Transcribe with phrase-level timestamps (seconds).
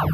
[0.00, 0.06] In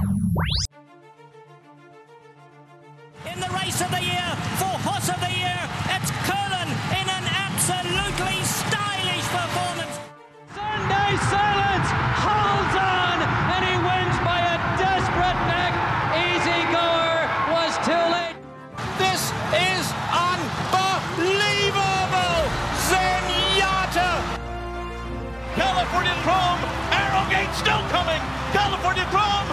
[3.37, 4.25] the race of the year
[4.57, 5.61] for horse of the year,
[5.93, 10.01] it's Curlin in an absolutely stylish performance.
[10.57, 15.77] Sunday Silence holds on and he wins by a desperate neck.
[16.17, 18.41] Easy Goer was too late.
[18.97, 19.21] This
[19.53, 19.85] is
[20.17, 20.97] unbelievable!
[22.89, 24.17] Zenyatta!
[25.53, 28.25] California Chrome, Arrogate still coming.
[28.57, 29.51] California Chrome,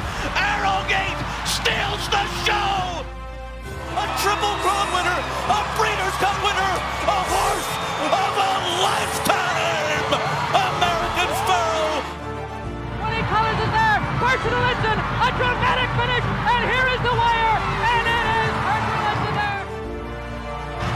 [4.02, 6.74] A triple crown winner, a Breeders' Cup winner,
[7.06, 10.10] a horse of a lifetime.
[10.58, 12.02] American Pharoah.
[12.98, 14.02] Tony Collins is there.
[14.18, 19.34] Carson Linton, a dramatic finish, and here is the wire, and it is Carson Linton
[19.38, 19.70] there.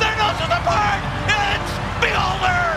[0.01, 1.01] They're noses apart.
[1.29, 2.74] It's Beholder.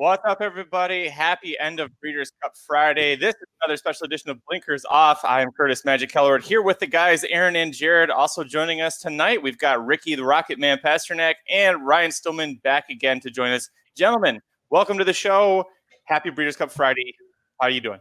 [0.00, 1.08] What's up, everybody?
[1.08, 3.16] Happy end of Breeders' Cup Friday.
[3.16, 5.22] This is another special edition of Blinkers Off.
[5.26, 8.08] I am Curtis Magic Kellerwood here with the guys, Aaron and Jared.
[8.08, 12.88] Also joining us tonight, we've got Ricky the Rocket Man Pasternak and Ryan Stillman back
[12.88, 13.68] again to join us.
[13.94, 14.40] Gentlemen,
[14.70, 15.66] welcome to the show.
[16.04, 17.14] Happy Breeders' Cup Friday.
[17.60, 18.00] How are you doing?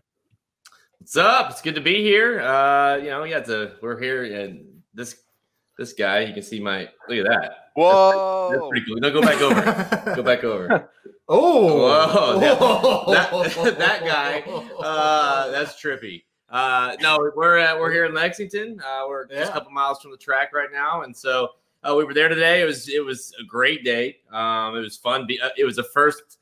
[1.00, 1.52] What's up?
[1.52, 2.40] It's good to be here.
[2.40, 5.18] Uh, you know, yeah, the we're here and this
[5.78, 7.52] this guy, you can see my look at that.
[7.76, 8.52] Whoa.
[8.52, 9.02] That's pretty cool.
[9.02, 10.16] No, go back over.
[10.16, 10.90] go back over.
[11.32, 14.40] Oh, Whoa, that, that, that guy.
[14.80, 16.24] Uh, that's trippy.
[16.50, 18.82] Uh, no, we're uh, we're here in Lexington.
[18.84, 21.50] Uh, we're just a couple miles from the track right now, and so
[21.84, 22.62] uh, we were there today.
[22.62, 24.18] It was it was a great day.
[24.32, 25.28] Um, it was fun.
[25.44, 26.40] Uh, It was the first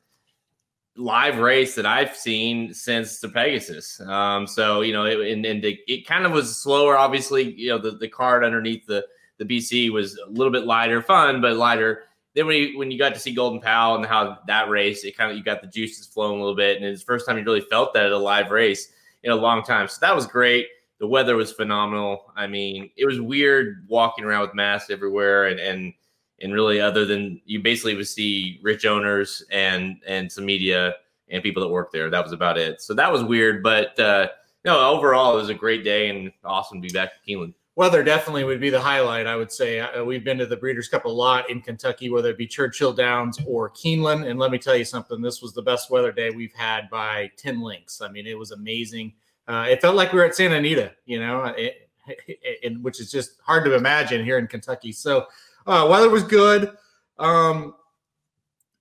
[0.96, 4.00] live race that I've seen since the Pegasus.
[4.00, 6.96] Um, so you know, it, and, and it, it kind of was slower.
[6.96, 11.02] Obviously, you know, the, the card underneath the the BC was a little bit lighter,
[11.02, 12.04] fun, but lighter.
[12.34, 15.16] Then when you when you got to see Golden Pal and how that race, it
[15.16, 17.38] kind of you got the juices flowing a little bit, and it's the first time
[17.38, 19.88] you really felt that at a live race in a long time.
[19.88, 20.66] So that was great.
[21.00, 22.32] The weather was phenomenal.
[22.36, 25.92] I mean, it was weird walking around with masks everywhere, and and
[26.40, 30.94] and really, other than you basically would see rich owners and and some media
[31.30, 32.10] and people that work there.
[32.10, 32.80] That was about it.
[32.80, 34.28] So that was weird, but uh,
[34.64, 37.54] no, overall, it was a great day and awesome to be back to Keeneland.
[37.78, 39.28] Weather definitely would be the highlight.
[39.28, 42.30] I would say uh, we've been to the Breeders' Cup a lot in Kentucky, whether
[42.30, 44.28] it be Churchill Downs or Keeneland.
[44.28, 47.30] And let me tell you something: this was the best weather day we've had by
[47.36, 48.00] ten links.
[48.00, 49.14] I mean, it was amazing.
[49.46, 51.88] Uh, it felt like we were at Santa Anita, you know, it,
[52.26, 54.90] it, it- which is just hard to imagine here in Kentucky.
[54.90, 55.26] So
[55.64, 56.76] uh, weather was good.
[57.20, 57.76] Um,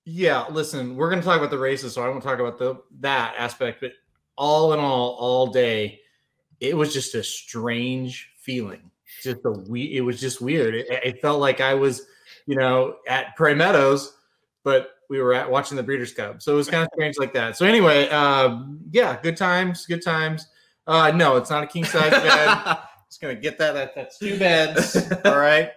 [0.06, 2.82] yeah, listen, we're going to talk about the races, so I won't talk about the
[3.02, 3.80] that aspect.
[3.80, 3.92] But
[4.36, 6.00] all in all, all day,
[6.60, 8.90] it was just a strange feeling.
[9.22, 9.96] Just a we.
[9.96, 10.74] It was just weird.
[10.74, 12.02] It, it felt like I was,
[12.48, 14.14] you know, at Prairie Meadows,
[14.64, 16.42] but we were at watching the Breeders' Cup.
[16.42, 17.56] So it was kind of strange like that.
[17.56, 20.48] So anyway, um, yeah, good times, good times.
[20.88, 22.78] Uh, no, it's not a king size bed.
[23.10, 23.74] Just gonna get that.
[23.74, 24.98] that that's two beds.
[25.26, 25.72] All right.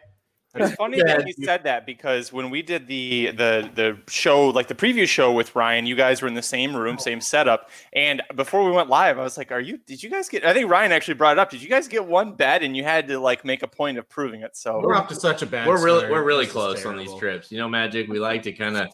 [0.54, 3.98] It's funny Yeah, that you you- said that because when we did the the the
[4.08, 7.20] show, like the preview show with Ryan, you guys were in the same room, same
[7.20, 7.70] setup.
[7.92, 9.78] And before we went live, I was like, "Are you?
[9.86, 11.50] Did you guys get?" I think Ryan actually brought it up.
[11.50, 14.08] Did you guys get one bed, and you had to like make a point of
[14.08, 14.56] proving it?
[14.56, 15.68] So We're up to such a bad.
[15.68, 17.52] we're really we're really This is close on these trips.
[17.52, 18.08] You know, Magic.
[18.08, 18.88] We like to kind of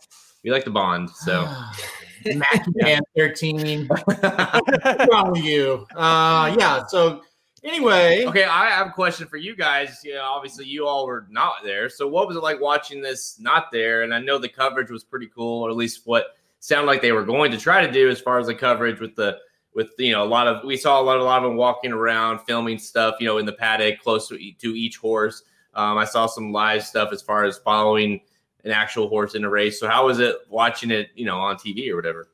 [0.44, 1.09] we like to bond.
[1.11, 1.49] So
[2.27, 3.87] Mackie Man 13.
[4.05, 5.87] What's wrong with you?
[5.97, 6.84] Uh, yeah.
[6.87, 7.23] So
[7.66, 10.00] anyway, okay, I have a question for you guys.
[10.04, 11.88] Know, obviously you all were not there.
[11.88, 14.03] So what was it like watching this not there?
[14.03, 17.12] And I know the coverage was pretty cool, or at least what sounded like they
[17.12, 19.38] were going to try to do as far as the coverage with the
[19.75, 21.93] with you know a lot of we saw a lot, a lot of them walking
[21.93, 25.43] around filming stuff you know in the paddock close to, to each horse
[25.75, 28.19] um, i saw some live stuff as far as following
[28.65, 31.56] an actual horse in a race so how was it watching it you know on
[31.56, 32.28] tv or whatever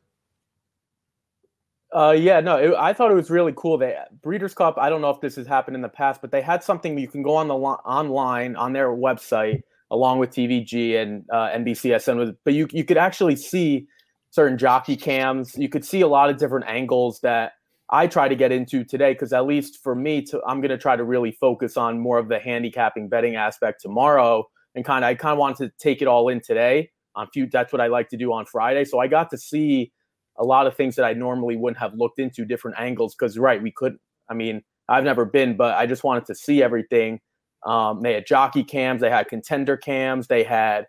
[1.94, 3.76] Uh, yeah, no, it, I thought it was really cool.
[3.76, 4.78] They Breeders' Cup.
[4.78, 7.08] I don't know if this has happened in the past, but they had something you
[7.08, 12.36] can go on the online on their website along with TVG and uh, NBCSN.
[12.44, 13.88] But you you could actually see
[14.30, 15.54] certain jockey cams.
[15.56, 17.52] You could see a lot of different angles that
[17.90, 20.78] I try to get into today because at least for me, to I'm going to
[20.78, 25.08] try to really focus on more of the handicapping betting aspect tomorrow, and kind of
[25.10, 26.90] I kind of wanted to take it all in today.
[27.14, 28.86] On few, that's what I like to do on Friday.
[28.86, 29.92] So I got to see
[30.38, 33.62] a lot of things that I normally wouldn't have looked into different angles because right
[33.62, 37.20] we couldn't I mean I've never been but I just wanted to see everything
[37.64, 40.86] um, they had jockey cams they had contender cams they had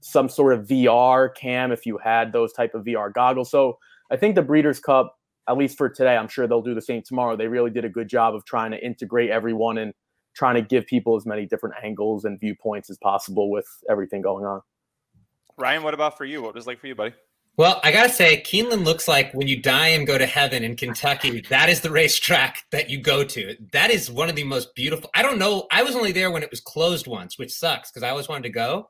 [0.00, 3.78] some sort of VR cam if you had those type of VR goggles so
[4.10, 5.16] I think the Breeders' Cup
[5.48, 7.90] at least for today I'm sure they'll do the same tomorrow they really did a
[7.90, 9.92] good job of trying to integrate everyone and
[10.34, 14.44] trying to give people as many different angles and viewpoints as possible with everything going
[14.44, 14.60] on
[15.58, 16.42] Ryan, what about for you?
[16.42, 17.14] What was like for you, buddy?
[17.58, 20.74] Well, I gotta say, Keeneland looks like when you die and go to heaven in
[20.74, 23.56] Kentucky, that is the racetrack that you go to.
[23.72, 25.10] That is one of the most beautiful.
[25.14, 25.66] I don't know.
[25.70, 28.44] I was only there when it was closed once, which sucks because I always wanted
[28.44, 28.88] to go.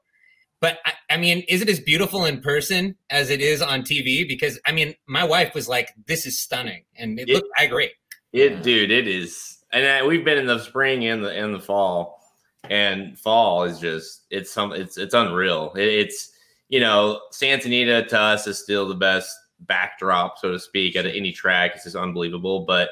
[0.61, 4.29] But I, I, mean, is it as beautiful in person as it is on TV?
[4.29, 7.49] Because I mean, my wife was like, "This is stunning," and it, it looked.
[7.58, 7.91] I agree.
[8.32, 9.58] It, dude, it is.
[9.73, 12.23] And uh, we've been in the spring and the in the fall,
[12.70, 15.73] and fall is just it's some it's it's unreal.
[15.75, 16.31] It, it's
[16.73, 21.05] you know, Santa Anita to us is still the best backdrop, so to speak, at
[21.05, 21.73] any track.
[21.75, 22.61] It's just unbelievable.
[22.61, 22.89] But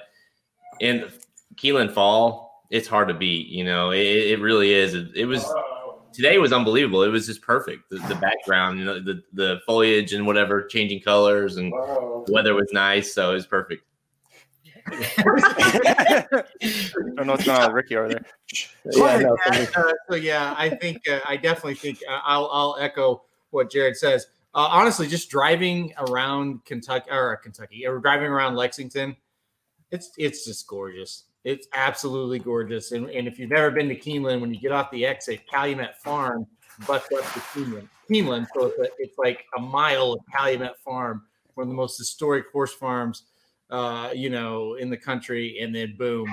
[0.80, 1.10] in
[1.54, 3.46] Keeneland Fall, it's hard to beat.
[3.46, 4.92] You know, it, it really is.
[4.92, 5.50] It, it, was
[6.12, 7.02] today was unbelievable.
[7.04, 7.88] It was just perfect.
[7.88, 12.54] The, the background, you know, the the foliage and whatever changing colors, and the weather
[12.54, 13.82] was nice, so it was perfect.
[14.86, 16.26] I
[17.16, 18.24] don't know what's going on with Ricky over there.
[18.92, 23.22] Yeah, no, uh, so yeah, I think uh, I definitely think uh, I'll I'll echo
[23.50, 24.26] what Jared says.
[24.54, 29.16] Uh, honestly, just driving around Kentucky or Kentucky or driving around Lexington,
[29.90, 31.24] it's it's just gorgeous.
[31.44, 32.92] It's absolutely gorgeous.
[32.92, 35.96] And, and if you've never been to Keeneland, when you get off the exit, Calumet
[35.98, 36.46] Farm
[36.86, 37.88] butts up to Keeneland.
[38.10, 41.22] Keeneland, so it's, a, it's like a mile of Calumet Farm,
[41.54, 43.22] one of the most historic horse farms,
[43.70, 45.60] uh, you know, in the country.
[45.62, 46.26] And then boom,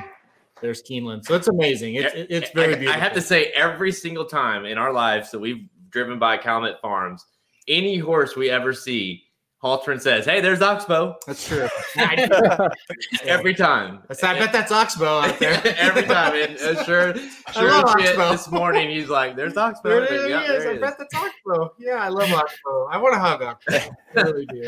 [0.59, 1.23] there's Keeneland.
[1.25, 1.95] So it's amazing.
[1.95, 2.99] It's it's very beautiful.
[2.99, 6.79] I have to say, every single time in our lives that we've driven by Calumet
[6.81, 7.25] Farms,
[7.67, 9.23] any horse we ever see,
[9.63, 11.67] Haltern says, "Hey, there's Oxbow." That's true.
[13.23, 14.03] Every time.
[14.07, 15.59] That's, I bet that's Oxbow out there.
[15.77, 16.35] Every time.
[16.35, 17.15] And uh, sure,
[17.53, 18.31] sure love shit, Oxbow.
[18.31, 20.29] this morning he's like, "There's Oxbow." There it is.
[20.29, 20.81] Yeah, there I it is.
[20.81, 21.71] bet that's Oxbow.
[21.79, 22.87] Yeah, I love Oxbow.
[22.91, 23.95] I want to hug Oxbow.
[24.15, 24.67] I really do.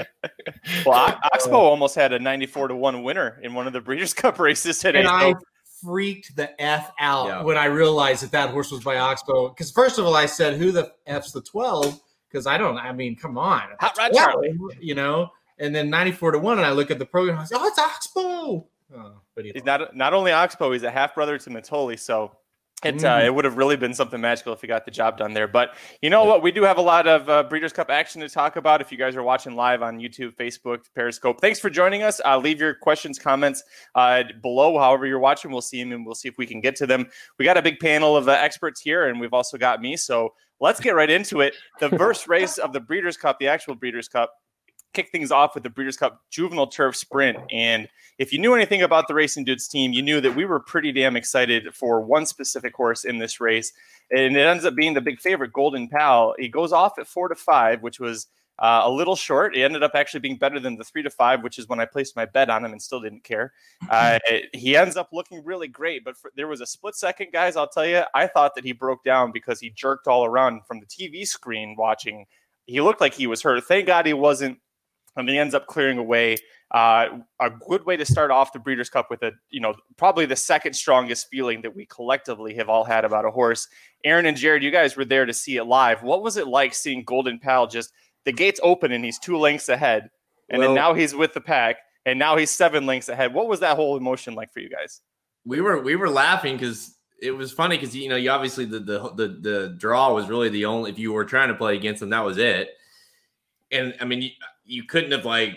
[0.86, 4.40] Well, Oxbow almost had a 94 to 1 winner in one of the Breeders' Cup
[4.40, 5.00] races today.
[5.00, 5.40] And I so-
[5.82, 7.42] freaked the f out Yeah.
[7.44, 9.50] when I realized that that horse was by Oxbow.
[9.50, 12.00] Because first of all, I said, "Who the f's the 12?
[12.30, 12.78] Because I don't.
[12.78, 14.58] I mean, come on, Hot Rod Charlie.
[14.80, 15.32] you know.
[15.62, 17.38] And then 94 to one, and I look at the program.
[17.38, 18.66] I was, oh, it's Oxbow.
[18.96, 22.32] Oh, but he He's not not only Oxbow, he's a half brother to Mitole, so
[22.84, 23.26] it uh, Mm.
[23.26, 25.48] it would have really been something magical if he got the job done there.
[25.48, 26.42] But you know what?
[26.42, 28.80] We do have a lot of uh, Breeders' Cup action to talk about.
[28.80, 32.22] If you guys are watching live on YouTube, Facebook, Periscope, thanks for joining us.
[32.26, 33.64] Uh, leave your questions, comments
[33.96, 34.78] uh, below.
[34.80, 37.08] However you're watching, we'll see them and we'll see if we can get to them.
[37.38, 39.98] We got a big panel of uh, experts here, and we've also got me.
[39.98, 41.56] So let's get right into it.
[41.80, 44.32] The first race of the Breeders' Cup, the actual Breeders' Cup.
[44.94, 47.38] Kick things off with the Breeders' Cup Juvenile Turf Sprint.
[47.52, 47.88] And
[48.18, 50.92] if you knew anything about the Racing Dudes team, you knew that we were pretty
[50.92, 53.72] damn excited for one specific horse in this race.
[54.12, 56.34] And it ends up being the big favorite, Golden Pal.
[56.38, 58.28] He goes off at four to five, which was
[58.60, 59.56] uh, a little short.
[59.56, 61.86] It ended up actually being better than the three to five, which is when I
[61.86, 63.54] placed my bet on him and still didn't care.
[63.90, 64.20] Uh,
[64.54, 67.56] he ends up looking really great, but for, there was a split second, guys.
[67.56, 70.80] I'll tell you, I thought that he broke down because he jerked all around from
[70.80, 72.26] the TV screen watching.
[72.66, 73.64] He looked like he was hurt.
[73.64, 74.60] Thank God he wasn't
[75.28, 76.38] and he ends up clearing away.
[76.72, 80.28] Uh, a good way to start off the Breeders' Cup with a, you know, probably
[80.28, 83.68] the second strongest feeling that we collectively have all had about a horse.
[84.04, 86.04] Aaron and Jared, you guys were there to see it live.
[86.04, 87.92] What was it like seeing Golden Pal just
[88.24, 90.12] the gates open and he's two lengths ahead,
[90.50, 93.34] and then now he's with the pack, and now he's seven lengths ahead?
[93.34, 95.02] What was that whole emotion like for you guys?
[95.46, 98.80] we were we were laughing because it was funny because you know you obviously the,
[98.80, 102.02] the the the draw was really the only if you were trying to play against
[102.02, 102.70] him that was it
[103.72, 104.30] and i mean you,
[104.70, 105.56] you couldn't have like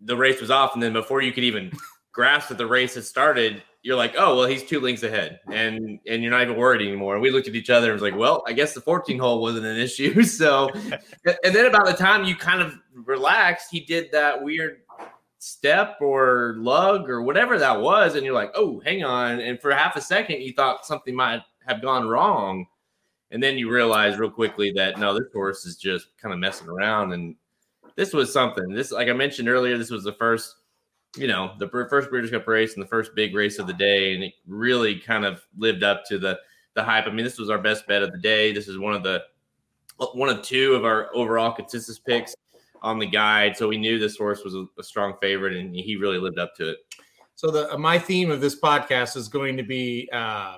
[0.00, 1.70] the race was off and then before you could even
[2.12, 5.98] grasp that the race had started you're like oh well he's two links ahead and
[6.06, 7.14] and you're not even worried anymore.
[7.14, 9.40] And we looked at each other and was like well i guess the 14 hole
[9.40, 10.22] wasn't an issue.
[10.32, 10.70] So
[11.24, 14.82] and then about the time you kind of relaxed he did that weird
[15.38, 19.72] step or lug or whatever that was and you're like oh hang on and for
[19.72, 22.66] half a second you thought something might have gone wrong.
[23.30, 26.68] And then you realize real quickly that no this horse is just kind of messing
[26.68, 27.34] around and
[27.96, 28.72] this was something.
[28.72, 30.56] This like i mentioned earlier this was the first
[31.16, 34.14] you know the first breeders' cup race and the first big race of the day
[34.14, 36.38] and it really kind of lived up to the
[36.74, 37.06] the hype.
[37.06, 38.52] I mean this was our best bet of the day.
[38.52, 39.22] This is one of the
[40.14, 42.34] one of two of our overall consensus picks
[42.80, 45.96] on the guide so we knew this horse was a, a strong favorite and he
[45.96, 46.78] really lived up to it.
[47.34, 50.56] So the uh, my theme of this podcast is going to be, uh,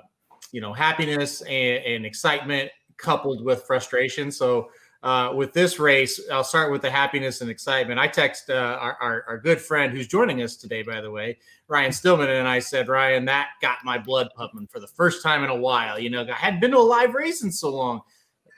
[0.52, 4.30] you know, happiness and, and excitement coupled with frustration.
[4.30, 4.68] So
[5.04, 8.00] uh, with this race, I'll start with the happiness and excitement.
[8.00, 11.36] I text uh, our, our our good friend who's joining us today, by the way,
[11.68, 15.44] Ryan Stillman, and I said, Ryan, that got my blood pumping for the first time
[15.44, 15.98] in a while.
[15.98, 18.00] You know, I hadn't been to a live race in so long.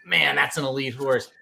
[0.07, 1.33] Man, that's an elite horse.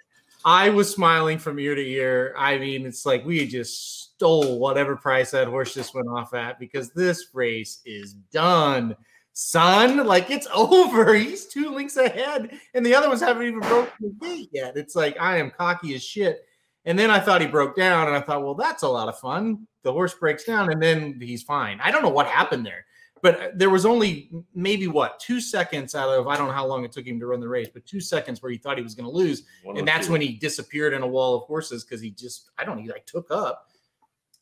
[0.42, 2.34] I was smiling from ear to ear.
[2.38, 6.58] I mean, it's like we just stole whatever price that horse just went off at
[6.58, 8.96] because this race is done,
[9.35, 10.07] son.
[10.07, 11.14] Like it's over.
[11.14, 14.76] He's two links ahead, and the other ones haven't even broken the gate yet.
[14.76, 16.47] It's like I am cocky as shit.
[16.87, 19.19] And then I thought he broke down, and I thought, well, that's a lot of
[19.19, 19.67] fun.
[19.85, 21.81] The horse breaks down, and then he's fine.
[21.83, 22.85] I don't know what happened there,
[23.23, 26.67] but uh, there was only maybe what two seconds out of I don't know how
[26.67, 28.83] long it took him to run the race, but two seconds where he thought he
[28.83, 32.03] was going to lose, and that's when he disappeared in a wall of horses because
[32.03, 33.71] he just I don't know he like took up.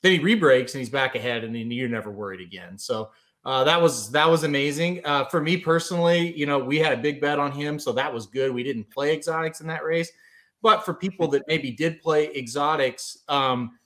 [0.00, 2.76] Then he rebreaks and he's back ahead, and then you're never worried again.
[2.76, 3.10] So
[3.44, 6.32] uh, that was that was amazing uh, for me personally.
[6.36, 8.52] You know, we had a big bet on him, so that was good.
[8.52, 10.12] We didn't play exotics in that race,
[10.62, 13.78] but for people that maybe did play exotics, um,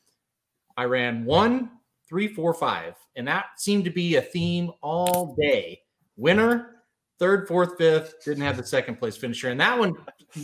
[0.76, 1.70] I ran one,
[2.06, 5.80] three, four, five, and that seemed to be a theme all day.
[6.18, 6.82] Winner,
[7.18, 9.94] third, fourth, fifth, didn't have the second place finisher, and that one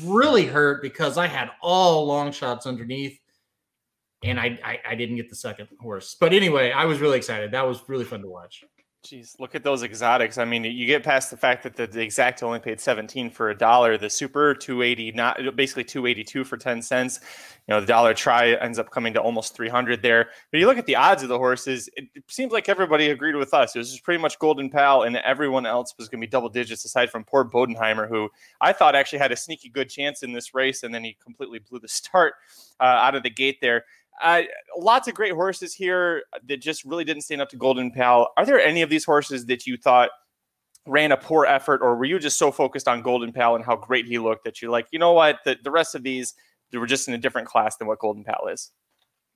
[0.05, 3.19] really hurt because I had all long shots underneath.
[4.25, 7.51] And I, I I didn't get the second horse, but anyway, I was really excited.
[7.51, 8.65] That was really fun to watch.
[9.05, 10.39] Jeez, look at those exotics.
[10.39, 13.51] I mean, you get past the fact that the, the exact only paid 17 for
[13.51, 17.19] a dollar, the super 280, not basically 282 for 10 cents.
[17.67, 20.31] You know, the dollar tri ends up coming to almost 300 there.
[20.53, 23.53] But you look at the odds of the horses, it, seems like everybody agreed with
[23.53, 23.75] us.
[23.75, 26.49] It was just pretty much Golden Pal, and everyone else was going to be double
[26.49, 28.31] digits aside from poor Bodenheimer, who
[28.61, 31.59] I thought actually had a sneaky good chance in this race, and then he completely
[31.59, 32.35] blew the start
[32.79, 33.85] uh, out of the gate there.
[34.23, 34.43] Uh,
[34.79, 38.33] lots of great horses here that just really didn't stand up to Golden Pal.
[38.37, 40.11] Are there any of these horses that you thought
[40.87, 43.77] ran a poor effort, or were you just so focused on Golden Pal and how
[43.77, 46.35] great he looked that you're like, you know what, the, the rest of these
[46.71, 48.71] they were just in a different class than what Golden Pal is?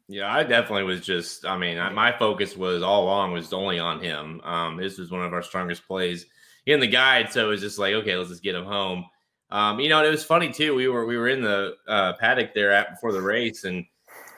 [0.08, 1.44] Yeah, I definitely was just.
[1.44, 4.40] I mean, I, my focus was all along was only on him.
[4.44, 6.26] Um, this was one of our strongest plays
[6.66, 9.06] in the guide, so it was just like, okay, let's just get him home.
[9.50, 10.74] Um, you know, it was funny too.
[10.74, 13.84] We were we were in the uh, paddock there at before the race, and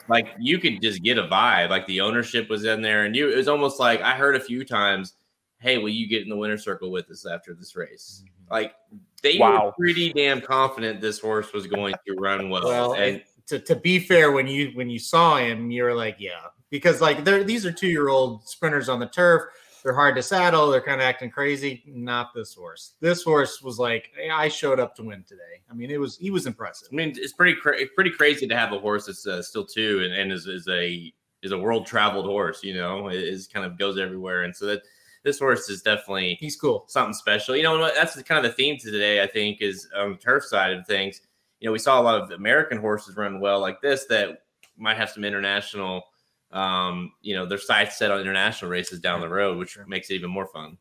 [0.09, 1.69] like you could just get a vibe.
[1.69, 4.39] Like the ownership was in there, and you it was almost like I heard a
[4.39, 5.13] few times,
[5.59, 8.53] "Hey, will you get in the winner's circle with us after this race?" Mm-hmm.
[8.53, 8.73] Like
[9.21, 9.65] they Wow.
[9.67, 12.65] were pretty damn confident this horse was going to run well.
[12.65, 16.15] Well, and to, to be fair, when you when you saw him, you were like,
[16.19, 19.43] yeah, because like they're these are two year old sprinters on the turf.
[19.83, 20.69] They're hard to saddle.
[20.69, 21.83] They're kind of acting crazy.
[21.87, 22.93] Not this horse.
[22.99, 25.61] This horse was like, "Hey, I showed up to win today.
[25.69, 26.89] I mean, it was he was impressive.
[26.91, 30.01] I mean, it's pretty cra- pretty crazy to have a horse that's uh, still two
[30.03, 32.63] and, and is, is a is a world traveled horse.
[32.63, 34.81] You know, it is kind of goes everywhere, and so that
[35.23, 36.85] this horse is definitely He's cool.
[36.87, 37.55] something special.
[37.55, 39.21] You know, that's the, kind of the theme to today.
[39.21, 41.21] I think is on the turf side of things.
[41.59, 44.43] You know, we saw a lot of American horses run well like this that
[44.77, 46.03] might have some international.
[46.51, 50.15] Um, you know, their sights set on international races down the road, which makes it
[50.15, 50.77] even more fun.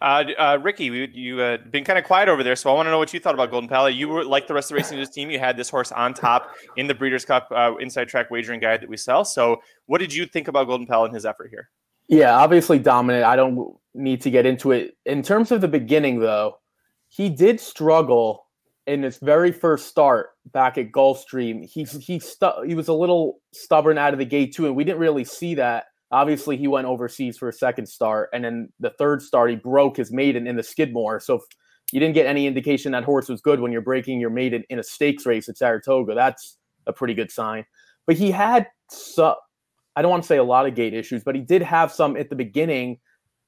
[0.00, 2.86] Uh, uh, Ricky, you, you uh, been kind of quiet over there, so I want
[2.86, 3.88] to know what you thought about Golden Pal.
[3.88, 5.30] You were like the rest of the Racing Dudes team.
[5.30, 8.80] You had this horse on top in the Breeders' Cup uh, Inside Track Wagering Guide
[8.80, 9.24] that we sell.
[9.24, 11.70] So, what did you think about Golden Pal and his effort here?
[12.08, 13.24] Yeah, obviously dominant.
[13.24, 14.96] I don't need to get into it.
[15.06, 16.58] In terms of the beginning, though,
[17.08, 18.46] he did struggle
[18.86, 21.64] in his very first start back at Gulfstream.
[21.64, 24.84] He he stu- he was a little stubborn out of the gate too, and we
[24.84, 25.86] didn't really see that.
[26.10, 29.96] Obviously, he went overseas for a second start, and then the third start he broke
[29.96, 31.20] his maiden in the Skidmore.
[31.20, 31.42] So if
[31.92, 34.78] you didn't get any indication that horse was good when you're breaking your maiden in
[34.78, 36.14] a stakes race at Saratoga.
[36.14, 37.64] That's a pretty good sign.
[38.06, 39.34] But he had some.
[39.94, 42.16] I don't want to say a lot of gate issues, but he did have some
[42.16, 42.98] at the beginning.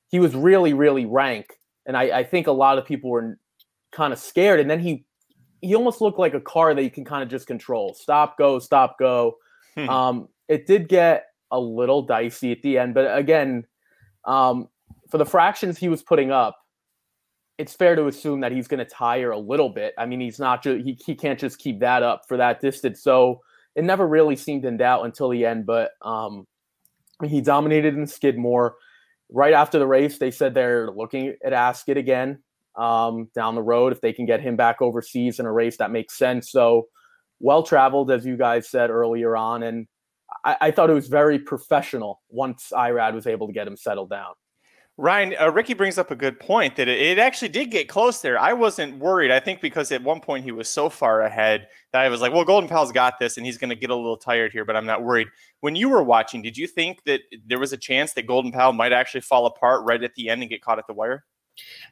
[0.09, 1.55] He was really, really rank,
[1.87, 3.39] and I, I think a lot of people were
[3.91, 4.61] kind of scared.
[4.61, 5.07] And then he
[5.65, 8.59] he almost looked like a car that you can kind of just control, stop, go,
[8.59, 9.37] stop, go.
[9.75, 9.89] Hmm.
[9.89, 13.67] um, it did get a little dicey at the end, but again,
[14.27, 14.69] um,
[15.11, 16.59] for the fractions he was putting up,
[17.57, 19.95] it's fair to assume that he's going to tire a little bit.
[19.97, 23.03] I mean, he's not just he, he can't just keep that up for that distance.
[23.03, 23.41] So
[23.75, 25.65] it never really seemed in doubt until the end.
[25.65, 26.47] But um,
[27.25, 28.75] he dominated in Skidmore.
[29.31, 32.41] Right after the race, they said they're looking at Ascot again
[32.77, 35.91] um, down the road if they can get him back overseas in a race that
[35.91, 36.51] makes sense.
[36.51, 36.89] So
[37.41, 39.87] well traveled, as you guys said earlier on, and
[40.45, 44.11] I, I thought it was very professional once Irad was able to get him settled
[44.11, 44.35] down.
[44.97, 48.21] Ryan, uh, Ricky brings up a good point that it, it actually did get close
[48.21, 48.39] there.
[48.39, 49.33] I wasn't worried.
[49.33, 52.33] I think because at one point he was so far ahead that I was like,
[52.33, 54.77] well, Golden Pal's got this and he's going to get a little tired here, but
[54.77, 55.27] I'm not worried.
[55.61, 58.73] When you were watching, did you think that there was a chance that Golden Pal
[58.73, 61.25] might actually fall apart right at the end and get caught at the wire?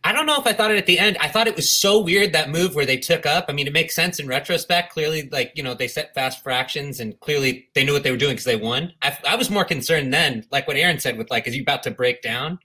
[0.05, 1.17] I don't know if I thought it at the end.
[1.21, 3.47] I thought it was so weird that move where they took up.
[3.49, 4.93] I mean, it makes sense in retrospect.
[4.93, 8.17] Clearly, like you know, they set fast fractions, and clearly they knew what they were
[8.17, 8.93] doing because they won.
[9.03, 11.85] I, I was more concerned then, like what Aaron said, with like, is he about
[11.85, 12.59] to break down?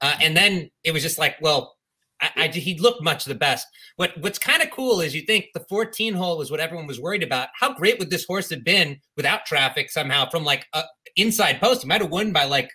[0.00, 1.76] Uh, and then it was just like, well,
[2.20, 3.66] I, I, he looked much the best.
[3.96, 7.00] What What's kind of cool is you think the 14 hole was what everyone was
[7.00, 7.48] worried about.
[7.58, 10.84] How great would this horse have been without traffic somehow from like a
[11.16, 11.82] inside post?
[11.82, 12.70] He might have won by like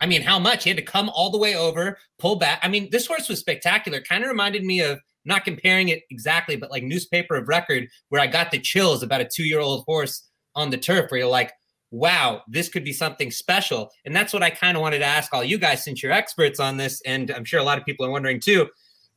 [0.00, 0.64] I mean, how much?
[0.64, 2.60] He had to come all the way over, pull back.
[2.62, 4.00] I mean, this horse was spectacular.
[4.00, 8.20] Kind of reminded me of not comparing it exactly, but like newspaper of record, where
[8.20, 11.28] I got the chills about a two year old horse on the turf where you're
[11.28, 11.52] like,
[11.90, 13.90] wow, this could be something special.
[14.04, 16.60] And that's what I kind of wanted to ask all you guys since you're experts
[16.60, 17.00] on this.
[17.06, 18.68] And I'm sure a lot of people are wondering too.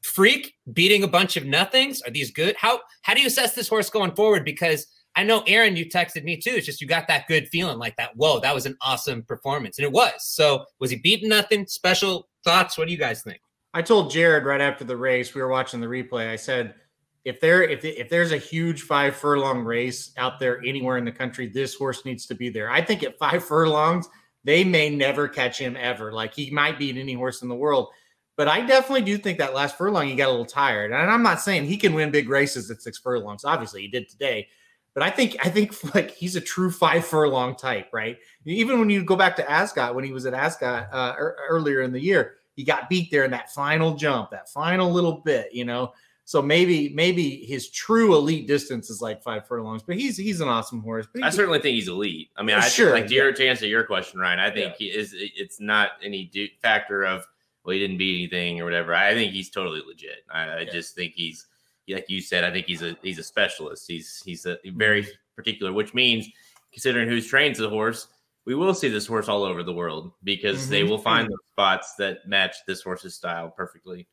[0.02, 2.02] Freak beating a bunch of nothings.
[2.02, 2.56] Are these good?
[2.58, 4.44] How how do you assess this horse going forward?
[4.44, 6.52] Because I know Aaron, you texted me too.
[6.52, 8.16] It's just you got that good feeling like that.
[8.16, 9.78] Whoa, that was an awesome performance.
[9.78, 10.14] And it was.
[10.20, 11.68] So was he beating nothing?
[11.68, 12.78] Special thoughts?
[12.78, 13.42] What do you guys think?
[13.74, 16.30] I told Jared right after the race, we were watching the replay.
[16.30, 16.76] I said,
[17.24, 21.12] if there if if there's a huge five furlong race out there anywhere in the
[21.12, 22.70] country, this horse needs to be there.
[22.70, 24.10] I think at five furlongs,
[24.44, 26.12] they may never catch him ever.
[26.12, 27.90] Like he might beat any horse in the world.
[28.38, 30.92] But I definitely do think that last furlong he got a little tired.
[30.92, 33.46] And I'm not saying he can win big races at six furlongs.
[33.46, 34.48] Obviously, he did today.
[34.94, 38.18] But I think I think like he's a true five furlong type, right?
[38.46, 41.92] Even when you go back to Ascot, when he was at Ascot uh, earlier in
[41.92, 45.66] the year, he got beat there in that final jump, that final little bit, you
[45.66, 45.94] know.
[46.26, 50.48] So maybe maybe his true elite distance is like five furlongs, but he's he's an
[50.48, 51.08] awesome horse.
[51.22, 52.30] I certainly think he's elite.
[52.38, 53.32] I mean, I sure, think, like yeah.
[53.32, 54.76] to answer your question, Ryan, I think yeah.
[54.78, 55.14] he is.
[55.18, 56.32] It's not any
[56.62, 57.26] factor of
[57.64, 58.96] well, he didn't beat anything or whatever.
[58.96, 60.24] I think he's totally legit.
[60.30, 60.72] I, I yeah.
[60.72, 61.48] just think he's
[61.90, 62.44] like you said.
[62.44, 63.86] I think he's a he's a specialist.
[63.88, 66.28] He's he's a very particular, which means
[66.72, 68.08] considering who's trains the horse,
[68.46, 70.72] we will see this horse all over the world because mm-hmm.
[70.72, 74.08] they will find the spots that match this horse's style perfectly.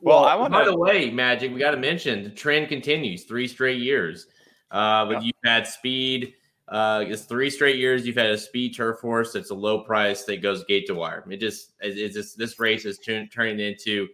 [0.00, 0.52] Well, well I want.
[0.52, 4.26] By the way, Magic, we got to mention the trend continues three straight years.
[4.70, 5.20] Uh, but yeah.
[5.20, 6.34] you've had speed.
[6.66, 8.06] Uh, it's three straight years.
[8.06, 11.24] You've had a speed turf horse that's a low price that goes gate to wire.
[11.30, 14.08] It just it's just this race is t- turning into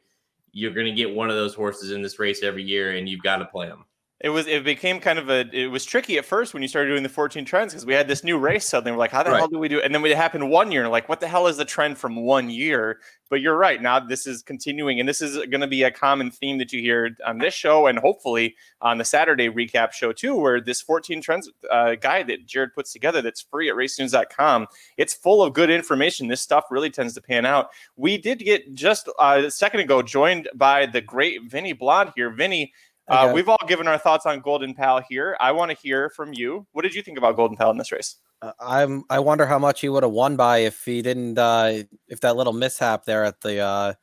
[0.52, 3.22] you're going to get one of those horses in this race every year, and you've
[3.22, 3.84] got to play them
[4.20, 6.90] it was it became kind of a it was tricky at first when you started
[6.90, 9.30] doing the 14 trends because we had this new race suddenly we're like how the
[9.30, 9.38] right.
[9.38, 9.78] hell do we do?
[9.78, 12.16] It and then it happened one year like what the hell is the trend from
[12.16, 13.00] one year?
[13.30, 16.30] But you're right now this is continuing and this is going to be a common
[16.30, 20.34] theme that you hear on this show and hopefully on the saturday recap show too
[20.34, 25.14] where this 14 trends uh, guide that jared puts together that's free at racingdudes.com it's
[25.14, 26.28] full of good information.
[26.28, 27.70] This stuff really tends to pan out.
[27.96, 32.30] We did get just uh, a second ago joined by the great vinny blonde here.
[32.30, 32.72] Vinny
[33.10, 35.36] uh, we've all given our thoughts on Golden Pal here.
[35.40, 36.66] I want to hear from you.
[36.72, 38.16] What did you think about Golden Pal in this race?
[38.40, 39.04] Uh, I'm.
[39.10, 41.38] I wonder how much he would have won by if he didn't.
[41.38, 43.94] Uh, if that little mishap there at the uh,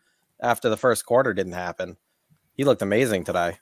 [0.41, 1.97] after the first quarter didn't happen.
[2.53, 3.57] He looked amazing today.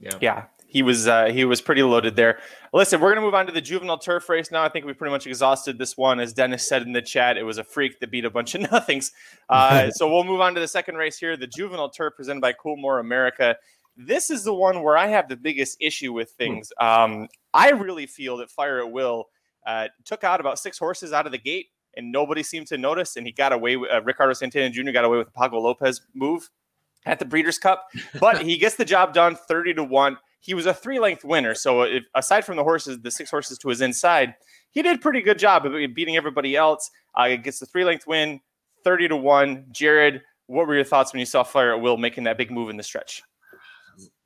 [0.00, 0.18] Yeah.
[0.20, 0.44] Yeah.
[0.66, 2.40] He was uh, he was pretty loaded there.
[2.72, 4.64] Listen, we're gonna move on to the juvenile turf race now.
[4.64, 6.18] I think we pretty much exhausted this one.
[6.18, 8.62] As Dennis said in the chat, it was a freak that beat a bunch of
[8.72, 9.12] nothings.
[9.48, 12.52] Uh, so we'll move on to the second race here, the juvenile turf presented by
[12.52, 13.56] Coolmore America.
[13.96, 16.36] This is the one where I have the biggest issue with hmm.
[16.36, 16.72] things.
[16.80, 19.26] Um, I really feel that Fire at Will
[19.66, 23.16] uh, took out about six horses out of the gate, and nobody seemed to notice.
[23.16, 24.90] And he got away with uh, Ricardo Santana Jr.
[24.90, 26.50] got away with the Paco Lopez move
[27.06, 27.88] at the Breeders' Cup,
[28.20, 30.18] but he gets the job done, thirty to one.
[30.40, 33.56] He was a three length winner, so if, aside from the horses, the six horses
[33.58, 34.34] to his inside,
[34.72, 36.90] he did pretty good job of beating everybody else.
[37.14, 38.40] Uh, gets the three length win,
[38.82, 39.66] thirty to one.
[39.70, 42.68] Jared, what were your thoughts when you saw Fire at Will making that big move
[42.70, 43.22] in the stretch?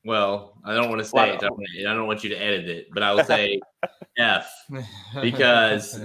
[0.08, 1.42] Well, I don't want to say it.
[1.42, 3.60] I don't want you to edit it, but I will say
[4.18, 4.50] F
[5.20, 5.98] because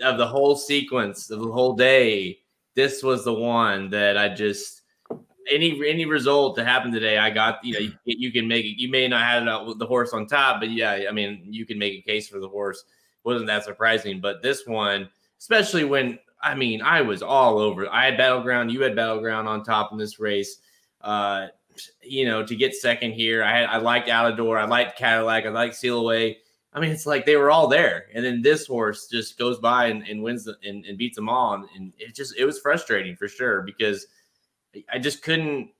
[0.00, 2.38] of the whole sequence of the whole day.
[2.76, 4.82] This was the one that I just
[5.50, 7.18] any any result that happened today.
[7.18, 8.80] I got you know you, you can make it.
[8.80, 11.42] You may not have it out with the horse on top, but yeah, I mean
[11.42, 12.84] you can make a case for the horse.
[13.24, 15.08] wasn't that surprising, but this one,
[15.40, 17.90] especially when I mean I was all over.
[17.90, 18.70] I had battleground.
[18.70, 20.58] You had battleground on top in this race.
[21.00, 21.48] Uh,
[22.02, 23.42] you know, to get second here.
[23.42, 26.36] I had I liked Alador, I liked Cadillac, I liked Sealaway.
[26.72, 29.86] I mean, it's like they were all there, and then this horse just goes by
[29.86, 32.60] and, and wins the, and, and beats them all, and, and, it just it was
[32.60, 34.06] frustrating for sure because
[34.92, 35.70] I just couldn't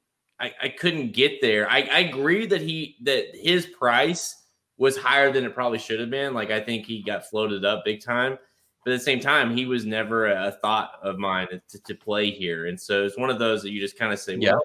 [0.40, 1.70] I, I couldn't get there.
[1.70, 4.36] I, I agree that he that his price
[4.78, 6.34] was higher than it probably should have been.
[6.34, 8.38] Like I think he got floated up big time,
[8.84, 12.30] but at the same time, he was never a thought of mine to, to play
[12.30, 14.64] here, and so it's one of those that you just kind of say, well,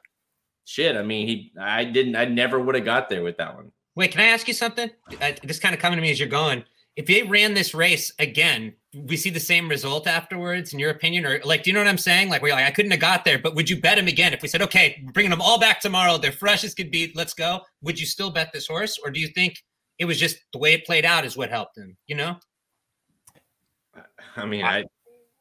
[0.66, 0.96] shit.
[0.96, 3.72] I mean, he, I didn't, I never would have got there with that one.
[3.96, 4.90] Wait, can I ask you something?
[5.22, 6.64] Uh, this kind of coming to me as you're going.
[6.98, 11.26] If they ran this race again, we see the same result afterwards, in your opinion,
[11.26, 12.30] or like, do you know what I'm saying?
[12.30, 14.34] Like, we're like, I couldn't have got there, but would you bet him again?
[14.34, 17.12] If we said, okay, we're bringing them all back tomorrow, they're fresh as could be,
[17.16, 17.62] let's go.
[17.82, 19.62] Would you still bet this horse, or do you think
[20.00, 21.98] it was just the way it played out is what helped him?
[22.08, 22.38] You know?
[24.38, 24.86] I mean, I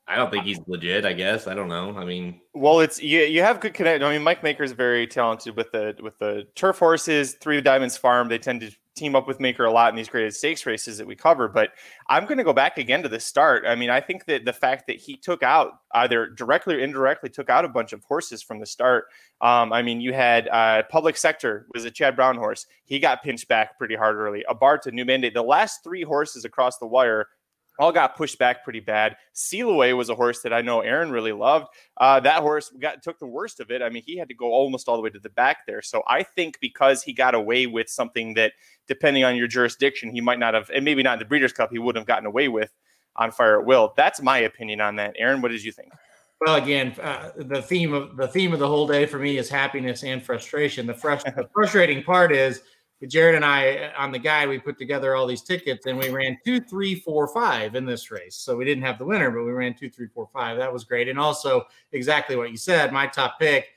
[0.07, 1.07] I don't think he's legit.
[1.07, 1.97] I guess I don't know.
[1.97, 3.21] I mean, Well, it's you.
[3.21, 4.03] You have good connection.
[4.03, 7.35] I mean, Mike Maker is very talented with the with the turf horses.
[7.35, 8.29] Three Diamonds Farm.
[8.29, 11.07] They tend to team up with Maker a lot in these graded stakes races that
[11.07, 11.49] we cover.
[11.49, 11.71] But
[12.09, 13.65] I'm going to go back again to the start.
[13.67, 17.31] I mean, I think that the fact that he took out either directly or indirectly
[17.31, 19.07] took out a bunch of horses from the start.
[19.41, 22.67] Um, I mean, you had uh, Public Sector was a Chad Brown horse.
[22.85, 24.45] He got pinched back pretty hard early.
[24.49, 25.35] Abarta, New Mandate.
[25.35, 27.29] The last three horses across the wire
[27.79, 29.17] all got pushed back pretty bad.
[29.35, 31.69] Sealaway was a horse that I know Aaron really loved.
[31.97, 33.83] Uh, that horse got took the worst of it.
[33.83, 35.83] I mean, he had to go almost all the way to the back there.
[35.83, 38.53] So I think because he got away with something that,
[38.87, 41.71] depending on your jurisdiction, he might not have, and maybe not in the Breeders' Cup,
[41.73, 42.73] he would have gotten away with
[43.17, 43.93] on Fire at Will.
[43.97, 45.15] That's my opinion on that.
[45.19, 45.93] Aaron, what did you think?
[46.41, 49.49] Well, again, uh, the theme of the theme of the whole day for me is
[49.49, 50.87] happiness and frustration.
[50.87, 52.63] The, frust- the frustrating part is
[53.09, 56.39] Jared and I on the guy we put together all these tickets and we ran
[56.45, 58.37] two, three, four, five in this race.
[58.37, 60.57] So we didn't have the winner, but we ran two, three, four, five.
[60.59, 61.09] That was great.
[61.09, 63.69] And also exactly what you said, my top pick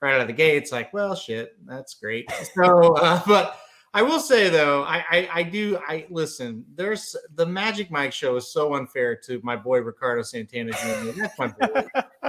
[0.00, 2.30] right out of the gates, like, well, shit, that's great.
[2.54, 3.58] So, uh, but
[3.96, 6.66] I will say though, I, I I do I listen.
[6.74, 11.18] There's the Magic Mike show is so unfair to my boy Ricardo Santana Jr.
[11.18, 11.82] That's my boy.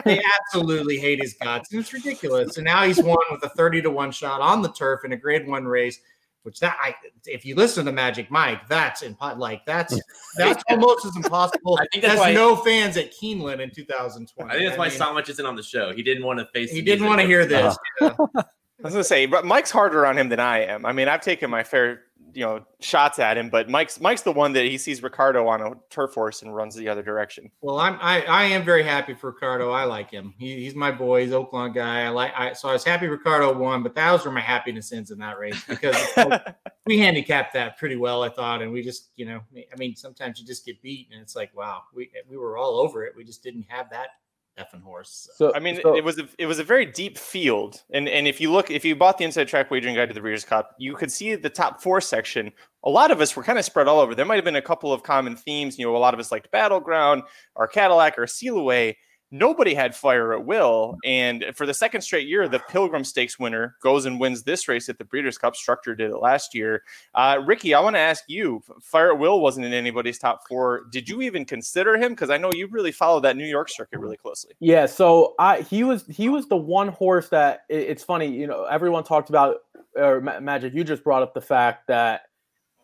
[0.05, 2.55] they absolutely hate his guts, and it's ridiculous.
[2.55, 5.17] And now he's won with a thirty to one shot on the turf in a
[5.17, 5.99] Grade One race
[6.47, 9.99] which that I, if you listen to Magic Mike, that's in like that's
[10.37, 11.77] that's almost as impossible.
[11.77, 14.49] I think that's why- no fans at Keeneland in 2020.
[14.49, 15.91] I think that's why mean, Samich isn't on the show.
[15.91, 16.71] He didn't want to face.
[16.71, 17.77] he didn't want to hear this.
[17.99, 18.15] Yeah.
[18.37, 18.43] I
[18.81, 20.85] was gonna say, but Mike's harder on him than I am.
[20.85, 24.31] I mean, I've taken my fair, you know, shots at him, but Mike's Mike's the
[24.31, 27.49] one that he sees Ricardo on a turf horse and runs the other direction.
[27.61, 29.71] Well, I'm I, I am very happy for Ricardo.
[29.71, 30.33] I like him.
[30.37, 31.23] He, he's my boy.
[31.25, 32.03] He's Oaklawn guy.
[32.03, 32.31] I like.
[32.35, 35.19] I, so I was happy Ricardo won, but that was where my happiness ends in
[35.19, 35.95] that race because
[36.85, 40.39] we handicapped that pretty well, I thought, and we just, you know, I mean, sometimes
[40.39, 43.13] you just get beat, and it's like, wow, we we were all over it.
[43.15, 44.09] We just didn't have that
[44.57, 45.29] effing horse.
[45.35, 45.49] So.
[45.49, 48.27] So I mean, so- it was a, it was a very deep field, and and
[48.27, 50.75] if you look, if you bought the Inside Track Wagering Guide to the Breeders' Cup,
[50.77, 52.51] you could see the top four section.
[52.83, 54.15] A lot of us were kind of spread all over.
[54.15, 55.77] There might have been a couple of common themes.
[55.77, 57.23] You know, a lot of us liked Battleground
[57.55, 58.95] or Cadillac or Sealaway.
[59.29, 63.75] Nobody had Fire at Will, and for the second straight year, the Pilgrim Stakes winner
[63.81, 65.55] goes and wins this race at the Breeders' Cup.
[65.55, 66.83] Structure did it last year.
[67.13, 70.85] Uh, Ricky, I want to ask you: Fire at Will wasn't in anybody's top four.
[70.91, 72.13] Did you even consider him?
[72.13, 74.53] Because I know you really follow that New York circuit really closely.
[74.61, 78.47] Yeah, so I he was he was the one horse that it- it's funny, you
[78.47, 79.57] know, everyone talked about
[79.97, 80.73] or Ma- Magic.
[80.73, 82.21] You just brought up the fact that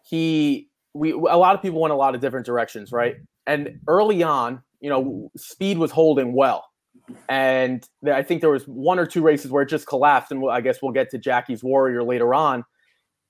[0.03, 3.15] he we a lot of people went a lot of different directions, right?
[3.47, 6.65] And early on, you know, speed was holding well,
[7.29, 10.59] and I think there was one or two races where it just collapsed, and I
[10.59, 12.65] guess we'll get to Jackie's Warrior later on.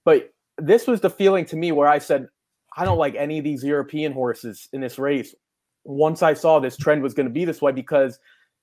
[0.04, 2.28] But this was the feeling to me where I said,
[2.76, 5.36] I don't like any of these European horses in this race.
[5.86, 8.18] Once I saw this trend was going to be this way, because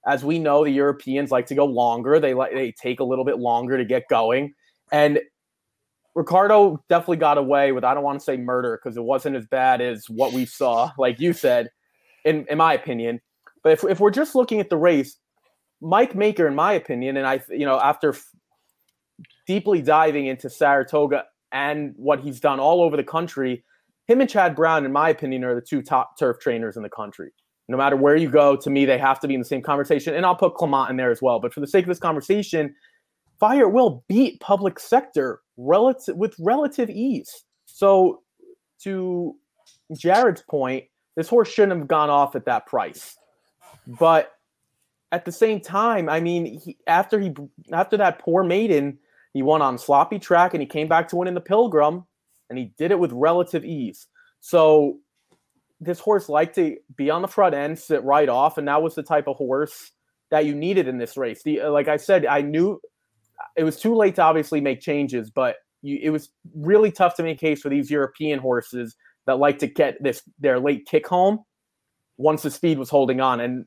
[0.05, 2.19] as we know, the Europeans like to go longer.
[2.19, 4.53] They like they take a little bit longer to get going,
[4.91, 5.21] and
[6.17, 9.47] Ricardo definitely got away with I don't want to say murder because it wasn't as
[9.47, 11.71] bad as what we saw, like you said,
[12.25, 13.21] in in my opinion.
[13.63, 15.17] But if if we're just looking at the race,
[15.81, 18.25] Mike Maker, in my opinion, and I you know after f-
[19.47, 23.65] deeply diving into Saratoga and what he's done all over the country,
[24.07, 26.91] him and Chad Brown, in my opinion, are the two top turf trainers in the
[26.91, 27.31] country.
[27.69, 30.15] No matter where you go, to me, they have to be in the same conversation.
[30.15, 31.39] And I'll put Clement in there as well.
[31.39, 32.75] But for the sake of this conversation,
[33.39, 37.45] Fire will beat public sector relative with relative ease.
[37.65, 38.23] So
[38.83, 39.35] to
[39.97, 40.85] Jared's point,
[41.21, 43.19] this horse shouldn't have gone off at that price.
[43.87, 44.33] But
[45.13, 47.35] at the same time, I mean, he, after he
[47.73, 48.99] after that poor maiden,
[49.35, 52.07] he won on sloppy track and he came back to win in the Pilgrim,
[52.49, 54.07] and he did it with relative ease.
[54.41, 54.97] So
[55.79, 58.95] this horse liked to be on the front end, sit right off, and that was
[58.95, 59.93] the type of horse
[60.31, 61.43] that you needed in this race.
[61.43, 62.81] The like I said, I knew
[63.59, 67.23] it was too late to obviously make changes, but you, it was really tough to
[67.23, 68.97] make case for these European horses
[69.31, 71.45] that like to get this their late kick home
[72.17, 73.41] once the speed was holding on.
[73.41, 73.65] And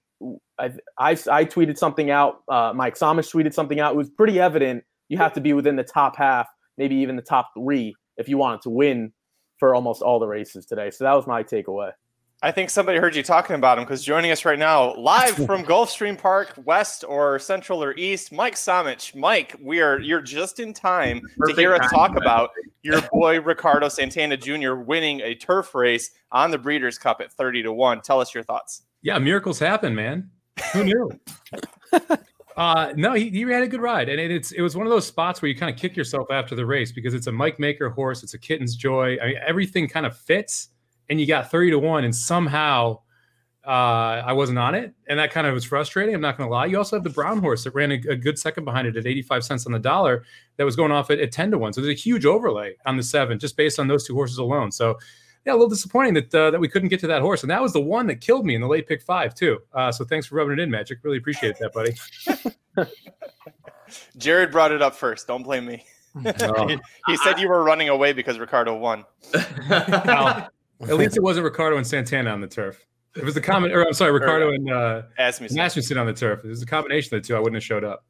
[0.59, 2.43] I I, I tweeted something out.
[2.49, 3.93] Uh, Mike Samish tweeted something out.
[3.93, 6.47] It was pretty evident you have to be within the top half,
[6.77, 9.13] maybe even the top three, if you wanted to win
[9.57, 10.91] for almost all the races today.
[10.91, 11.91] So that was my takeaway.
[12.43, 15.63] I think somebody heard you talking about him because joining us right now, live from
[15.63, 19.15] Gulfstream Park, west or central or east, Mike Samich.
[19.15, 22.49] Mike, we are you're just in time to hear us talk about
[22.81, 24.73] your boy Ricardo Santana Jr.
[24.73, 28.01] winning a turf race on the Breeders' Cup at 30 to 1.
[28.01, 28.81] Tell us your thoughts.
[29.03, 30.29] Yeah, miracles happen, man.
[30.73, 31.11] Who knew?
[32.57, 34.91] uh, no, he, he had a good ride, and it, it's it was one of
[34.91, 37.57] those spots where you kind of kick yourself after the race because it's a Mike
[37.57, 39.17] Maker horse, it's a Kitten's Joy.
[39.21, 40.71] I mean, everything kind of fits,
[41.09, 42.99] and you got thirty to one, and somehow
[43.65, 46.13] uh, I wasn't on it, and that kind of was frustrating.
[46.13, 46.65] I'm not going to lie.
[46.65, 49.07] You also have the brown horse that ran a, a, good second behind it at
[49.07, 50.25] 85 cents on the dollar
[50.57, 51.71] that was going off at, at 10 to 1.
[51.71, 54.73] So there's a huge overlay on the seven just based on those two horses alone.
[54.73, 54.97] So
[55.45, 57.61] yeah, a little disappointing that uh, that we couldn't get to that horse, and that
[57.61, 59.59] was the one that killed me in the late pick five too.
[59.73, 60.99] Uh, so thanks for rubbing it in, Magic.
[61.03, 61.95] Really appreciate that, buddy.
[64.17, 65.27] Jared brought it up first.
[65.27, 65.85] Don't blame me.
[66.41, 66.67] Oh.
[66.67, 69.03] he, he, said you were running away because Ricardo won.
[69.67, 70.47] well,
[70.89, 72.85] at least it wasn't Ricardo and Santana on the turf.
[73.15, 75.59] It was the common, or I'm sorry, Ricardo and uh, Asmussen.
[75.59, 76.43] Asmussen on the turf.
[76.43, 77.35] It was a combination of the two.
[77.35, 78.05] I wouldn't have showed up.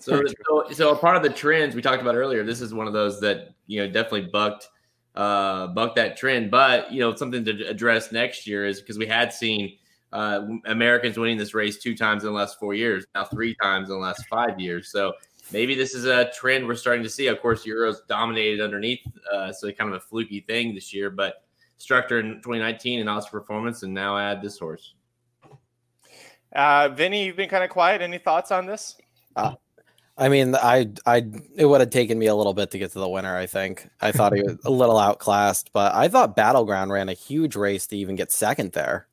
[0.00, 2.44] So, so, so a part of the trends we talked about earlier.
[2.44, 4.68] This is one of those that you know definitely bucked
[5.16, 6.50] uh, buck that trend.
[6.50, 9.76] But you know, something to address next year is because we had seen
[10.12, 13.88] uh, Americans winning this race two times in the last four years, now three times
[13.88, 14.90] in the last five years.
[14.90, 15.14] So
[15.52, 17.26] maybe this is a trend we're starting to see.
[17.26, 19.00] Of course, Euros dominated underneath,
[19.32, 21.10] uh, so kind of a fluky thing this year.
[21.10, 21.45] But
[21.78, 24.94] Structure in 2019 and awesome performance, and now add this horse.
[26.54, 28.00] Uh, Vinny, you've been kind of quiet.
[28.00, 28.96] Any thoughts on this?
[29.34, 29.54] Uh,
[30.18, 32.98] I mean, I, I, it would have taken me a little bit to get to
[32.98, 33.36] the winner.
[33.36, 37.14] I think I thought he was a little outclassed, but I thought Battleground ran a
[37.14, 39.06] huge race to even get second there.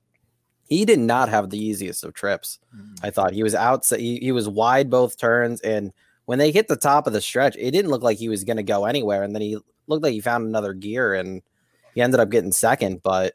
[0.70, 2.60] He did not have the easiest of trips.
[2.74, 3.00] Mm.
[3.04, 3.86] I thought he was out.
[3.86, 5.92] He, he was wide both turns, and
[6.26, 8.58] when they hit the top of the stretch, it didn't look like he was going
[8.58, 9.24] to go anywhere.
[9.24, 11.42] And then he looked like he found another gear, and
[11.94, 13.02] he ended up getting second.
[13.04, 13.34] But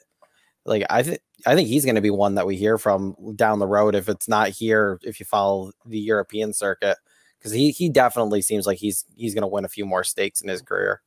[0.64, 3.58] like I think I think he's going to be one that we hear from down
[3.58, 4.98] the road if it's not here.
[5.02, 6.96] If you follow the European circuit,
[7.38, 10.40] because he he definitely seems like he's he's going to win a few more stakes
[10.40, 11.02] in his career.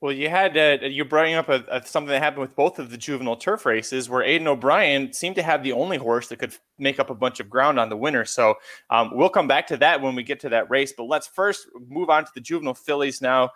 [0.00, 2.90] Well, you had uh, you bringing up a, a, something that happened with both of
[2.90, 6.56] the juvenile turf races, where Aidan O'Brien seemed to have the only horse that could
[6.76, 8.24] make up a bunch of ground on the winner.
[8.24, 8.56] So
[8.90, 10.92] um, we'll come back to that when we get to that race.
[10.92, 13.50] But let's first move on to the juvenile fillies now.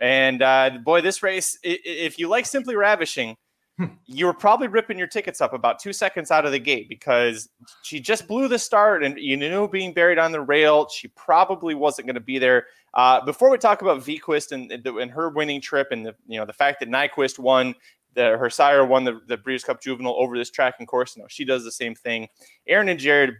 [0.00, 3.36] And uh, boy, this race, if you like Simply Ravishing,
[3.76, 3.86] hmm.
[4.06, 7.48] you were probably ripping your tickets up about two seconds out of the gate because
[7.82, 11.74] she just blew the start and you knew being buried on the rail, she probably
[11.74, 12.66] wasn't going to be there.
[12.94, 16.46] Uh, before we talk about Vequist and, and her winning trip and the you know
[16.46, 17.74] the fact that Nyquist won,
[18.14, 21.16] the, her sire won the, the Breeders' Cup Juvenile over this track and course.
[21.16, 22.28] No, she does the same thing.
[22.66, 23.34] Aaron and Jared,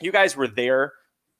[0.00, 0.92] you guys were there,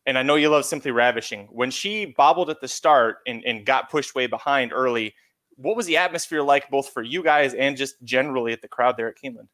[0.06, 1.48] and I know you love Simply Ravishing.
[1.50, 5.14] When she bobbled at the start and, and got pushed way behind early,
[5.56, 8.96] what was the atmosphere like both for you guys and just generally at the crowd
[8.96, 9.48] there at Keeneland?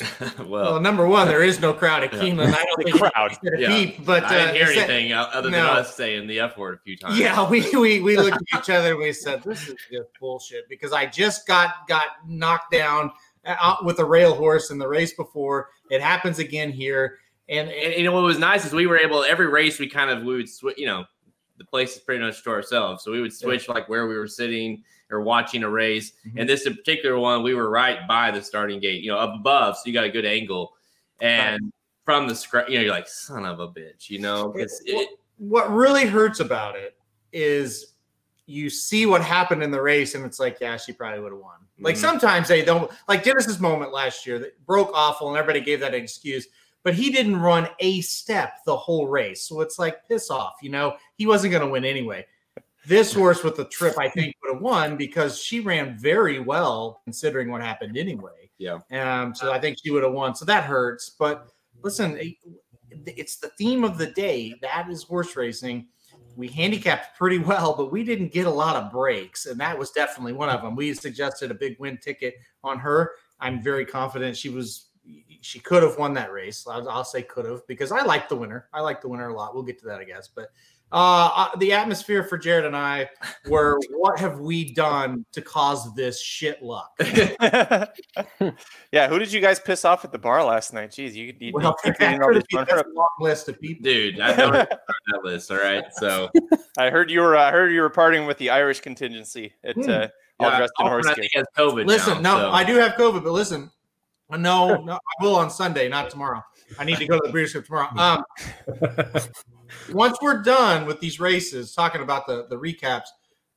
[0.38, 2.54] well, well, number one, there is no crowd at Keeneland.
[2.54, 3.36] I don't the think crowd.
[3.42, 3.68] Yeah.
[3.68, 5.66] Beep, but I didn't uh, hear anything other than no.
[5.66, 7.18] us saying the F word a few times.
[7.18, 10.68] Yeah, we we, we looked at each other and we said, "This is just bullshit."
[10.68, 13.12] Because I just got got knocked down
[13.44, 15.68] uh, with a rail horse in the race before.
[15.90, 17.18] It happens again here,
[17.50, 20.22] and, and, and what was nice is we were able every race we kind of
[20.22, 20.78] we would switch.
[20.78, 21.04] You know,
[21.58, 23.74] the place is pretty much to ourselves, so we would switch yeah.
[23.74, 26.12] like where we were sitting or watching a race.
[26.26, 26.38] Mm-hmm.
[26.38, 29.76] And this particular one, we were right by the starting gate, you know, up above,
[29.76, 30.72] so you got a good angle.
[31.20, 31.72] And right.
[32.04, 34.52] from the scratch, you know, you're like, son of a bitch, you know.
[34.54, 36.96] It's, it, what really hurts about it
[37.32, 37.94] is
[38.46, 41.40] you see what happened in the race, and it's like, yeah, she probably would have
[41.40, 41.58] won.
[41.80, 42.02] Like mm-hmm.
[42.02, 45.92] sometimes they don't, like Dennis' Moment last year that broke awful, and everybody gave that
[45.92, 46.46] excuse
[46.82, 49.42] but he didn't run a step the whole race.
[49.42, 52.26] So it's like piss off, you know, he wasn't going to win anyway.
[52.86, 57.02] This horse with the trip, I think, would have won because she ran very well
[57.04, 58.50] considering what happened anyway.
[58.56, 58.78] Yeah.
[58.90, 60.34] Um, so I think she would have won.
[60.34, 61.10] So that hurts.
[61.10, 61.48] But
[61.82, 62.18] listen,
[62.90, 64.54] it's the theme of the day.
[64.62, 65.88] That is horse racing.
[66.36, 69.44] We handicapped pretty well, but we didn't get a lot of breaks.
[69.44, 70.74] And that was definitely one of them.
[70.74, 73.12] We suggested a big win ticket on her.
[73.40, 74.86] I'm very confident she was
[75.40, 76.66] she could have won that race.
[76.66, 78.68] I'll, I'll say could have because I like the winner.
[78.72, 79.54] I like the winner a lot.
[79.54, 80.28] We'll get to that, I guess.
[80.28, 80.50] But
[80.92, 83.08] uh, uh, the atmosphere for Jared and I
[83.48, 86.92] were what have we done to cause this shit luck?
[87.00, 87.86] yeah,
[89.08, 90.90] who did you guys piss off at the bar last night?
[90.90, 94.20] Jeez, you, you, well, you a long list of people, dude.
[94.20, 95.52] I don't know that list.
[95.52, 96.28] All right, so
[96.76, 97.36] I heard you were.
[97.36, 99.88] I heard you were partying with the Irish contingency at hmm.
[99.88, 100.08] uh,
[100.40, 101.06] all dressed in horse.
[101.06, 101.86] Has COVID.
[101.86, 102.50] Listen, now, no, so.
[102.50, 103.70] I do have COVID, but listen,
[104.36, 106.42] no, no, I will on Sunday, not tomorrow.
[106.78, 107.88] I need to go to the Breeders' Cup tomorrow.
[107.96, 108.24] Um,
[109.92, 113.08] once we're done with these races, talking about the the recaps,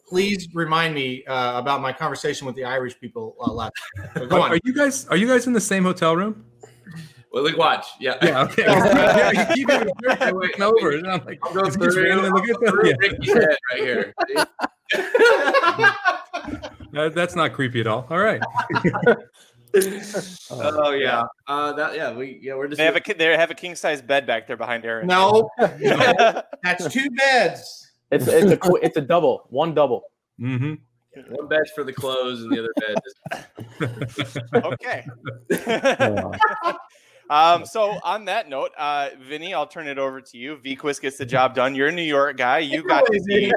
[0.07, 3.73] please remind me uh, about my conversation with the Irish people uh, last.
[4.15, 4.51] So go are, on.
[4.53, 6.45] Are you guys are you guys in the same hotel room?
[7.31, 8.63] Well, like watch, yeah, yeah, okay.
[8.67, 11.89] yeah, you keep it waiting over, and I'm like, I'll go through,
[12.29, 14.13] look at that right here.
[16.91, 18.05] that, that's not creepy at all.
[18.11, 18.41] All right.
[20.51, 23.55] Oh yeah, uh, that yeah we yeah we're just they have a they have a
[23.55, 25.07] king size bed back there behind Aaron.
[25.07, 25.67] No, no
[26.63, 27.91] that's two beds.
[28.11, 30.03] It's it's a it's a double, one double.
[30.39, 30.73] Mm-hmm.
[31.29, 32.97] One bed's for the clothes and the other bed.
[34.63, 35.05] Okay.
[37.33, 40.57] Um, so on that note, uh, Vinny, I'll turn it over to you.
[40.57, 41.73] Vequist gets the job done.
[41.73, 42.59] You're a New York guy.
[42.59, 43.51] You got to see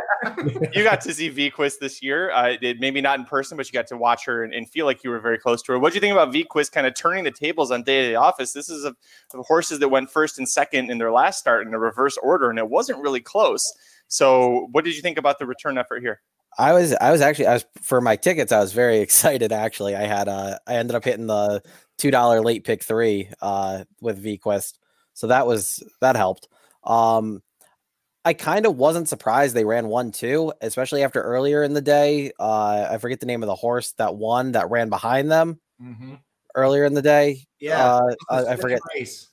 [0.73, 2.31] you got to see Vequist this year.
[2.31, 4.87] Uh, it, maybe not in person, but you got to watch her and, and feel
[4.87, 5.79] like you were very close to her.
[5.79, 8.17] What do you think about Vequist kind of turning the tables on Day of the
[8.17, 8.55] Office?
[8.55, 8.95] This is a,
[9.35, 12.49] of horses that went first and second in their last start in a reverse order,
[12.49, 13.63] and it wasn't really close.
[14.09, 16.23] So, what did you think about the return effort here?
[16.59, 19.95] I was I was actually I was for my tickets I was very excited actually
[19.95, 21.63] I had uh I ended up hitting the
[21.99, 24.79] two dollar late pick three uh with Vequist
[25.15, 26.49] so that was that helped
[26.85, 27.43] um
[28.25, 32.33] I kind of wasn't surprised they ran one two especially after earlier in the day
[32.39, 36.15] uh I forget the name of the horse that won that ran behind them Mm-hmm.
[36.55, 39.29] earlier in the day Yeah, uh, It was a I, I forget Race.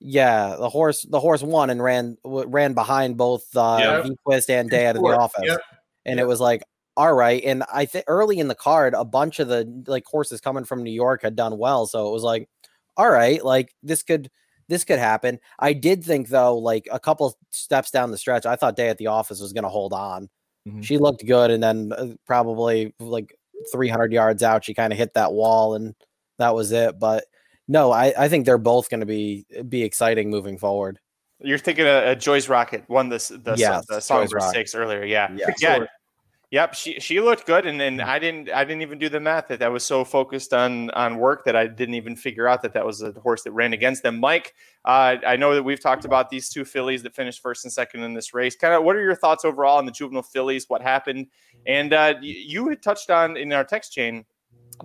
[0.00, 4.16] yeah the horse the horse won and ran w- ran behind both uh Yep.
[4.26, 5.60] Vequist and Day out of the office yep.
[6.06, 6.62] and it was like
[6.96, 10.40] all right and i think early in the card a bunch of the like horses
[10.40, 12.48] coming from new york had done well so it was like
[12.96, 14.30] all right like this could
[14.68, 18.56] this could happen i did think though like a couple steps down the stretch i
[18.56, 20.28] thought day at the office was going to hold on
[20.68, 20.84] Mhm.
[20.84, 23.34] she looked good and then uh, probably like
[23.72, 25.94] 300 yards out she kind of hit that wall and
[26.38, 27.24] that was it but
[27.66, 31.00] no i i think they're both going to be be exciting moving forward
[31.40, 34.74] You're thinking of uh, Joyce Rocket won this the, Yes, the song Joyce for six
[34.76, 35.04] earlier.
[35.04, 35.50] Yeah, Yeah.
[35.58, 35.78] yeah.
[36.52, 39.48] Yep, she she looked good, and then I didn't I didn't even do the math
[39.48, 42.74] that I was so focused on on work that I didn't even figure out that
[42.74, 44.20] that was a horse that ran against them.
[44.20, 44.52] Mike,
[44.84, 48.02] uh, I know that we've talked about these two fillies that finished first and second
[48.02, 48.54] in this race.
[48.54, 50.68] Kind of, what are your thoughts overall on the juvenile fillies?
[50.68, 51.28] What happened?
[51.66, 54.26] And uh, you had touched on in our text chain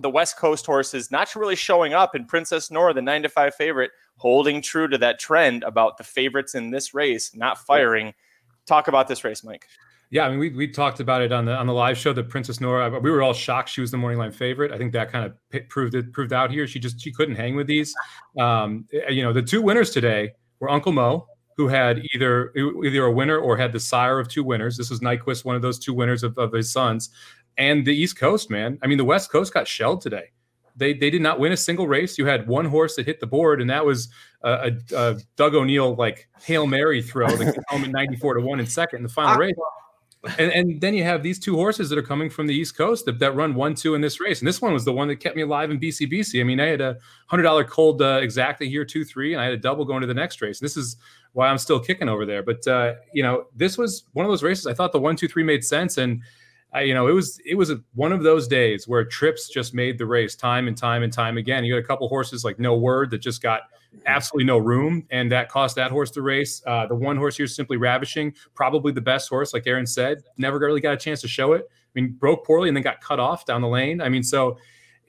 [0.00, 3.54] the West Coast horses not really showing up, and Princess Noor, the nine to five
[3.54, 8.14] favorite, holding true to that trend about the favorites in this race not firing.
[8.64, 9.66] Talk about this race, Mike.
[10.10, 12.14] Yeah, I mean, we, we talked about it on the on the live show.
[12.14, 14.72] That Princess Noor, we were all shocked she was the morning line favorite.
[14.72, 16.66] I think that kind of proved it proved out here.
[16.66, 17.94] She just she couldn't hang with these.
[18.38, 21.26] Um, eh, you know, the two winners today were Uncle Mo,
[21.58, 24.78] who had either either a winner or had the sire of two winners.
[24.78, 27.10] This was Nyquist, one of those two winners of, of his sons,
[27.58, 28.78] and the East Coast man.
[28.82, 30.30] I mean, the West Coast got shelled today.
[30.74, 32.16] They they did not win a single race.
[32.16, 34.08] You had one horse that hit the board, and that was
[34.42, 38.32] a, a, a Doug O'Neill like hail mary throw that came home at ninety four
[38.32, 39.54] to one in second in the final race.
[40.38, 43.04] And, and then you have these two horses that are coming from the East Coast
[43.04, 44.40] that, that run one, two in this race.
[44.40, 46.40] And this one was the one that kept me alive in BCBC.
[46.40, 46.96] I mean, I had a
[47.28, 50.08] hundred dollar cold uh, exactly here, two, three, and I had a double going to
[50.08, 50.58] the next race.
[50.58, 50.96] This is
[51.34, 52.42] why I'm still kicking over there.
[52.42, 54.66] But uh, you know, this was one of those races.
[54.66, 56.20] I thought the one, two, three made sense, and
[56.72, 59.72] I, you know, it was it was a, one of those days where trips just
[59.72, 61.64] made the race time and time and time again.
[61.64, 63.62] You had a couple horses like No Word that just got
[64.06, 66.62] absolutely no room, and that cost that horse the race.
[66.66, 70.22] Uh, the one horse here, simply ravishing, probably the best horse, like Aaron said.
[70.36, 71.66] Never really got a chance to show it.
[71.70, 74.02] I mean, broke poorly and then got cut off down the lane.
[74.02, 74.58] I mean, so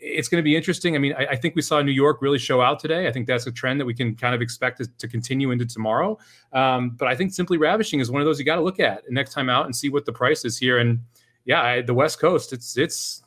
[0.01, 0.95] it's going to be interesting.
[0.95, 3.07] I mean, I, I think we saw New York really show out today.
[3.07, 5.65] I think that's a trend that we can kind of expect to, to continue into
[5.65, 6.17] tomorrow.
[6.53, 9.03] Um, but I think simply ravishing is one of those you got to look at
[9.09, 10.77] next time out and see what the price is here.
[10.77, 11.01] And
[11.45, 13.23] yeah, I, the West Coast, it's it's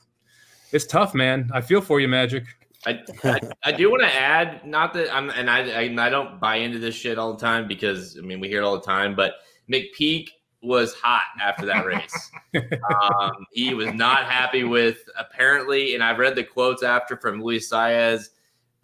[0.73, 1.51] it's tough, man.
[1.53, 2.45] I feel for you, Magic.
[2.87, 6.41] I, I, I do want to add, not that I'm, and I, I, I don't
[6.41, 8.85] buy into this shit all the time because I mean we hear it all the
[8.85, 9.35] time, but
[9.71, 10.29] McPeek
[10.63, 12.31] was hot after that race.
[12.55, 17.71] um, he was not happy with apparently, and I've read the quotes after from Luis
[17.71, 18.31] Saez.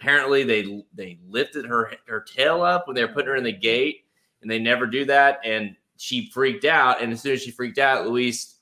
[0.00, 3.52] Apparently, they they lifted her her tail up when they were putting her in the
[3.52, 4.04] gate,
[4.42, 7.02] and they never do that, and she freaked out.
[7.02, 8.57] And as soon as she freaked out, Luis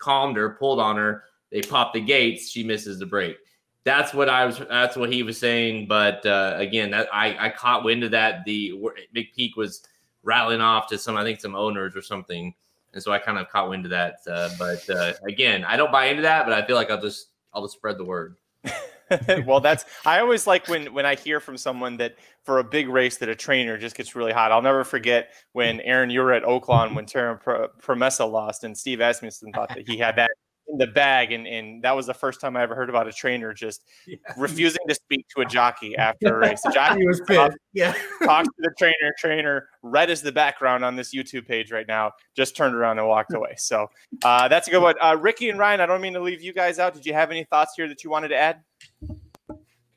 [0.00, 1.22] calmed her, pulled on her.
[1.52, 2.50] They popped the gates.
[2.50, 3.36] She misses the break
[3.84, 4.58] that's what I was.
[4.58, 5.86] That's what he was saying.
[5.86, 8.44] But uh, again, that I, I caught wind of that.
[8.44, 8.74] The
[9.12, 9.82] Big Peak was
[10.22, 12.54] rattling off to some, I think, some owners or something,
[12.92, 14.16] and so I kind of caught wind of that.
[14.30, 16.44] Uh, but uh, again, I don't buy into that.
[16.44, 18.36] But I feel like I'll just I'll just spread the word.
[19.46, 22.88] well, that's I always like when when I hear from someone that for a big
[22.88, 24.52] race that a trainer just gets really hot.
[24.52, 27.38] I'll never forget when Aaron, you were at Oaklawn when Terra
[27.80, 30.30] Promessa lost, and Steve Asmussen thought that he had that
[30.70, 33.12] in the bag, and and that was the first time I ever heard about a
[33.12, 34.16] trainer just yeah.
[34.36, 36.62] refusing to speak to a jockey after a race.
[36.62, 37.56] The jockey was pissed.
[37.72, 39.14] Yeah, talks to the trainer.
[39.18, 42.12] Trainer, red is the background on this YouTube page right now.
[42.36, 43.54] Just turned around and walked away.
[43.56, 43.88] So
[44.22, 44.94] uh, that's a good one.
[45.00, 46.94] Uh, Ricky and Ryan, I don't mean to leave you guys out.
[46.94, 48.60] Did you have any thoughts here that you wanted to add?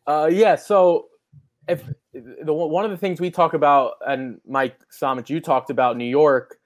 [0.06, 0.56] Uh, yeah.
[0.56, 1.08] So
[1.68, 1.84] if
[2.14, 6.06] the one of the things we talk about, and Mike Somich, you talked about New
[6.06, 6.58] York.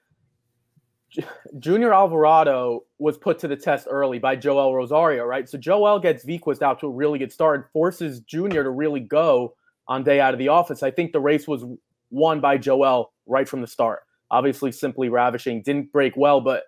[1.58, 5.48] Junior Alvarado was put to the test early by Joel Rosario, right?
[5.48, 9.00] So Joel gets Vequist out to a really good start and forces Junior to really
[9.00, 9.54] go
[9.86, 10.82] on day out of the office.
[10.82, 11.64] I think the race was
[12.10, 14.00] won by Joel right from the start.
[14.30, 16.64] Obviously, simply ravishing, didn't break well, but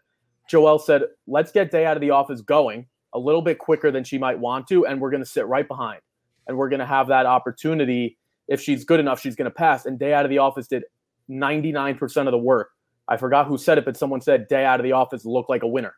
[0.48, 4.04] Joel said, let's get day out of the office going a little bit quicker than
[4.04, 6.00] she might want to, and we're going to sit right behind.
[6.46, 8.16] And we're going to have that opportunity
[8.48, 9.86] if she's good enough, she's going to pass.
[9.86, 10.82] And Day Out of the Office did
[11.30, 12.70] 99% of the work.
[13.10, 15.64] I forgot who said it, but someone said Day Out of the Office looked like
[15.64, 15.94] a winner,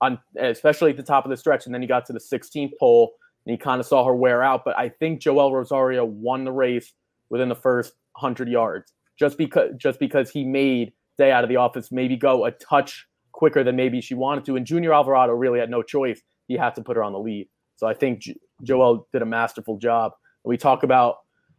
[0.00, 1.66] on especially at the top of the stretch.
[1.66, 4.42] And then he got to the 16th pole and he kind of saw her wear
[4.42, 4.64] out.
[4.64, 6.92] But I think Joel Rosario won the race
[7.28, 11.56] within the first 100 yards just because just because he made Day Out of the
[11.56, 14.56] Office maybe go a touch quicker than maybe she wanted to.
[14.56, 16.20] And Junior Alvarado really had no choice.
[16.46, 17.48] He had to put her on the lead.
[17.76, 20.12] So I think J- Joel did a masterful job.
[20.44, 21.16] We talk about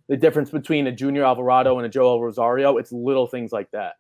[0.08, 2.78] the difference between a Junior Alvarado and a Joel Rosario.
[2.78, 3.96] It's little things like that.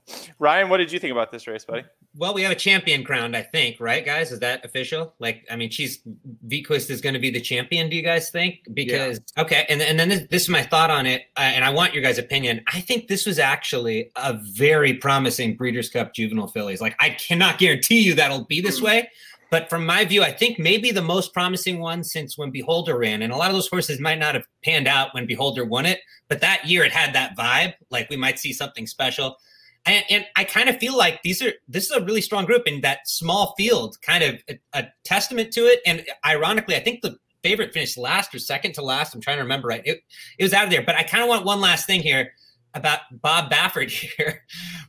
[0.38, 1.84] Ryan, what did you think about this race, buddy?
[2.14, 4.32] Well, we have a champion crowned, I think, right, guys?
[4.32, 5.14] Is that official?
[5.18, 6.00] Like, I mean, she's
[6.46, 7.88] Vequist is going to be the champion.
[7.88, 8.60] Do you guys think?
[8.74, 11.70] Because okay, and and then this, this is my thought on it, uh, and I
[11.70, 12.62] want your guys' opinion.
[12.72, 16.80] I think this was actually a very promising Breeders' Cup juvenile fillies.
[16.80, 19.08] Like, I cannot guarantee you that'll be this way,
[19.52, 23.20] but from my view, I think maybe the most promising one since when Beholder ran,
[23.20, 26.00] and a lot of those horses might not have panned out when Beholder won it,
[26.28, 27.74] but that year it had that vibe.
[27.90, 29.36] Like, we might see something special.
[29.84, 32.66] And, and I kind of feel like these are this is a really strong group
[32.66, 35.80] in that small field, kind of a, a testament to it.
[35.84, 39.14] And ironically, I think the favorite finished last or second to last.
[39.14, 39.82] I'm trying to remember right.
[39.84, 40.00] It,
[40.38, 40.82] it was out of there.
[40.82, 42.32] But I kind of want one last thing here
[42.74, 44.44] about Bob Baffert here.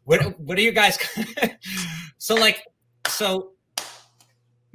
[0.06, 0.98] What what are you guys?
[2.18, 2.64] so like
[3.08, 3.50] so.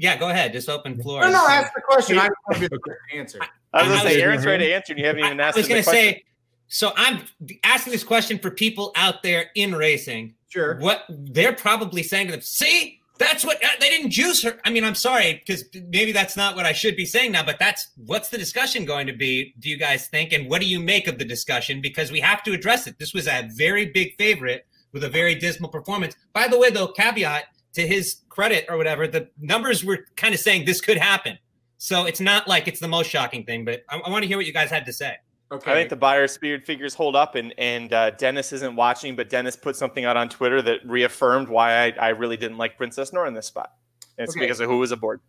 [0.00, 0.52] Yeah, go ahead.
[0.52, 1.22] Just open floor.
[1.22, 2.18] No, no, ask the question.
[2.18, 3.40] I want to be the answer.
[3.72, 5.48] I was going I to say, Aaron's ready to answer, and you haven't even I
[5.48, 6.14] asked was him the going to question.
[6.14, 6.24] say,
[6.68, 7.24] so I'm
[7.64, 10.34] asking this question for people out there in racing.
[10.48, 10.78] Sure.
[10.78, 14.58] What they're probably saying to them, see, that's what uh, they didn't juice her.
[14.64, 17.58] I mean, I'm sorry, because maybe that's not what I should be saying now, but
[17.58, 20.32] that's what's the discussion going to be, do you guys think?
[20.32, 21.80] And what do you make of the discussion?
[21.80, 22.98] Because we have to address it.
[22.98, 26.14] This was a very big favorite with a very dismal performance.
[26.32, 27.44] By the way, though, caveat
[27.74, 31.38] to his credit or whatever, the numbers were kind of saying this could happen.
[31.78, 34.36] So it's not like it's the most shocking thing, but I, I want to hear
[34.36, 35.16] what you guys had to say.
[35.50, 35.70] Okay.
[35.70, 39.30] I think the Beyer spirit figures hold up, and and uh, Dennis isn't watching, but
[39.30, 43.12] Dennis put something out on Twitter that reaffirmed why I, I really didn't like Princess
[43.14, 43.72] Noor in this spot.
[44.18, 44.44] And it's Okay.
[44.44, 45.20] because of who was aboard.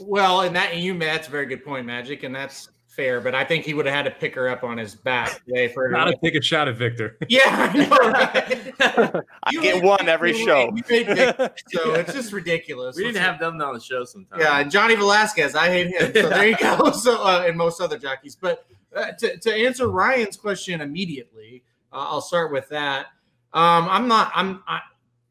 [0.00, 3.20] Well, and that and you that's a very good point, Magic, and that's fair.
[3.20, 5.68] But I think he would have had to pick her up on his back today
[5.68, 5.90] for her.
[5.90, 7.18] Not To, to take a shot at Victor.
[7.28, 8.74] yeah, I know, right?
[9.44, 10.72] I You get made one every do show.
[10.74, 10.76] it.
[10.76, 11.36] You made Vic,
[11.68, 12.96] so it's just ridiculous.
[12.96, 14.42] We didn't Let's- have them on the show sometimes.
[14.42, 16.12] Yeah, and Johnny Velazquez, I hate him.
[16.14, 16.90] So there you go.
[16.92, 18.64] So uh, and most other jockeys, but
[18.96, 23.06] uh, to to answer Ryan's question immediately, uh, I'll start with that.
[23.52, 24.32] Um, I'm not.
[24.34, 24.62] I'm.
[24.66, 24.80] I,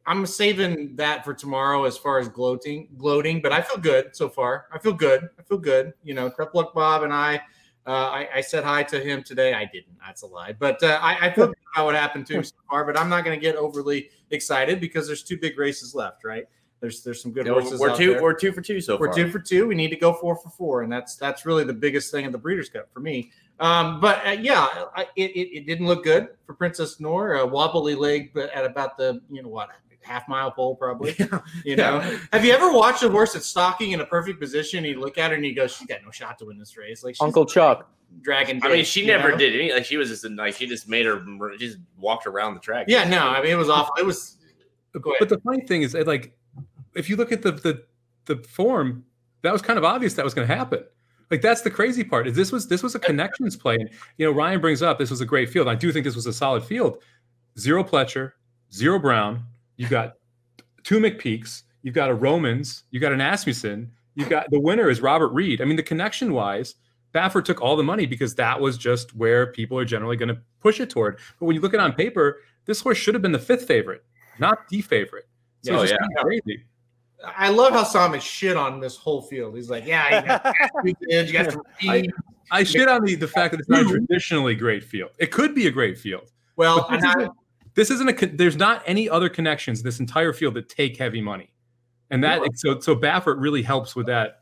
[0.08, 3.42] I'm saving that for tomorrow as far as gloating, gloating.
[3.42, 4.68] But I feel good so far.
[4.72, 5.30] I feel good.
[5.40, 5.94] I feel good.
[6.04, 7.42] You know, Crep Luck Bob and I,
[7.88, 9.54] uh, I, I said hi to him today.
[9.56, 9.98] I didn't.
[10.00, 10.54] That's a lie.
[10.54, 12.86] But uh, I, I feel good about what happened to him so far.
[12.86, 16.24] But I'm not going to get overly excited because there's two big races left.
[16.24, 16.46] Right.
[16.86, 17.80] There's there's some good Yeah, horses.
[17.80, 18.12] we're out two.
[18.14, 18.22] there.
[18.22, 19.16] We're two for two so We're far.
[19.16, 19.68] two for two.
[19.68, 22.32] We need to go four for four, and that's that's really the biggest thing in
[22.32, 23.32] the Breeders' Cup for me.
[23.60, 27.38] Um, but uh, yeah, I, it, it it didn't look good for Princess Noor.
[27.38, 29.70] A wobbly leg, but at about the you know what
[30.04, 31.16] half mile pole probably.
[31.66, 32.00] You know,
[32.32, 34.86] have you ever watched a horse that's stalking in a perfect position?
[34.86, 36.78] And you look at her and you go, "She's got no shot to win this
[36.78, 37.90] race." Like she's Uncle Chuck.
[38.22, 38.60] Dragon.
[38.64, 39.38] I mean, she never know?
[39.38, 39.74] did any.
[39.74, 41.26] Like she was just a, like she just made her.
[41.58, 42.86] She just walked around the track.
[42.88, 43.96] Yeah, no, I mean it was awful.
[43.98, 44.34] It was.
[45.20, 46.35] But the funny thing is, like,
[46.96, 47.84] if you look at the the
[48.26, 49.06] the form,
[49.42, 50.84] that was kind of obvious that was going to happen.
[51.32, 52.28] Like that's the crazy part.
[52.28, 53.76] Is this was this was a connections play.
[53.76, 55.68] And, you know, Ryan brings up this was a great field.
[55.68, 57.00] I do think this was a solid field.
[57.58, 58.32] Zero Pletcher,
[58.74, 59.44] zero Brown.
[59.78, 60.14] You've got
[60.84, 61.64] two McPeeks.
[61.82, 62.84] You've got a Romans.
[62.92, 63.92] You got an Asmussen.
[64.16, 65.62] You got the winner is Robert Reid.
[65.62, 66.76] I mean, the connection wise,
[67.14, 70.40] Baffert took all the money because that was just where people are generally going to
[70.62, 71.20] push it toward.
[71.40, 73.68] But when you look at it on paper, this horse should have been the fifth
[73.68, 74.04] favorite,
[74.40, 75.26] not the favorite.
[75.64, 75.98] So Oh, yeah.
[75.98, 76.64] kinda crazy.
[77.24, 79.56] I love how Simon shit on this whole field.
[79.56, 80.44] He's like, "Yeah, you got,
[80.86, 82.14] to you got some I, speed."
[82.52, 85.12] I shit on the, the fact that it's not a traditionally great field.
[85.18, 86.32] It could be a great field.
[86.56, 87.34] Well, this, and isn't,
[87.76, 88.26] this isn't a.
[88.28, 91.52] There's not any other connections this entire field that take heavy money,
[92.12, 94.42] and that so so Baffert really helps with that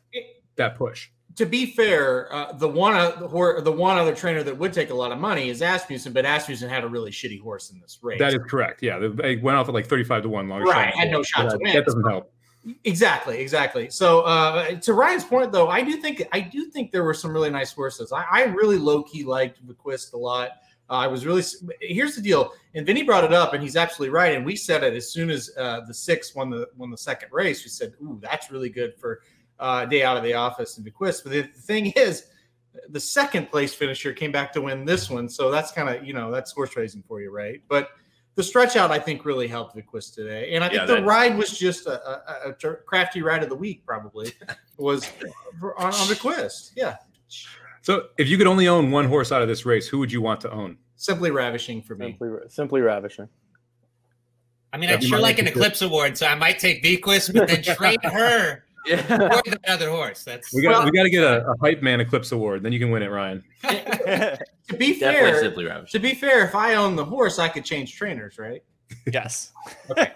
[0.56, 1.10] that push.
[1.36, 4.90] to be fair, uh, the one uh, the, the one other trainer that would take
[4.90, 8.00] a lot of money is Asmussen, but Asmussen had a really shitty horse in this
[8.02, 8.20] race.
[8.20, 8.84] That is correct.
[8.84, 10.50] Yeah, they went off at like 35 to one.
[10.50, 11.74] Long Right, had no shot to win.
[11.74, 12.32] that doesn't help.
[12.86, 13.90] Exactly, exactly.
[13.90, 17.32] So uh, to Ryan's point, though, I do think I do think there were some
[17.32, 18.14] really nice horses.
[18.14, 20.52] I, I really low key liked Vequist a lot.
[20.90, 21.44] Uh, I was really.
[21.82, 24.34] Here's the deal, and Vinny brought it up, and he's absolutely right.
[24.34, 27.30] And we said it as soon as uh, the six won the won the second
[27.34, 27.64] race.
[27.64, 29.22] We said, "Ooh, that's really good for
[29.60, 32.28] uh, day out of the office and Vequist." But the, the thing is,
[32.90, 36.14] the second place finisher came back to win this one, so that's kind of you
[36.14, 37.62] know that's horse racing for you, right?
[37.68, 37.90] But
[38.36, 41.38] the stretch out, I think, really helped Vequist today, and I think the that- ride
[41.38, 42.54] was just a, a, a
[42.86, 43.86] crafty ride of the week.
[43.86, 44.32] Probably
[44.78, 45.06] was
[45.60, 46.72] for, on, on Vequist.
[46.76, 46.98] Yeah.
[47.82, 50.22] So if you could only own one horse out of this race, who would you
[50.22, 50.78] want to own?
[50.96, 52.12] Simply ravishing for me.
[52.12, 53.28] Simply, simply ravishing.
[54.72, 57.62] I mean, I'd sure like an Eclipse Award, so I might take Vequist, but then
[57.62, 59.02] trade her Yeah.
[59.46, 60.24] for the other horse.
[60.24, 62.80] That's We got we got to get a, a hype man Eclipse Award, then you
[62.80, 63.44] can win it, Ryan.
[64.70, 65.92] To be Definitely fair, simply ravish.
[65.92, 68.64] to be fair, if I own the horse, I could change trainers, right?
[69.12, 69.52] yes.
[69.92, 70.14] Okay.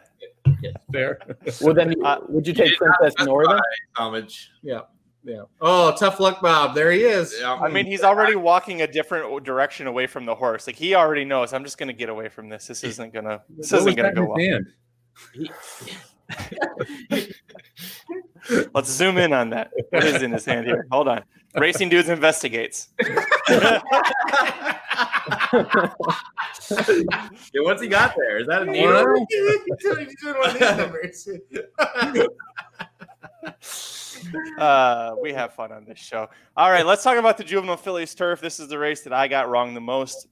[0.93, 1.20] Fair.
[1.61, 3.59] Well, then Uh, would you take Princess Northern?
[3.97, 4.49] Homage.
[4.63, 4.82] Yeah.
[5.26, 5.41] Yeah.
[5.59, 6.76] Oh, tough luck, Bob.
[6.76, 7.36] There he is.
[7.41, 7.55] Yeah.
[7.55, 10.65] I mean, he's already walking a different direction away from the horse.
[10.65, 11.51] Like he already knows.
[11.51, 12.68] I'm just gonna get away from this.
[12.68, 13.43] This isn't gonna.
[13.49, 14.38] This What was isn't gonna go his well.
[14.38, 14.65] hand?
[18.74, 19.72] Let's zoom in on that.
[19.90, 20.88] What is in his hand here?
[20.92, 21.24] Hold on.
[21.56, 22.90] Racing dudes investigates.
[27.54, 28.38] Yeah, what's he got there?
[28.38, 29.26] Is that a needle?
[29.30, 31.30] He's doing one of these numbers.
[34.58, 36.28] Uh, we have fun on this show.
[36.56, 38.42] All right, let's talk about the juvenile fillies turf.
[38.42, 40.28] This is the race that I got wrong the most.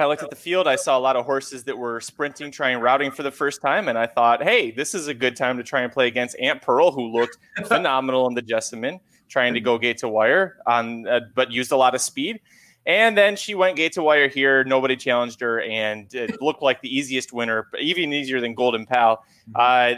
[0.00, 0.66] I looked at the field.
[0.66, 3.88] I saw a lot of horses that were sprinting, trying routing for the first time,
[3.88, 6.62] and I thought, hey, this is a good time to try and play against Aunt
[6.62, 11.20] Pearl, who looked phenomenal in the Jessamine, trying to go gate to wire on, uh,
[11.34, 12.40] but used a lot of speed.
[12.86, 14.64] And then she went gate to wire here.
[14.64, 19.22] Nobody challenged her, and it looked like the easiest winner, even easier than Golden Pal.
[19.54, 19.94] Uh,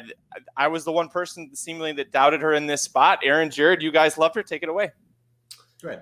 [0.56, 3.20] I was the one person seemingly that doubted her in this spot.
[3.22, 4.42] Aaron, Jared, you guys loved her.
[4.42, 4.90] Take it away.
[5.82, 6.00] Right.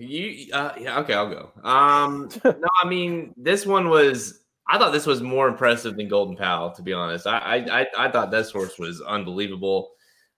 [0.00, 1.50] You uh, yeah, okay, I'll go.
[1.62, 6.36] Um no, I mean this one was I thought this was more impressive than Golden
[6.36, 7.26] Pal, to be honest.
[7.26, 9.90] I I I, I thought this horse was unbelievable.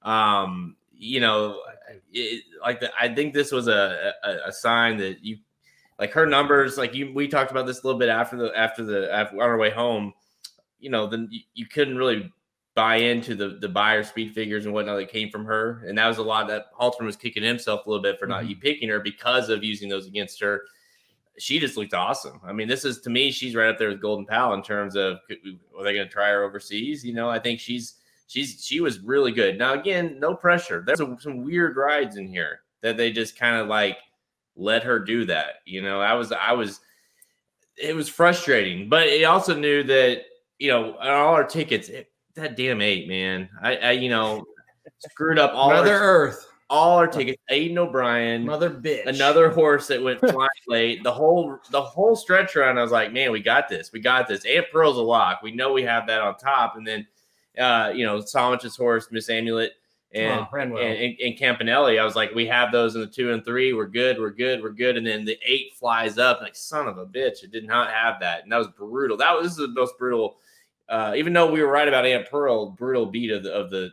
[0.03, 1.61] Um, you know,
[2.13, 5.39] it, like the, I think this was a, a a sign that you
[5.99, 6.79] like her numbers.
[6.79, 9.43] Like you, we talked about this a little bit after the after the after, on
[9.43, 10.13] our way home.
[10.81, 12.33] You know, then you, you couldn't really
[12.75, 16.07] buy into the the Beyer speed figures and whatnot that came from her, and that
[16.09, 18.61] was a lot that Halterman was kicking himself a little bit for not Mhm.
[18.61, 20.63] picking her because of using those against her.
[21.39, 22.41] She just looked awesome.
[22.45, 24.97] I mean, this is to me, she's right up there with Golden Pal in terms
[24.97, 25.19] of
[25.79, 27.05] are they going to try her overseas?
[27.05, 27.95] You know, I think she's
[28.27, 29.59] she's she was really good.
[29.59, 30.83] Now again, no pressure.
[30.87, 33.99] There's some, some weird rides in here that they just kind of like
[34.57, 35.57] let her do that.
[35.65, 36.81] You know, I was I was
[37.77, 40.25] it was frustrating, but it also knew that
[40.59, 43.49] you know on all our tickets it, that damn eight man.
[43.63, 44.45] I, I you know
[44.99, 46.49] screwed up all Mother our, Earth.
[46.71, 47.41] all our tickets.
[47.51, 49.07] Aidan O'Brien, Mother bitch.
[49.07, 51.03] another horse that went flying late.
[51.03, 53.93] The whole the whole stretch run, I was like, man, we got this.
[53.93, 54.45] We got this.
[54.45, 55.43] Aunt Pearl's a lock.
[55.43, 56.77] We know we have that on top.
[56.77, 57.07] And then
[57.59, 59.73] uh, you know, Somich's horse, Miss Amulet,
[60.15, 62.01] and Oh, and, and, and Campanelli.
[62.01, 63.73] I was like, we have those in the two and three.
[63.73, 64.19] We're good.
[64.19, 64.63] We're good.
[64.63, 64.97] We're good.
[64.97, 66.41] And then the eight flies up.
[66.41, 67.43] Like, son of a bitch.
[67.43, 68.43] It did not have that.
[68.43, 69.17] And that was brutal.
[69.17, 70.37] That was the most brutal.
[70.93, 73.91] Uh, even though we were right about Aunt Pearl, brutal beat of the of the,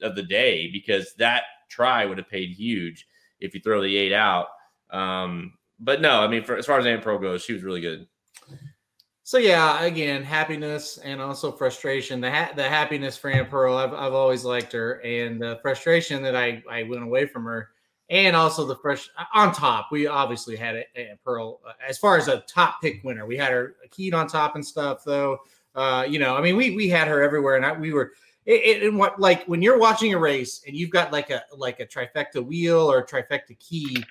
[0.00, 3.06] of the day because that try would have paid huge
[3.40, 4.46] if you throw the eight out.
[4.88, 7.82] Um, but no, I mean, for, as far as Aunt Pearl goes, she was really
[7.82, 8.06] good.
[9.22, 12.22] So yeah, again, happiness and also frustration.
[12.22, 16.22] The ha- the happiness for Aunt Pearl, I've, I've always liked her, and the frustration
[16.22, 17.68] that I I went away from her,
[18.08, 19.88] and also the fresh on top.
[19.92, 23.26] We obviously had Aunt Pearl uh, as far as a top pick winner.
[23.26, 25.38] We had her keyed on top and stuff, though.
[25.74, 28.12] Uh, you know, I mean, we we had her everywhere, and I, we were.
[28.46, 31.78] It, it, what like when you're watching a race and you've got like a like
[31.78, 34.02] a trifecta wheel or a trifecta key,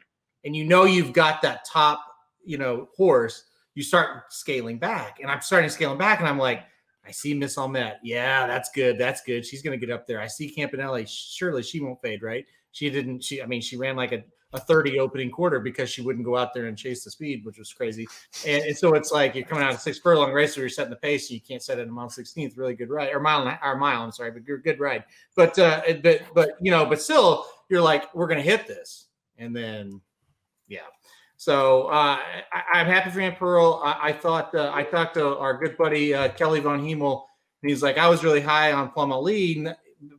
[0.45, 1.99] and you know you've got that top
[2.45, 3.45] you know horse
[3.79, 5.19] you start scaling back.
[5.21, 6.63] And I'm starting scaling back, and I'm like,
[7.05, 7.97] I see Miss Amulet.
[8.03, 8.97] Yeah, that's good.
[8.97, 9.45] That's good.
[9.45, 10.19] She's gonna get up there.
[10.19, 11.07] I see Campanelli.
[11.07, 12.45] Surely she won't fade, right?
[12.71, 13.23] She didn't.
[13.23, 14.23] She, I mean, she ran like a,
[14.53, 17.59] a 30 opening quarter because she wouldn't go out there and chase the speed, which
[17.59, 18.07] was crazy.
[18.47, 20.89] And, and so it's like you're coming out of six furlong race where you're setting
[20.89, 22.57] the pace, so you can't set it in a mile 16th.
[22.57, 24.01] Really good ride, or mile or mile.
[24.01, 25.03] I'm sorry, but you're good ride.
[25.35, 29.55] But uh, but but you know, but still, you're like, we're gonna hit this, and
[29.55, 30.01] then
[30.67, 30.79] yeah.
[31.37, 32.17] So uh,
[32.51, 33.81] I, I'm happy for Aunt Pearl.
[33.83, 37.23] I, I thought uh, I talked to our good buddy uh, Kelly Von Hemel,
[37.61, 39.67] and he's like, I was really high on Plum Ali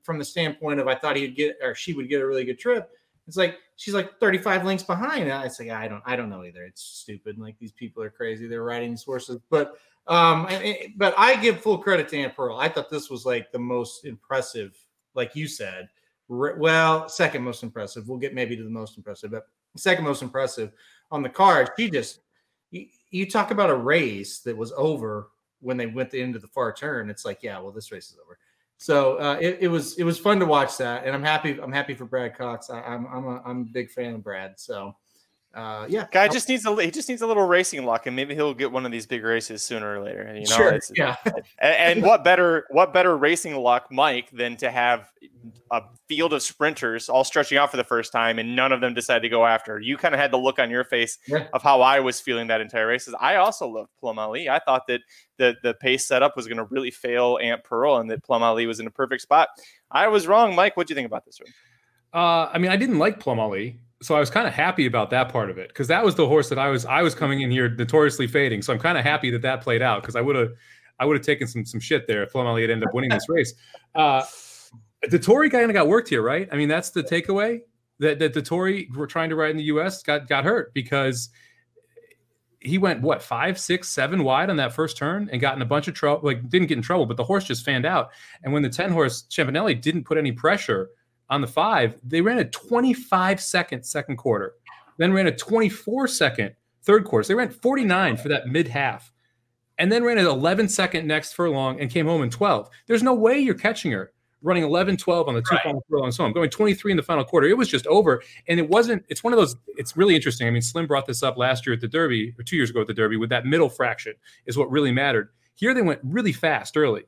[0.02, 2.58] from the standpoint of I thought he'd get or she would get a really good
[2.58, 2.90] trip.
[3.30, 5.22] It's like she's like 35 links behind.
[5.22, 6.64] And I say I don't I don't know either.
[6.64, 7.38] It's stupid.
[7.38, 8.48] Like these people are crazy.
[8.48, 9.76] They're riding these horses, but
[10.08, 12.56] um, and- but I give full credit to Aunt Pearl.
[12.58, 14.76] I thought this was like the most impressive,
[15.14, 15.88] like you said.
[16.28, 18.08] Re- Well, second most impressive.
[18.08, 20.72] We'll get maybe to the most impressive, but second most impressive
[21.12, 21.70] on the card.
[21.78, 22.22] She just
[22.72, 26.72] you, you talk about a race that was over when they went into the far
[26.72, 27.10] turn.
[27.10, 28.38] It's like, yeah, well, this race is over.
[28.80, 31.60] So uh, it, it was it was fun to watch that, and I'm happy.
[31.60, 32.70] I'm happy for Brad Cox.
[32.70, 34.58] I, I'm I'm a, I'm a big fan of Brad.
[34.58, 34.96] So
[35.54, 38.34] uh, yeah, Guy just needs a he just needs a little racing luck, and maybe
[38.34, 40.32] he'll get one of these big races sooner or later.
[40.32, 41.16] You know, sure, It's- yeah.
[41.58, 45.10] and, and what better what better racing luck, Mike, than to have
[45.72, 48.94] a field of sprinters all stretching out for the first time, and none of them
[48.94, 49.80] decided to go after.
[49.80, 51.48] You kind of had the look on your face Yeah.
[51.52, 53.08] of how I was feeling that entire race.
[53.08, 54.48] Is I also loved Plum Ali.
[54.48, 55.00] I thought that
[55.36, 58.66] the the pace setup was going to really fail Aunt Pearl, and that Plum Ali
[58.66, 59.48] was in a perfect spot.
[59.90, 60.76] I was wrong, Mike.
[60.76, 61.52] What do you think about this one?
[62.12, 65.10] Uh, I mean, I didn't like Plum Ali, so I was kind of happy about
[65.10, 67.42] that part of it because that was the horse that I was I was coming
[67.42, 68.62] in here notoriously fading.
[68.62, 70.52] So I'm kind of happy that that played out because I would have
[70.98, 73.28] I would have taken some some shit there if Plum had ended up winning this
[73.28, 73.52] race.
[73.94, 74.22] Uh,
[75.06, 76.48] Dettori kind of got worked here, right?
[76.50, 77.60] I mean, that's the takeaway
[77.98, 80.02] that that Dettori were trying to ride in the U.S.
[80.02, 81.28] got got hurt because
[82.60, 85.66] he went what five, six, seven wide on that first turn and got in a
[85.66, 86.22] bunch of trouble.
[86.26, 88.10] Like didn't get in trouble, but the horse just fanned out.
[88.42, 90.88] And when the ten horse Campanelli didn't put any pressure
[91.30, 94.54] on the five, they ran a 25 second second quarter,
[94.98, 97.22] then ran a 24 second third quarter.
[97.22, 99.12] So they ran 49 for that mid half,
[99.78, 102.68] and then ran an 11 second next furlong and came home in 12.
[102.86, 104.12] There's no way you're catching her
[104.42, 105.62] running 11 12 on the two Right.
[105.64, 107.46] final furlongs home, going 23 in the final quarter.
[107.46, 108.22] It was just over.
[108.48, 110.46] And it wasn't, it's one of those, it's really interesting.
[110.48, 112.80] I mean, Slim brought this up last year at the Derby, or two years ago
[112.80, 114.14] at the Derby, with that middle fraction
[114.46, 115.28] is what really mattered.
[115.56, 117.02] Here they went really fast early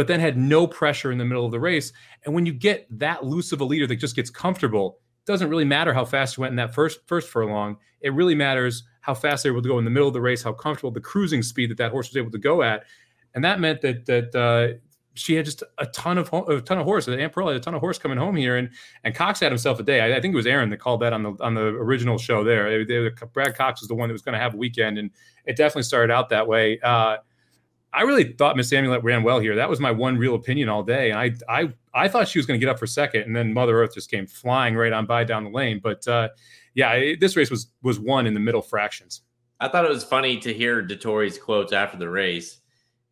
[0.00, 1.92] but then had no pressure in the middle of the race.
[2.24, 5.50] And when you get that loose of a leader that just gets comfortable, it doesn't
[5.50, 7.76] really matter how fast you went in that first first furlong.
[8.00, 10.20] It really matters how fast they were able to go in the middle of the
[10.22, 12.84] race, how comfortable the cruising speed that that horse was able to go at,
[13.34, 14.78] and that meant that that uh,
[15.12, 17.06] she had just a ton of ho- a ton of horse.
[17.06, 18.70] Aunt Pearl had a ton of horse coming home here, and
[19.04, 20.00] and Cox had himself a day.
[20.00, 22.42] I, I think it was Aaron that called that on the on the original show.
[22.42, 22.86] There,
[23.34, 25.10] Brad Cox was the one that was going to have a weekend, and
[25.44, 26.80] it definitely started out that way.
[26.80, 27.18] Uh,
[27.92, 29.56] I really thought Miss Amulet ran well here.
[29.56, 31.10] That was my one real opinion all day.
[31.10, 33.52] And I I I thought she was going to get up for second, and then
[33.52, 35.80] Mother Earth just came flying right on by down the lane.
[35.82, 36.28] But uh,
[36.74, 39.22] yeah, it, this race was was won in the middle fractions.
[39.58, 42.60] I thought it was funny to hear Dettori's quotes after the race.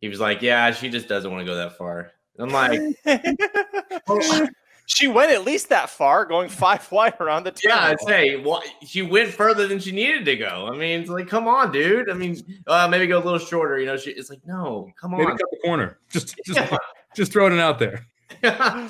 [0.01, 2.79] He was like, "Yeah, she just doesn't want to go that far." I'm like,
[4.91, 7.69] she went at least that far, going five wide around the turn.
[7.69, 11.09] "Yeah, I'd say well, she went further than she needed to go." I mean, it's
[11.09, 12.09] like, come on, dude.
[12.09, 12.37] I mean,
[12.67, 13.79] uh, maybe go a little shorter.
[13.79, 15.37] You know, she, it's like, no, come Maybe on.
[15.37, 15.99] cut the corner.
[16.09, 16.73] Just just
[17.15, 18.05] just throwing it out there.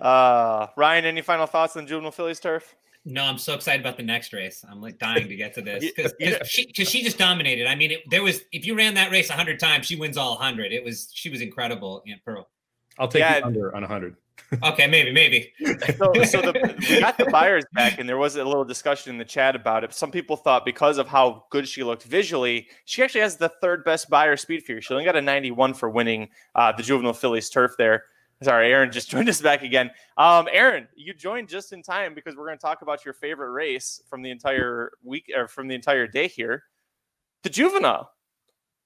[0.00, 2.74] Uh, Ryan, any final thoughts on juvenile fillies turf?
[3.04, 4.64] No, I'm so excited about the next race.
[4.68, 7.66] I'm like dying to get to this because you- she, 'cause she just dominated.
[7.66, 10.34] I mean, it, there was if you ran that race 100 times, she wins all
[10.36, 10.72] 100.
[10.72, 12.48] It was she was incredible, Aunt Pearl.
[12.98, 13.40] I'll take Yeah.
[13.40, 14.16] the under on 100.
[14.62, 15.52] Okay, maybe, maybe.
[15.96, 19.18] So, so the, we got the Beyers back, and there was a little discussion in
[19.18, 19.92] the chat about it.
[19.92, 23.84] Some people thought because of how good she looked visually, she actually has the third
[23.84, 24.80] best Beyer speed figure.
[24.80, 28.04] She only got a 91 for winning uh, the juvenile fillies turf there.
[28.42, 29.90] Sorry, Aaron just joined us back again.
[30.16, 33.50] Um, Aaron, you joined just in time because we're going to talk about your favorite
[33.50, 36.64] race from the entire week or from the entire day here,
[37.42, 38.10] the juvenile.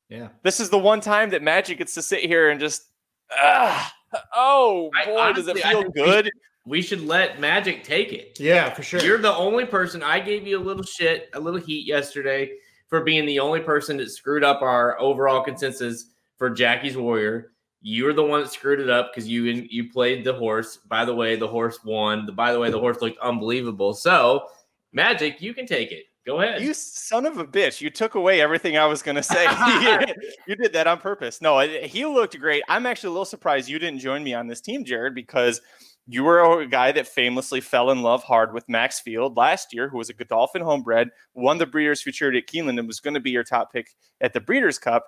[0.09, 0.28] Yeah.
[0.42, 2.84] This is the one time that Magic gets to sit here and just,
[3.32, 3.92] ah,
[4.35, 6.31] oh I- boy, does it feel good.
[6.67, 8.39] We should let Magic take it.
[8.41, 9.01] Yeah, for sure.
[9.01, 10.03] You're the only person.
[10.03, 12.51] I gave you a little shit, a little heat yesterday
[12.89, 16.07] for being the only person that screwed up our overall consensus
[16.37, 17.53] for Jackie's Warrior.
[17.83, 20.79] You're the one that screwed it up because you you played the horse.
[20.89, 22.27] By the way, the horse won.
[22.27, 23.95] The, by the way, the horse looked unbelievable.
[23.95, 24.49] So,
[24.93, 26.07] Magic, you can take it.
[26.27, 26.61] Go ahead.
[26.61, 27.81] You son of a bitch!
[27.81, 29.45] You took away everything I was going to say.
[30.49, 31.41] you did that on purpose.
[31.41, 32.62] No, he looked great.
[32.68, 35.61] I'm actually a little surprised you didn't join me on this team, Jared, because
[36.09, 39.99] you were a guy that famously fell in love hard with Maxfield last year, who
[39.99, 43.31] was a Godolphin homebred, won the Breeders' Futurity at Keeneland, and was going to be
[43.31, 43.89] your top pick
[44.20, 45.07] at the Breeders' Cup.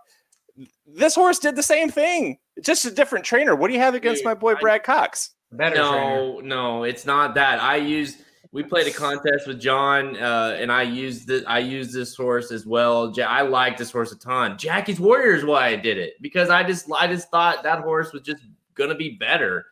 [0.87, 3.55] This horse did the same thing, just a different trainer.
[3.57, 5.31] What do you have against Dude, my boy I- Brad Cox?
[5.51, 5.91] Better trainer.
[5.91, 7.61] no, no, it's not that.
[7.61, 8.19] I used.
[8.51, 11.45] We played a contest with John, uh, and I used this.
[11.47, 13.13] I used this horse as well.
[13.27, 14.57] I like this horse a ton.
[14.57, 18.13] Jackie's Warrior is why I did it because I just, I just thought that horse
[18.13, 18.43] was just
[18.75, 19.67] gonna be better.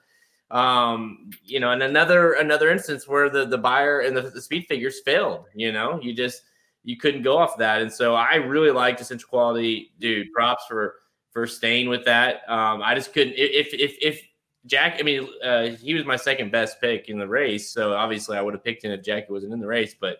[0.50, 4.66] Um, you know, and another another instance where the the Beyer and the, the speed
[4.68, 5.46] figures failed.
[5.54, 6.42] You know, you just
[6.84, 10.32] you couldn't go off that, and so I really liked Essential Quality, dude.
[10.32, 10.96] Props for
[11.30, 12.42] for staying with that.
[12.48, 14.22] Um, I just couldn't if if if
[14.66, 18.36] Jack, I mean, uh, he was my second best pick in the race, so obviously
[18.36, 19.94] I would have picked him if Jackie wasn't in the race.
[19.98, 20.18] But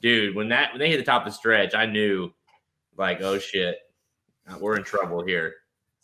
[0.00, 2.30] dude, when that when they hit the top of the stretch, I knew,
[2.96, 3.76] like, oh shit,
[4.48, 5.54] uh, we're in trouble here.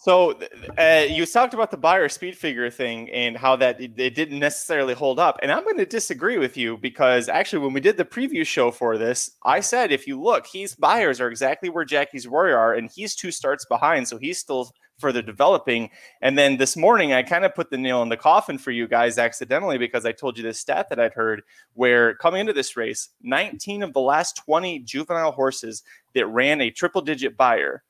[0.02, 0.36] So
[0.78, 4.40] uh, you talked about the Beyer speed figure thing and how that it, it didn't
[4.40, 5.38] necessarily hold up.
[5.40, 8.72] And I'm going to disagree with you because actually, when we did the preview show
[8.72, 12.74] for this, I said if you look, he's Beyers are exactly where Jackie's Warrior are,
[12.74, 14.72] and he's two starts behind, so he's still
[15.02, 15.90] further developing.
[16.22, 18.88] And then this morning, I kind of put the nail in the coffin for you
[18.88, 21.42] guys accidentally because I told you this stat that I'd heard
[21.74, 25.82] where coming into this race, 19 of the last 20 juvenile horses
[26.14, 27.82] that ran a triple digit Beyer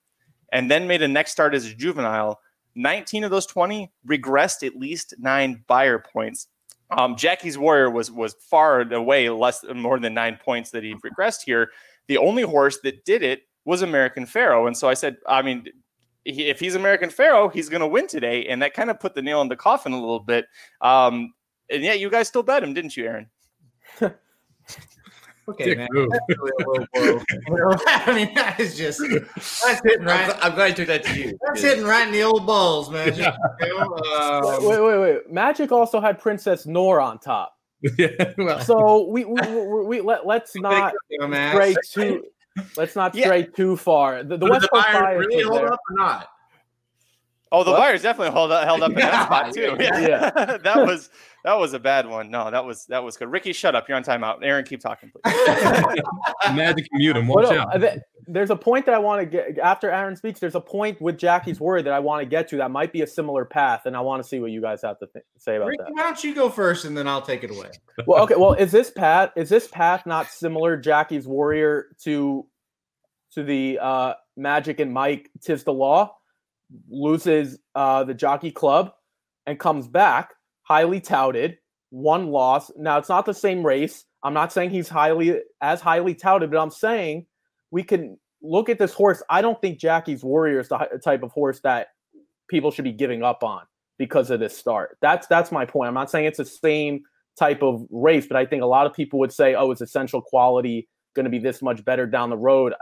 [0.53, 2.41] and then made a next start as a juvenile,
[2.75, 6.49] 19 of those 20 regressed at least nine Beyer points.
[6.91, 11.43] Um, Jackie's Warrior was was far away less more than nine points that he regressed
[11.45, 11.71] here.
[12.07, 15.67] The only horse that did it was American Pharoah, and so I said, I mean,
[16.25, 19.15] he, if he's American Pharoah, he's going to win today, and that kind of put
[19.15, 20.47] the nail in the coffin a little bit.
[20.81, 21.35] Um,
[21.71, 23.31] and yeah, you guys still bet him, didn't you, Aaron?
[25.49, 25.89] Okay, Dick man.
[25.93, 26.87] really a low.
[26.95, 30.39] You know, I mean, that is just that's hitting I'm, right.
[30.41, 31.37] I'm glad you took that to you.
[31.45, 33.13] That's hitting right in the old balls, man.
[33.17, 33.37] Yeah.
[33.61, 33.81] You know,
[34.21, 35.33] um, wait, wait, wait.
[35.33, 37.57] Magic also had Princess Noor on top.
[37.99, 42.23] yeah, well, So we we, we, we let let's not you know, too
[42.77, 43.25] let's not Yeah.
[43.27, 44.23] stray too far.
[44.23, 45.73] The, the West the Coast Bayern really hold there.
[45.73, 46.29] up or not?
[47.55, 47.81] Oh, the What?
[47.81, 49.77] Wires definitely held up, held up in that spot too.
[49.81, 49.99] yeah.
[50.01, 50.31] Yeah,
[50.65, 51.11] that was
[51.45, 52.31] that was a bad one.
[52.31, 53.31] No, that was that was good.
[53.31, 53.89] Ricky, shut up.
[53.89, 54.39] You're on timeout.
[54.43, 55.35] Aaron, keep talking, please.
[56.55, 57.27] Magic mute him.
[57.29, 57.73] Watch no, out.
[57.79, 58.01] th-
[58.33, 60.41] there's a point that I want to get after Aaron speaks.
[60.41, 63.03] There's a point with Jackie's Warrior that I want to get to that might be
[63.03, 65.57] a similar path, and I want to see what you guys have to th- say
[65.57, 65.93] about that.
[65.93, 67.71] why don't you go first and then I'll take it away?
[68.07, 68.35] Well, okay.
[68.37, 72.47] Well, is this path is this path not similar Jackie's Warrior to
[73.33, 76.17] to the uh, Magic and Mike Tiz the Law
[76.89, 78.93] loses uh, the Jockey Club
[79.47, 80.31] and comes back
[80.63, 81.59] highly touted,
[81.91, 82.71] one loss.
[82.77, 84.05] Now it's not the same race.
[84.23, 87.27] I'm not saying he's highly as highly touted, but I'm saying
[87.71, 89.23] we can look at this horse.
[89.31, 91.89] I don't think Jackie's Warrior is the type of horse that
[92.49, 93.63] people should be giving up on
[93.99, 94.99] because of this start.
[95.01, 95.89] That's that's my point.
[95.89, 97.03] I'm not saying it's the same
[97.39, 100.21] type of race, but I think a lot of people would say, "Oh, it's essential
[100.21, 102.75] quality going to be this much better down the road?"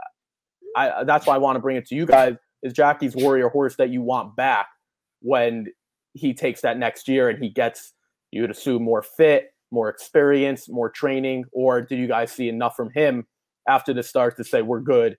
[0.75, 2.35] I that's why I want to bring it to you guys.
[2.63, 4.67] Is Jackie's Warrior horse that you want back
[5.21, 5.67] when
[6.13, 7.93] he takes that next year and he gets
[8.31, 12.75] you would assume more fit, more experience, more training, or do you guys see enough
[12.75, 13.25] from him
[13.67, 15.17] after the start to say we're good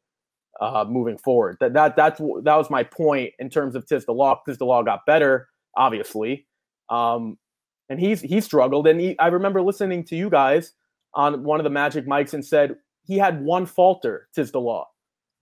[0.61, 1.57] uh, moving forward?
[1.61, 4.40] That that that's that was my point in terms of Tiz the Law.
[4.46, 6.46] Tiz the Law got better, obviously,
[6.90, 7.38] um,
[7.88, 8.86] and he's he struggled.
[8.86, 10.72] And he, I remember listening to you guys
[11.14, 14.88] on one of the Magic mics and said he had one falter, Tiz the Law,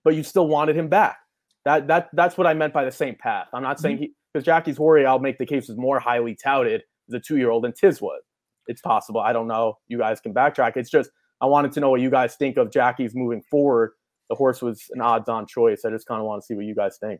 [0.03, 1.17] but you still wanted him back.
[1.65, 3.47] That that that's what I meant by the same path.
[3.53, 6.83] I'm not saying he because Jackie's Warrior, I'll make the case was more highly touted
[7.07, 8.21] as a two year old than Tiz was.
[8.67, 9.19] It's possible.
[9.19, 9.77] I don't know.
[9.87, 10.73] You guys can backtrack.
[10.75, 13.91] It's just I wanted to know what you guys think of Jackie's moving forward.
[14.31, 15.83] The horse was an odds on choice.
[15.83, 17.19] I just kind of want to see what you guys think.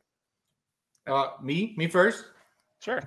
[1.05, 2.23] Uh, me, me first.
[2.79, 3.01] Sure.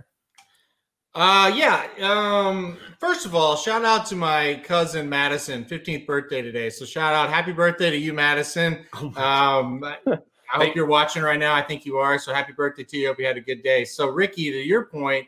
[1.14, 1.86] Uh, yeah.
[2.02, 6.68] Um, first of all, shout out to my cousin Madison, 15th birthday today.
[6.68, 8.84] So shout out, happy birthday to you, Madison.
[9.16, 10.18] Um, I
[10.52, 11.54] hope you're watching right now.
[11.54, 12.18] I think you are.
[12.18, 13.06] So happy birthday to you.
[13.06, 13.86] Hope you had a good day.
[13.86, 15.26] So Ricky, to your point,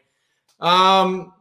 [0.60, 1.32] um,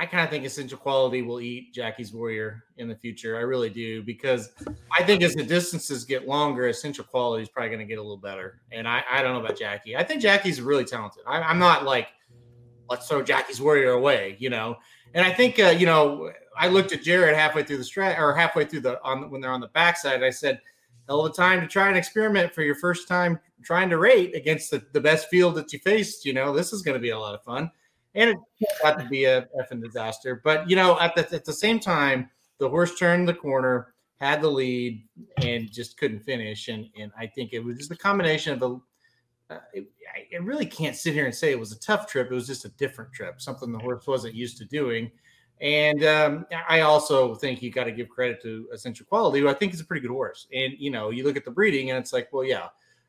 [0.00, 3.36] I kind of think essential quality will eat Jackie's Warrior in the future.
[3.36, 4.48] I really do because
[4.90, 8.02] I think as the distances get longer, essential quality is probably going to get a
[8.02, 8.62] little better.
[8.72, 9.98] And I, I don't know about Jackie.
[9.98, 11.22] I think Jackie's really talented.
[11.26, 12.08] I, I'm not like
[12.88, 14.78] let's throw Jackie's Warrior away, you know.
[15.12, 18.34] And I think uh, you know I looked at Jared halfway through the strat or
[18.34, 20.22] halfway through the on when they're on the backside.
[20.22, 20.62] I said,
[21.08, 24.34] hell of a time to try and experiment for your first time trying to rate
[24.34, 26.24] against the, the best field that you faced.
[26.24, 27.70] You know, this is going to be a lot of fun.
[28.14, 28.38] And it
[28.82, 30.40] got to be a effing disaster.
[30.42, 34.42] But you know, at the at the same time, the horse turned the corner, had
[34.42, 35.04] the lead,
[35.38, 36.68] and just couldn't finish.
[36.68, 38.80] And and I think it was just a combination of the.
[39.54, 42.30] Uh, it, I I really can't sit here and say it was a tough trip.
[42.30, 45.10] It was just a different trip, something the horse wasn't used to doing.
[45.60, 49.52] And um, I also think you got to give credit to Essential Quality, who I
[49.52, 50.46] think is a pretty good horse.
[50.54, 52.68] And you know, you look at the breeding, and it's like, well, yeah,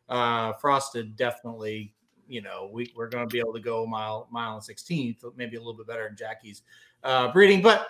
[0.09, 1.93] uh, Frosted definitely.
[2.31, 5.23] You know, we, we're going to be able to go a mile, mile and sixteenth,
[5.35, 6.61] maybe a little bit better in Jackie's
[7.03, 7.61] uh, breeding.
[7.61, 7.87] But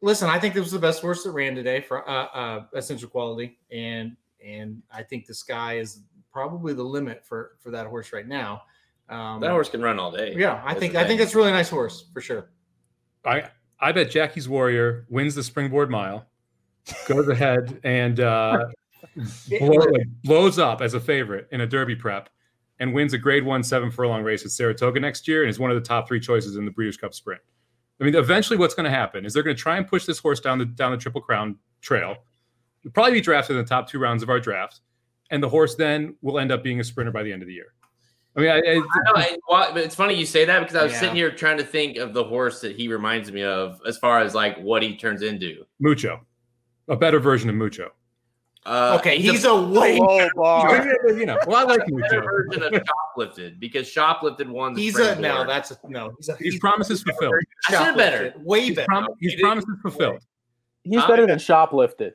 [0.00, 3.08] listen, I think this was the best horse that ran today for uh, uh, Essential
[3.08, 6.00] Quality, and and I think the sky is
[6.32, 8.62] probably the limit for for that horse right now.
[9.08, 10.34] Um, That horse can run all day.
[10.36, 11.26] yeah, I think the I think thing.
[11.26, 12.50] it's a really nice horse for sure.
[13.24, 13.50] I
[13.80, 16.26] I bet Jackie's Warrior wins the Springboard Mile,
[17.06, 18.66] goes ahead and uh,
[19.58, 19.86] blow,
[20.24, 22.28] blows up as a favorite in a Derby prep,
[22.80, 25.70] and wins a Grade One seven furlong race at Saratoga next year, and is one
[25.70, 27.40] of the top three choices in the Breeders' Cup Sprint.
[28.00, 30.18] I mean, eventually, what's going to happen is they're going to try and push this
[30.18, 32.16] horse down the down the Triple Crown trail.
[32.82, 34.80] He'll probably be drafted in the top two rounds of our draft,
[35.30, 37.54] and the horse then will end up being a sprinter by the end of the
[37.54, 37.74] year.
[38.36, 38.82] I mean, I, I, I know,
[39.16, 41.00] I- well, it's funny you say that because I was Yeah.
[41.00, 44.20] sitting here trying to think of the horse that he reminds me of as far
[44.20, 45.64] as like what he turns into.
[45.80, 46.20] Mucho,
[46.88, 47.90] a better version of Mucho.
[48.66, 50.86] Uh, okay, he's a way Low bar.
[51.08, 52.20] you know, well, I like better Mucho.
[52.20, 52.72] version of
[53.16, 54.76] shoplifted because shoplifted won.
[54.76, 55.12] He's a no.
[55.14, 55.48] Springboard.
[55.48, 56.12] That's a no.
[56.18, 57.34] He's a He's promises fulfilled.
[57.68, 58.34] I said better.
[58.38, 58.86] way He's, better.
[58.86, 60.22] prom- he's He promises fulfilled.
[60.84, 62.12] He's better than shoplifted.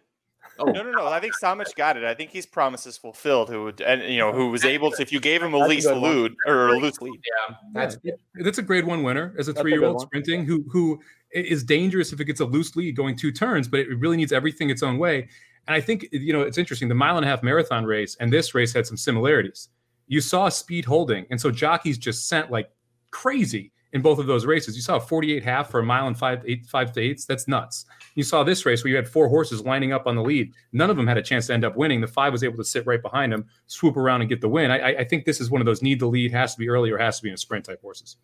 [0.57, 1.07] Oh, No, no, no.
[1.07, 2.03] I think Somich got it.
[2.05, 3.49] I think he's promises fulfilled.
[3.49, 5.67] Who would, and you know, who was able to, if you gave him a That's
[5.67, 7.19] a lease lead or a loose lead.
[7.49, 7.55] yeah.
[7.73, 7.97] That's
[8.35, 12.13] That's a grade one winner as a three year old sprinting who who is dangerous
[12.13, 14.83] if it gets a loose lead going two turns, but it really needs everything its
[14.83, 15.27] own way.
[15.67, 16.87] And I think you know it's interesting.
[16.89, 19.69] The mile and a half marathon race and this race had some similarities.
[20.07, 22.69] You saw speed holding, and so jockeys just sent like
[23.11, 24.75] crazy in both of those races.
[24.75, 27.25] You saw a 48 half for a mile and five eight five to eights.
[27.25, 27.85] That's nuts.
[28.15, 30.53] You saw this race where you had four horses lining up on the lead.
[30.73, 32.01] None of them had a chance to end up winning.
[32.01, 34.69] The five was able to sit right behind them, swoop around and get the win.
[34.69, 36.91] I, I think this is one of those need the lead, has to be early
[36.91, 38.17] or has to be in a sprint type horses.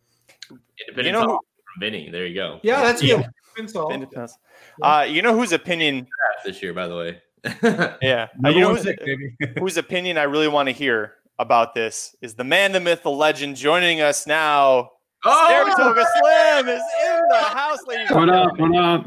[0.49, 2.09] Independent You know from Vinny.
[2.09, 2.59] There you go.
[2.63, 3.17] Yeah, that's Yeah.
[3.17, 3.25] good.
[3.57, 4.37] Vince
[4.81, 6.07] Uh, you know whose opinion?
[6.45, 7.21] This year, by the way.
[8.01, 9.35] Yeah, Uh, Number you know one whose, pick, baby.
[9.59, 13.11] whose opinion I really want to hear about this is the man, the myth, the
[13.11, 14.91] legend joining us now.
[15.25, 15.47] Oh!
[15.49, 18.09] Saratoga Slim is in the house, ladies.
[18.09, 18.57] and What up?
[18.59, 19.05] What up?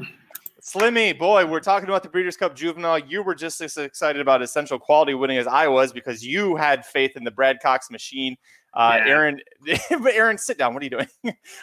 [0.62, 2.98] Slimmy, boy, we're talking about the Breeders' Cup Juvenile.
[2.98, 6.86] You were just as excited about Essential Quality winning as I was because you had
[6.86, 8.36] faith in the Brad Cox machine.
[8.72, 9.10] Uh, Yeah.
[9.12, 9.40] Aaron,
[9.90, 10.72] but Aaron, sit down.
[10.72, 11.08] What are you doing?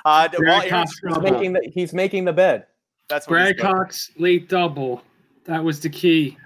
[0.05, 2.65] Uh, Brad while Cox He's making the he's making the bed.
[3.09, 3.57] that's what Brad.
[3.57, 5.01] Cox late double.
[5.45, 6.37] That was the key.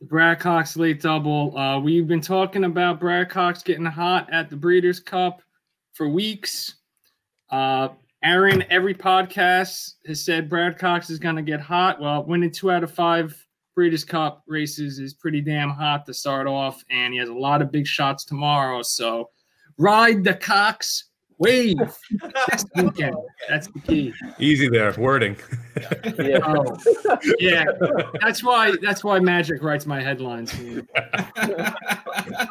[0.00, 1.56] The Brad Cox late double.
[1.58, 5.42] Uh, we've been talking about Brad Cox getting hot at the Breeders' Cup
[5.92, 6.76] for weeks.
[7.50, 7.88] Uh,
[8.22, 12.00] Aaron, every podcast has said Brad Cox is going to get hot.
[12.00, 13.44] Well, winning two out of five
[13.74, 17.60] Breeders' Cup races is pretty damn hot to start off, and he has a lot
[17.60, 18.82] of big shots tomorrow.
[18.82, 19.30] So
[19.78, 21.07] ride the Cox
[21.38, 21.76] wave
[22.50, 23.16] this weekend.
[23.48, 24.14] That's the key.
[24.38, 25.36] Easy there, wording.
[26.18, 26.38] Yeah.
[26.48, 26.76] Oh,
[27.38, 27.64] yeah.
[28.20, 28.74] That's why.
[28.82, 30.52] That's why Magic writes my headlines.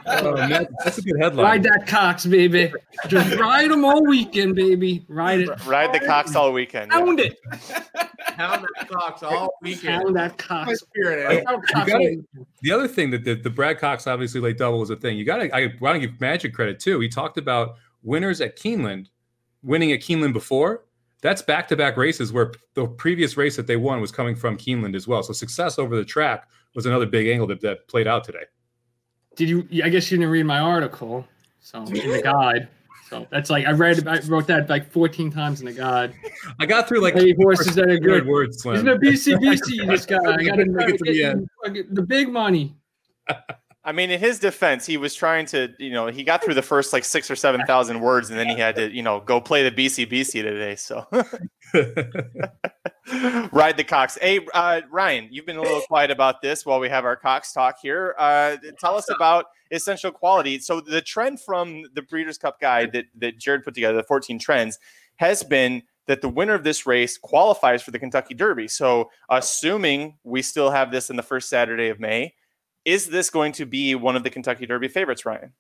[0.05, 0.35] Oh,
[0.83, 1.45] that's a good headline.
[1.45, 2.71] Ride that Cox, baby.
[3.07, 5.05] Just ride them all weekend, baby.
[5.09, 5.65] Ride it.
[5.65, 6.91] Ride the Cox all weekend.
[6.91, 6.97] yeah.
[6.99, 7.37] Pound it.
[8.29, 10.03] Pound that Cox all weekend.
[10.03, 10.79] Pound that Cox.
[10.79, 11.45] Spirit.
[11.45, 11.67] Pound eh?
[11.67, 12.23] You Cox gotta-
[12.61, 15.17] the other thing that the, the Brad Cox obviously late double was a thing.
[15.17, 16.99] You got to I want to give Magic credit too.
[16.99, 19.07] He talked about winners at Keeneland,
[19.63, 20.83] winning at Keeneland before.
[21.21, 24.55] That's back to back races where the previous race that they won was coming from
[24.55, 25.23] Keeneland as well.
[25.23, 28.43] So success over the track was another big angle that, that played out today.
[29.35, 29.67] Did you?
[29.83, 31.25] I guess you didn't read my article,
[31.59, 32.69] so in the guide.
[33.09, 34.05] So that's like I read.
[34.07, 36.13] I wrote that like 14 times in the guide.
[36.59, 38.75] I got through like Hey, horses that are good words, Slim.
[38.75, 39.87] Isn't it BCBC?
[39.87, 40.17] This guy.
[40.17, 41.49] I got to Make it to the end.
[41.91, 42.75] the big money.
[43.87, 46.61] I mean, in his defense, he was trying to, you know, he got through the
[46.61, 49.39] first like six or seven thousand words, and then he had to, you know, go
[49.39, 50.75] play the BCBC today.
[50.75, 51.07] So
[53.53, 54.17] ride the Cox.
[54.21, 57.53] Hey, uh, Ryan, you've been a little quiet about this while we have our Cox
[57.53, 58.13] talk here.
[58.19, 60.59] Uh, tell us about essential quality.
[60.59, 64.37] So the trend from the Breeders' Cup guide that that Jared put together, the 14
[64.37, 64.79] trends,
[65.15, 68.67] has been that the winner of this race qualifies for the Kentucky Derby.
[68.67, 72.33] So assuming we still have this in the first Saturday of May
[72.87, 75.51] is this going to be one of the Kentucky Derby favorites, Ryan?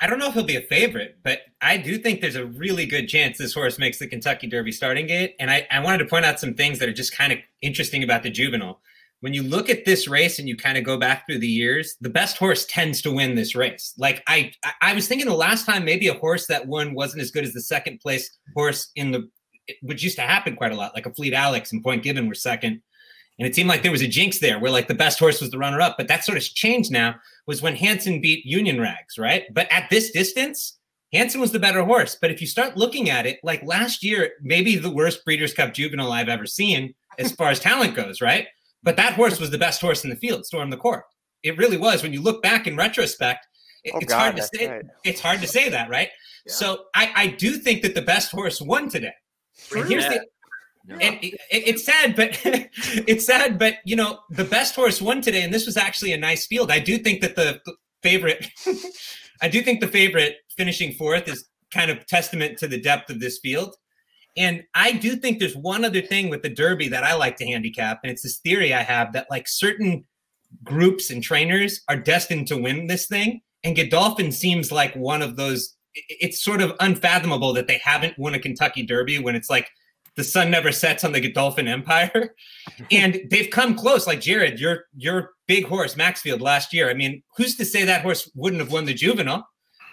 [0.00, 2.86] I don't know if he'll be a favorite, but I do think there's a really
[2.86, 5.34] good chance this horse makes the Kentucky Derby starting gate.
[5.40, 8.04] And I, I wanted to point out some things that are just kind of interesting
[8.04, 8.80] about the juvenile.
[9.22, 11.96] When you look at this race and you kind of go back through the years,
[12.00, 13.92] the best horse tends to win this race.
[13.98, 17.32] Like I, I- was thinking the last time maybe a horse that won wasn't as
[17.32, 19.28] good as the second place horse in the,
[19.82, 22.80] which used to happen quite a lot, like Afleet Alex and Point Given were second.
[23.40, 25.50] And it seemed like there was a jinx there where like the best horse was
[25.50, 27.14] the runner up, but that sort of changed now
[27.46, 29.44] was when Hansen beat Union Rags, right?
[29.52, 30.78] But at this distance,
[31.12, 32.16] Hansen was the better horse.
[32.20, 35.72] But if you start looking at it, like last year, maybe the worst Breeders' Cup
[35.72, 38.46] juvenile I've ever seen as far as talent goes, right?
[38.82, 41.02] But that horse was the best horse in the field, Storm the Court.
[41.42, 42.02] It really was.
[42.02, 43.46] When you look back in retrospect,
[43.84, 44.68] it- Oh, it's God, hard to say.
[44.68, 44.84] right.
[45.04, 46.10] It's hard to say that, right?
[46.46, 49.12] So I, I do think that the best horse won today.
[49.74, 50.26] And here's the
[50.88, 55.20] and it, it- it's sad, but it's sad, but you know, the best horse won
[55.20, 56.70] today, and this was actually a nice field.
[56.70, 57.60] I do think that the
[58.02, 58.46] favorite,
[59.42, 63.20] I do think the favorite finishing fourth is kind of testament to the depth of
[63.20, 63.74] this field.
[64.36, 67.46] And I do think there's one other thing with the Derby that I like to
[67.46, 70.04] handicap, and it's this theory I have that like certain
[70.64, 73.40] groups and trainers are destined to win this thing.
[73.62, 75.76] And Godolphin seems like one of those.
[75.94, 79.68] It's sort of unfathomable that they haven't won a Kentucky Derby when it's like
[80.20, 82.34] the sun never sets on the Godolphin Empire.
[82.90, 84.06] And they've come close.
[84.06, 86.88] Like Jared, your your big horse, Maxfield, last year.
[86.88, 89.46] I mean, who's to say that horse wouldn't have won the juvenile?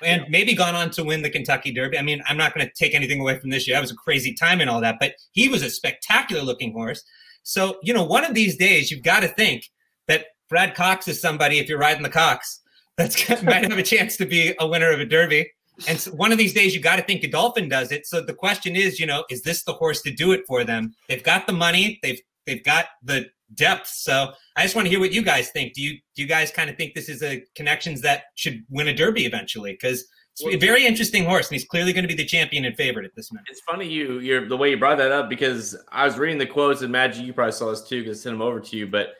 [0.03, 1.97] And maybe gone on to win the Kentucky Derby.
[1.97, 3.75] I mean, I'm not going to take anything away from this year.
[3.75, 7.03] That was a crazy time and all that, but he was a spectacular looking horse.
[7.43, 9.63] So, you know, one of these days you've got to think
[10.07, 12.61] that Brad Cox is somebody, if you're riding the Cox,
[12.95, 15.51] that's might have a chance to be a winner of a Derby.
[15.87, 18.07] And so one of these days, you got to think Godolphin does it.
[18.07, 20.93] So the question is, you know, is this the horse to do it for them?
[21.07, 23.87] They've got the money, they've they've got the depth.
[23.87, 25.73] So I just want to hear what you guys think.
[25.73, 28.87] Do you do you guys kind of think this is a connections that should win
[28.87, 29.73] a Derby eventually?
[29.73, 30.05] Because
[30.39, 33.05] It's a very interesting horse, and he's clearly going to be the champion and favorite
[33.05, 33.47] at this minute.
[33.49, 36.45] It's funny you you're the way you brought that up because I was reading the
[36.45, 38.87] quotes and Magic, you probably saw this too because I sent them over to you.
[38.87, 39.15] But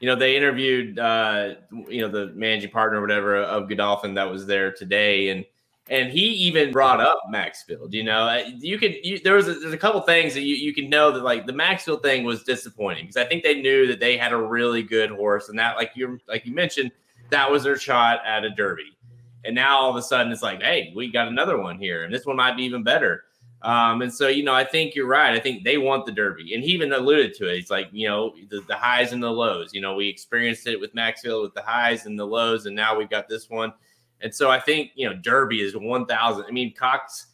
[0.00, 1.54] you know, they interviewed uh,
[1.88, 5.44] you know the managing partner or whatever of Godolphin that was there today, and
[5.88, 7.94] and he even brought up Maxfield.
[7.94, 10.56] You know, Uh, you could you, there was a, there's a couple things that you,
[10.56, 13.86] you can know that like the Maxfield thing was disappointing because I think they knew
[13.86, 16.90] that they had a really good horse and that like you like you mentioned
[17.30, 18.96] that was their shot at a Derby.
[19.44, 22.12] And now all of a sudden it's like, hey, we got another one here, and
[22.12, 23.24] this one might be even better.
[23.62, 25.34] Um, and so, you know, I think you're right.
[25.34, 26.54] I think they want the Derby.
[26.54, 27.56] And he even alluded to it.
[27.56, 29.72] He's like, you know, the, the highs and the lows.
[29.72, 32.98] You know, we experienced it with Maxfield with the highs and the lows, and now
[32.98, 33.72] we've got this one.
[34.20, 36.44] And so I think, you know, Derby is 1,000.
[36.44, 37.26] I mean, Cox,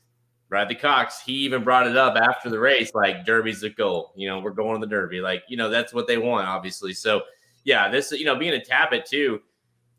[0.48, 4.12] Bradley Cox, he even brought it up after the race, like Derby's the goal.
[4.16, 5.20] You know, we're going to the Derby.
[5.20, 6.92] Like, you know, that's what they want, obviously.
[6.92, 7.22] So,
[7.64, 9.40] yeah, this, you know, being a Tapit too,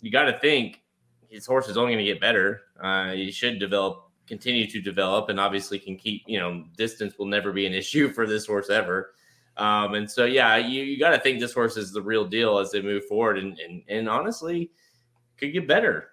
[0.02, 0.82] you got to think
[1.30, 2.62] his horse is only going to get better.
[2.80, 6.24] Uh, he should develop, continue to develop, and obviously can keep.
[6.28, 9.14] You know, distance will never be an issue for this horse ever.
[9.56, 12.58] Um, and so, yeah, you, you got to think this horse is the real deal
[12.58, 14.72] as they move forward, and and, and honestly,
[15.38, 16.10] could get better.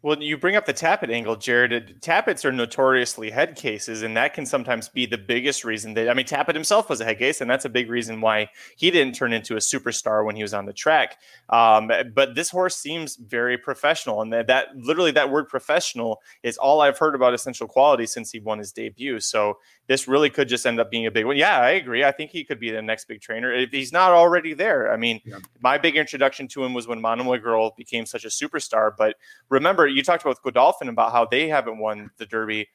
[0.00, 2.00] Well, you bring up the Tapit angle, Jared.
[2.00, 6.14] Tapits are notoriously head cases, and that can sometimes be the biggest reason that I
[6.14, 9.14] mean, Tapit himself was a head case, and that's a big reason why he didn't
[9.14, 11.18] turn into a superstar when he was on the track.
[11.50, 16.56] Um, but this horse seems very professional, and that, that literally that word professional is
[16.56, 19.20] all I've heard about essential quality since he won his debut.
[19.20, 21.36] So this really could just end up being a big one.
[21.36, 22.04] Yeah, I agree.
[22.04, 24.92] I think he could be the next big trainer if he's not already there.
[24.92, 25.38] I mean, yeah.
[25.60, 28.92] my big introduction to him was when Monomoy Girl became such a superstar.
[28.96, 29.16] But
[29.50, 32.68] remember, you talked about Godolphin about how they haven't won the Derby.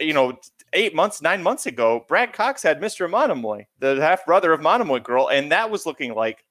[0.00, 0.38] You know,
[0.72, 3.10] eight months, nine months ago, Brad Cox had Mr.
[3.10, 6.44] Monomoy, the half brother of Monomoy Girl, and that was looking like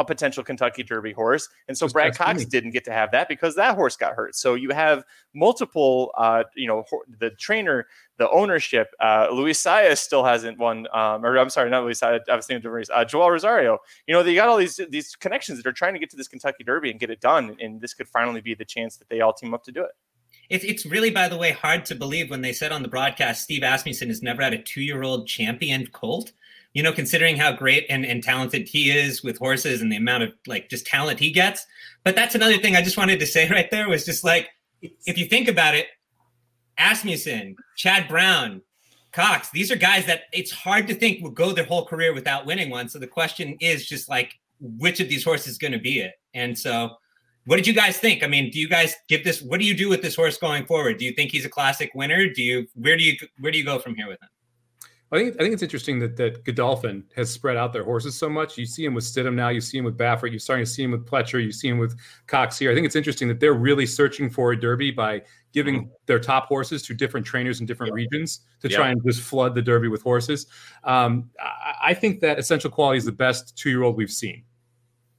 [0.00, 1.48] a potential Kentucky Derby horse.
[1.68, 4.34] And so Brad Cox didn't get to have that because that horse got hurt.
[4.34, 6.84] So you have multiple, uh, you know,
[7.18, 7.86] the trainer,
[8.18, 8.88] the ownership.
[9.00, 12.20] Uh, Luis Saez still hasn't won, um, or I'm sorry, not Luis Saez.
[12.28, 13.78] I was thinking of uh, Joel Rosario.
[14.06, 16.28] You know, they got all these these connections that are trying to get to this
[16.28, 17.56] Kentucky Derby and get it done.
[17.60, 19.92] And this could finally be the chance that they all team up to do it.
[20.48, 23.42] It's, it's really, by the way, hard to believe when they said on the broadcast
[23.42, 26.32] Steve Asmussen has never had a two year old champion colt
[26.72, 30.22] you know, considering how great and, and talented he is with horses and the amount
[30.22, 31.66] of like just talent he gets.
[32.04, 34.48] But that's another thing I just wanted to say right there was just like,
[34.80, 35.86] if you think about it,
[36.78, 38.62] Asmussen, Chad Brown,
[39.12, 42.46] Cox, these are guys that it's hard to think will go their whole career without
[42.46, 42.88] winning one.
[42.88, 46.12] So the question is just like, which of these horses is going to be it?
[46.34, 46.90] And so,
[47.46, 48.22] what did you guys think?
[48.22, 49.42] I mean, do you guys give this?
[49.42, 50.98] What do you do with this horse going forward?
[50.98, 52.28] Do you think he's a classic winner?
[52.28, 54.28] Do you where do you where do you go from here with him?
[55.12, 58.28] I think I think it's interesting that that Godolphin has spread out their horses so
[58.28, 58.56] much.
[58.56, 59.48] You see him with Stidham now.
[59.48, 60.30] You see him with Baffert.
[60.30, 61.42] You're starting to see him with Pletcher.
[61.42, 61.98] You see him with
[62.28, 62.70] Cox here.
[62.70, 65.92] I think it's interesting that they're really searching for a Derby by giving mm-hmm.
[66.06, 67.96] their top horses to different trainers in different yep.
[67.96, 68.76] regions to yep.
[68.76, 70.46] try and just flood the Derby with horses.
[70.84, 74.44] Um, I, I think that Essential Quality is the best two year old we've seen.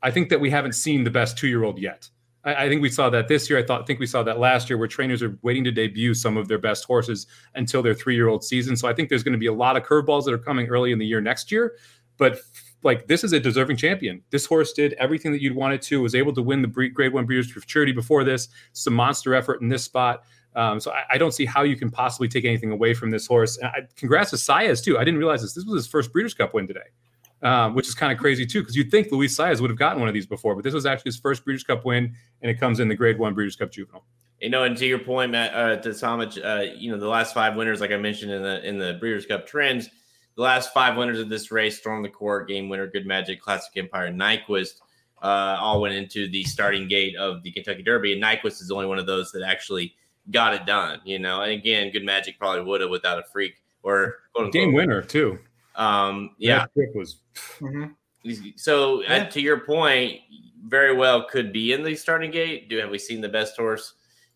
[0.02, 2.10] I think that we haven't seen the best two year old yet.
[2.44, 3.60] I, I think we saw that this year.
[3.60, 6.38] I thought, think we saw that last year, where trainers are waiting to debut some
[6.38, 8.76] of their best horses until their three-year-old season.
[8.76, 10.92] So I think there's going to be a lot of curveballs that are coming early
[10.92, 11.76] in the year next year.
[12.18, 12.40] But
[12.84, 14.22] like this is a deserving champion.
[14.32, 16.02] This horse did everything that you'd want it to.
[16.02, 18.50] Was able to win the Grade One Breeders' Futurity before this.
[18.74, 20.24] Some monster effort in this spot.
[20.54, 23.26] Um, so I, I, don't see how you can possibly take anything away from this
[23.26, 23.56] horse.
[23.56, 24.98] And I, congrats to Saez too.
[25.00, 25.54] I didn't realize this.
[25.54, 26.90] This was his first Breeders' Cup win today
[27.44, 30.00] um, which is kind of crazy too, because you'd think Luis Saez would have gotten
[30.00, 32.60] one of these before, but this was actually his first Breeders' Cup win, and it
[32.60, 34.06] comes in the Grade One Breeders' Cup Juvenile.
[34.40, 37.34] You know, and to your point, Matt, uh, to Somich, uh, you know, the last
[37.34, 39.90] five winners, like I mentioned in the in the Breeders' Cup trends,
[40.36, 43.72] the last five winners of this race: Storm the Court, Game Winner, Good Magic, Classic
[43.76, 44.82] Empire, Nyquist,
[45.22, 48.76] uh, all went into the starting gate of the Kentucky Derby, and Nyquist is the
[48.76, 49.94] only one of those that actually
[50.32, 51.02] got it done.
[51.06, 54.18] You know, and again, Good Magic probably would have without a freak or
[54.52, 55.40] game winner too.
[55.76, 57.18] Um, yeah, that was.
[57.60, 58.50] Mm-hmm.
[58.56, 59.16] So yeah.
[59.16, 60.20] uh, to your point,
[60.66, 62.70] very well could be in the starting gate.
[62.70, 63.94] Do have we seen the best horse?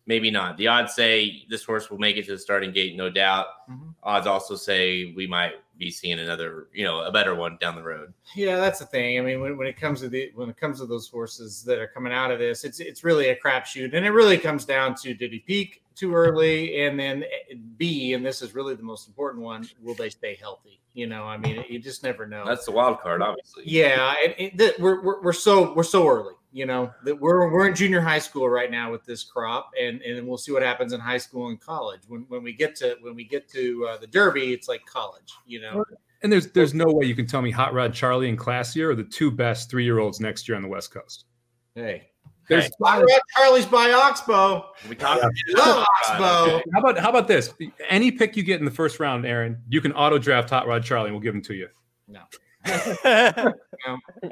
[0.08, 0.56] Maybe not.
[0.56, 3.46] The odds say this horse will make it to the starting gate, no doubt.
[3.68, 3.90] Mm-hmm.
[4.04, 7.82] Odds also say we might be seeing another, you know, a better one down the
[7.82, 8.12] road.
[8.34, 9.18] Yeah, that's the thing.
[9.18, 11.78] I mean, when, when it comes to the when it comes to those horses that
[11.78, 14.94] are coming out of this, it's it's really a crapshoot, and it really comes down
[14.96, 18.82] to did he peak too early, and then eh, B, and this is really the
[18.82, 20.80] most important one: will they stay healthy?
[20.92, 22.44] You know, I mean, you just never know.
[22.46, 23.64] That's the wild card, obviously.
[23.66, 26.34] Yeah, and, and we're, we're we're so we're so early.
[26.52, 30.00] You know that we're we're in junior high school right now with this crop, and
[30.02, 32.00] and we'll see what happens in high school and college.
[32.08, 35.32] When when we get to when we get to uh, the Derby, it's like college.
[35.46, 35.84] You know.
[36.22, 38.94] And there's there's no way you can tell me Hot Rod Charlie and Classier are
[38.94, 41.26] the two best three year olds next year on the West Coast.
[41.74, 42.08] Hey,
[42.48, 44.66] There's Hot Rod Charlie's by Oxbow.
[44.88, 45.22] We talked
[45.56, 46.62] Love Oxbow.
[46.72, 47.52] how about how about this?
[47.88, 50.84] Any pick you get in the first round, Aaron, you can auto draft Hot Rod
[50.84, 51.68] Charlie, and we'll give him to you.
[52.08, 52.20] No.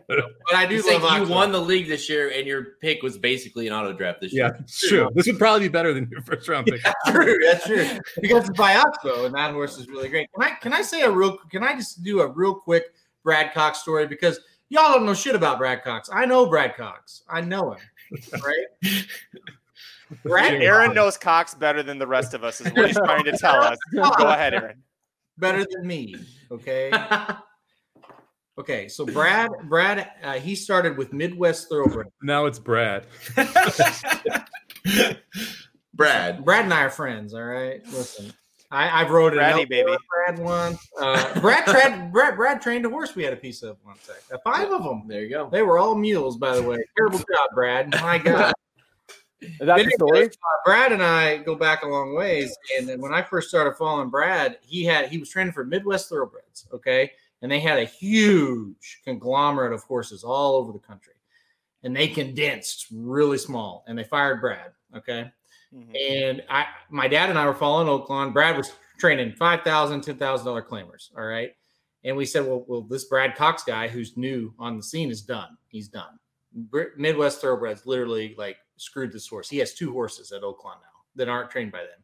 [0.09, 3.03] But I do You, say love you won the league this year, and your pick
[3.03, 4.57] was basically an auto draft this Yeah, year.
[4.61, 5.09] it's true.
[5.15, 6.83] This would probably be better than your first round pick.
[6.85, 7.37] That's true.
[7.43, 7.87] That's true.
[8.21, 10.29] Because it's by Oxbow, and that horse is really great.
[10.35, 11.37] Can I can I say a real?
[11.51, 12.87] Can I just do a real quick
[13.23, 16.11] Brad Cox story because y'all don't know shit about Brad Cox.
[16.13, 17.23] I know Brad Cox.
[17.29, 17.81] I know him.
[18.33, 19.07] Right.
[20.23, 23.37] Brad Aaron knows Cox better than the rest of us, is what he's trying to
[23.37, 23.79] tell us.
[23.95, 24.83] Go ahead, Aaron.
[25.39, 26.15] better than me.
[26.51, 26.93] Okay.
[28.57, 32.07] Okay, so Brad, Brad, uh, he started with Midwest Thoroughbred.
[32.23, 33.05] Now it's Brad.
[35.93, 36.45] Brad.
[36.45, 37.35] Brad and I are friends.
[37.35, 38.33] All right, listen,
[38.75, 39.97] I, I've rode Braddy, baby.
[40.27, 40.89] Brad once.
[41.01, 43.15] Uh, Brad, Brad, Brad trained a horse.
[43.15, 44.17] We had a piece of one sec.
[44.33, 45.05] Uh, Five of them.
[45.07, 45.49] There you go.
[45.51, 46.79] They were all mules, by the way.
[46.97, 47.93] Terrible job, Brad.
[48.03, 48.53] My God.
[49.41, 50.25] Is that the story?
[50.25, 50.29] uh,
[50.65, 54.09] Brad and I go back a long ways, and then when I first started following
[54.09, 57.13] Brad, he had he was training for Midwest Thoroughbreds, okay,
[57.43, 61.13] and they had a huge conglomerate of horses all over the country,
[61.83, 65.31] and they condensed really small, and they fired Brad, okay,
[65.75, 66.11] Mhm.
[66.11, 68.33] and I my dad and I were following Oaklawn.
[68.33, 71.53] Brad was training five thousand, ten thousand dollar claimers, all right,
[72.05, 75.23] and we said, well, well, this Brad Cox guy who's new on the scene is
[75.23, 75.57] done.
[75.69, 76.19] He's done.
[76.97, 79.49] Midwest Thoroughbreds literally like screwed this horse.
[79.49, 82.03] He has two horses at Oaklawn now that aren't trained by them.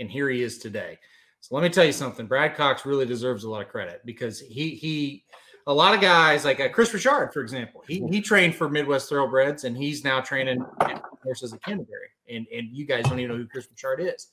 [0.00, 0.98] And here he is today.
[1.40, 2.26] So let me tell you something.
[2.26, 5.24] Brad Cox really deserves a lot of credit because he he
[5.66, 9.08] a lot of guys like uh, Chris Richard, for example, he he trained for Midwest
[9.08, 10.62] Thoroughbreds and he's now training
[11.24, 12.08] horses at Canterbury.
[12.28, 14.28] And and you guys don't even know who Chris Richard is.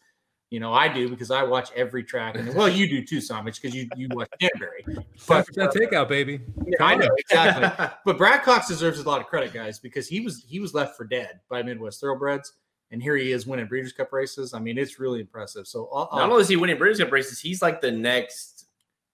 [0.52, 2.36] You know, I do because I watch every track.
[2.36, 4.86] And well, you do too, Somich, because you you watch Canterbury.
[5.18, 6.42] Five percent takeout, baby.
[6.66, 7.88] Yeah, I know exactly.
[8.06, 10.98] but Brad Cox deserves a lot of credit, guys, because he was he was left
[10.98, 12.52] for dead by Midwest Thoroughbreds,
[12.92, 14.54] and here he is winning Breeders' Cup races.
[14.54, 15.68] I mean, it's really impressive.
[15.68, 18.66] So uh, Not only is he winning Breeders' Cup races, he's like the next.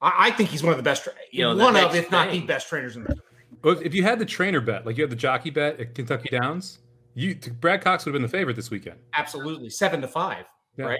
[0.02, 2.10] I, I think he's one of the best, tra- You know, one of next if
[2.10, 3.16] not the best trainers in the.
[3.62, 6.30] But if you had the trainer bet, like you had the jockey bet at Kentucky
[6.30, 6.80] Downs,
[7.18, 9.00] you Brad Cox would have been the favorite this weekend.
[9.14, 10.46] Absolutely, seven to five.
[10.78, 10.86] Yeah.
[10.86, 11.00] Right,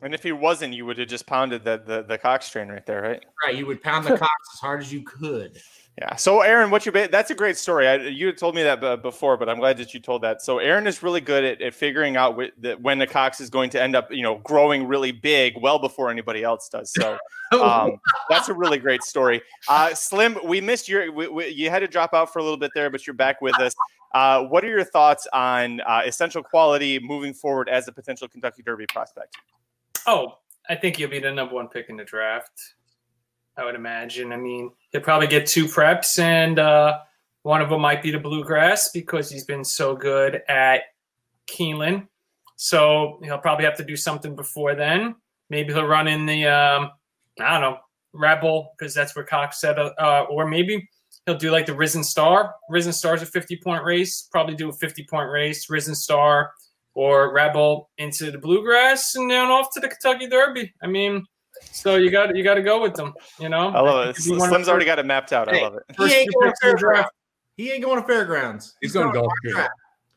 [0.00, 2.86] And if he wasn't, you would have just pounded the, the, the Cox train right
[2.86, 3.22] there, right?
[3.44, 3.54] right.
[3.54, 5.60] You would pound the Cox as hard as you could.
[6.00, 6.14] Yeah.
[6.14, 7.88] So Aaron, what you ba- that's a great story.
[7.88, 10.40] I, you told me that b- before, but I'm glad that you told that.
[10.42, 13.50] So Aaron is really good at, at figuring out wh- that when the Cox is
[13.50, 16.92] going to end up, you know, growing really big well before anybody else does.
[16.92, 17.18] So
[17.60, 17.98] um,
[18.30, 19.42] that's a really great story.
[19.68, 21.10] Uh, Slim, we missed your.
[21.10, 23.40] We, we, you had to drop out for a little bit there, but you're back
[23.40, 23.74] with us.
[24.14, 28.62] Uh, what are your thoughts on uh, essential quality moving forward as a potential Kentucky
[28.62, 29.36] Derby prospect?
[30.06, 30.38] Oh,
[30.68, 32.74] I think he'll be the number one pick in the draft.
[33.58, 34.32] I would imagine.
[34.32, 36.98] I mean, he'll probably get two preps, and uh,
[37.42, 40.82] one of them might be the bluegrass because he's been so good at
[41.46, 42.06] Keeneland.
[42.56, 45.16] So he'll probably have to do something before then.
[45.50, 46.90] Maybe he'll run in the, um,
[47.40, 47.78] I don't know,
[48.12, 50.88] Rebel because that's where Cox said, uh, or maybe
[51.26, 52.54] he'll do like the Risen Star.
[52.68, 54.28] Risen Star's a 50 point race.
[54.30, 56.52] Probably do a 50 point race, Risen Star
[56.94, 60.72] or Rebel into the Bluegrass and then off to the Kentucky Derby.
[60.82, 61.24] I mean,
[61.62, 63.14] so you got you got to go with them.
[63.38, 64.16] You know, I love it.
[64.16, 65.48] think it'd be one of Slim's the already got it mapped out.
[65.48, 65.82] I love it.
[65.96, 66.82] He ain't going picks in the to fairgrounds.
[66.82, 67.12] draft.
[67.56, 68.76] He ain't going to fairgrounds.
[68.80, 69.68] He's going to Gulfstream.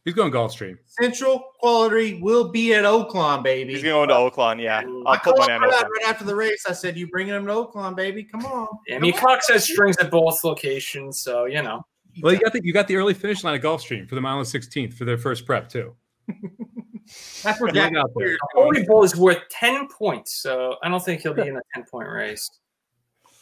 [0.06, 0.78] He's going Gulfstream.
[0.88, 3.74] Central quality will be at Oaklawn, baby.
[3.74, 4.60] He's going to Oaklawn.
[4.62, 6.66] Yeah, I I'll put called money on right after the race.
[6.68, 8.24] I said, "You bringing him to Oaklawn, baby?
[8.24, 11.86] Come on." I mean, Cox has strings at both locations, so you know.
[12.22, 14.40] Well, you got the you got the early finish line at Gulfstream for the mile
[14.40, 15.96] and sixteenth for their first prep too.
[17.44, 18.38] That's where Look Jack out there.
[18.54, 21.84] Holy Bull is worth ten points, so I don't think he'll be in a ten
[21.90, 22.50] point race.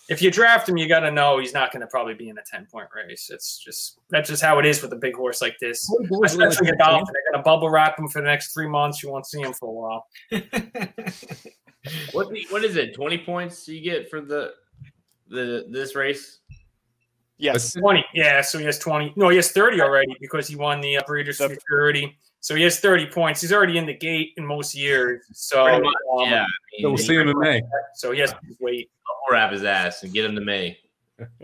[0.10, 2.38] If you draft him, you got to know he's not going to probably be in
[2.39, 3.30] a ten point race.
[3.32, 5.88] It's just that's just how it is with a big horse like this.
[6.24, 9.03] Especially Godolphin, they're going to bubble wrap him for the next three months.
[9.03, 10.07] You won't see him for a while.
[12.12, 12.93] What the- what is it?
[12.93, 14.53] Twenty points you get for the
[15.29, 16.39] the this race?
[17.38, 17.74] Yes.
[17.74, 18.42] Twenty, yeah.
[18.42, 19.13] So he has twenty.
[19.16, 22.17] No, he has thirty already because he won the uh, Breeders' The- Futurity.
[22.41, 23.41] So he has thirty points.
[23.41, 25.25] He's already in the gate in most years.
[25.33, 26.45] So much, um, yeah.
[26.82, 27.61] So we'll see him in May.
[27.95, 28.89] So he has to wait.
[29.07, 30.78] I'll wrap his ass and get him to May.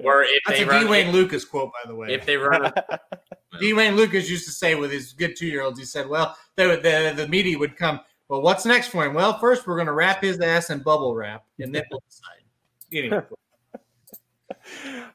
[0.04, 2.14] Or if That's they a run, Dwayne Lucas quote, by the way.
[2.14, 2.72] if they run,
[3.60, 3.74] D.
[3.74, 6.66] Wayne Lukas used to say with his good two year olds, he said, "Well, they
[6.66, 8.00] would, the the media would come.
[8.30, 9.14] Well, what's next for him?
[9.14, 12.44] Well, first we're going to wrap his ass in bubble wrap, and then we'll decide."
[12.94, 13.22] Anyway,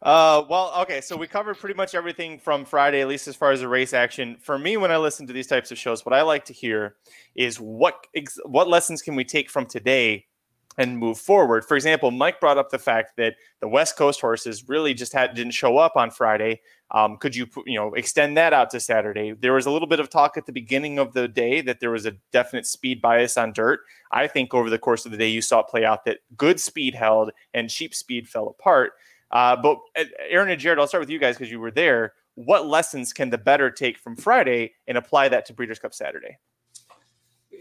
[0.02, 3.52] Uh, well, okay, so we covered pretty much everything from Friday, at least as far
[3.52, 4.36] as the race action.
[4.40, 6.96] For me, when I listen to these types of shows, what I like to hear
[7.34, 10.26] is what ex- what lessons can we take from today
[10.78, 11.64] and move forward.
[11.64, 15.34] For example, Mike brought up the fact that the West Coast horses really just had
[15.34, 16.60] didn't show up on Friday.
[16.92, 19.32] Um, could you you know extend that out to Saturday?
[19.32, 21.90] There was a little bit of talk at the beginning of the day that there
[21.90, 23.80] was a definite speed bias on dirt.
[24.10, 26.58] I think over the course of the day you saw it play out that good
[26.60, 28.92] speed held and cheap speed fell apart.
[29.30, 32.14] Uh, but uh, Aaron and Jared, I'll start with you guys because you were there.
[32.34, 36.38] What lessons can the better take from Friday and apply that to Breeders' Cup Saturday?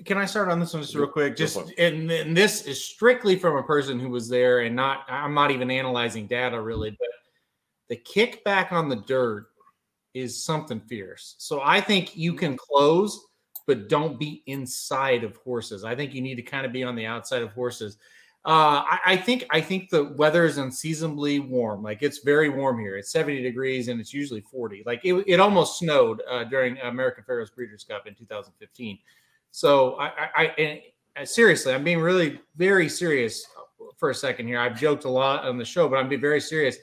[0.06, 1.36] Can I start on this one just real quick?
[1.36, 5.34] Just and, and this is strictly from a person who was there, and not I'm
[5.34, 7.10] not even analyzing data really, but
[7.90, 9.48] the kickback on the dirt
[10.14, 11.36] is something fierce.
[11.38, 13.28] So I think you can close,
[13.68, 15.84] but don't be inside of horses.
[15.84, 17.98] I think you need to kind of be on the outside of horses.
[18.46, 21.84] Uh, I, I, think I think the weather is unseasonably warm.
[21.84, 22.96] Like it's very warm here.
[22.96, 24.84] It's 70 degrees and it's usually 40.
[24.86, 28.98] Like it, it almost snowed uh, during American Pharoah's Breeders' Cup in 2015.
[29.52, 30.84] So I, I, I
[31.20, 33.46] uh, seriously, I'm being really very serious
[33.98, 34.60] for a second here.
[34.60, 36.78] I've joked a lot on the show, but I'm being very serious.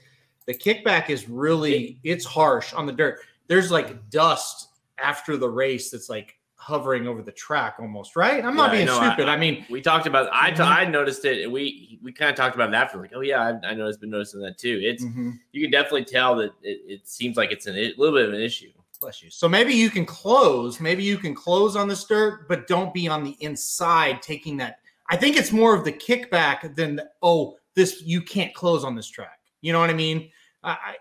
[0.46, 3.20] The kickback is really it's harsh on the dirt.
[3.48, 4.68] There's like dust
[4.98, 8.44] after the race that's like hovering over the track almost, right?
[8.44, 9.28] I'm not yeah, being stupid.
[9.28, 10.28] I, I, mean, we talked about.
[10.32, 10.62] I mm-hmm.
[10.62, 12.98] I noticed it, we we kind of talked about it after.
[12.98, 13.60] Like, oh yeah, I, know.
[13.68, 14.80] I noticed, been noticing that too.
[14.82, 15.32] It's mm-hmm.
[15.52, 18.34] you can definitely tell that it, it seems like it's an, a little bit of
[18.34, 18.70] an issue.
[19.00, 19.30] Bless you.
[19.30, 20.80] So maybe you can close.
[20.80, 24.78] Maybe you can close on the dirt, but don't be on the inside taking that.
[25.08, 28.96] I think it's more of the kickback than the, oh this you can't close on
[28.96, 29.38] this track.
[29.60, 30.30] You know what I mean?
[30.64, 30.96] I,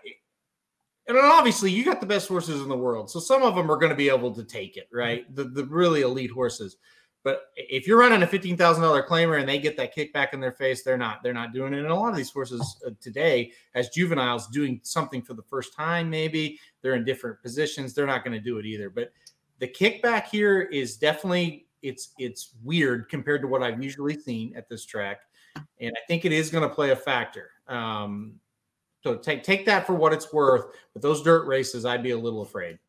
[1.08, 3.76] and obviously you got the best horses in the world so some of them are
[3.76, 5.34] going to be able to take it right?
[5.34, 6.76] The, the really elite horses.
[7.22, 8.56] But if you're running a $15000
[9.08, 11.80] claimer and they get that kickback in their face they're not they're not doing it.
[11.80, 15.74] And a lot of these horses uh, today as juveniles doing something for the first
[15.74, 18.90] time maybe they're in different positions they're not going to do it either.
[18.90, 19.12] But
[19.58, 24.68] the kickback here is definitely it's it's weird compared to what i've usually seen at
[24.68, 25.20] this track.
[25.80, 27.50] And i think it is going to play a factor.
[27.66, 28.34] Um,
[29.06, 30.66] so take take that for what it's worth.
[30.92, 32.80] But those dirt races, I'd be a little afraid.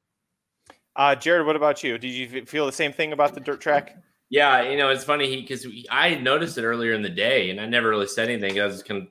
[0.95, 1.99] Uh, Jared, what about you?
[1.99, 3.98] Did you feel the same thing about the dirt track?
[4.30, 7.68] Yeah, you know, it's funny because I noticed it earlier in the day, and I
[7.68, 8.60] never really said anything.
[8.60, 9.10] I was just kind of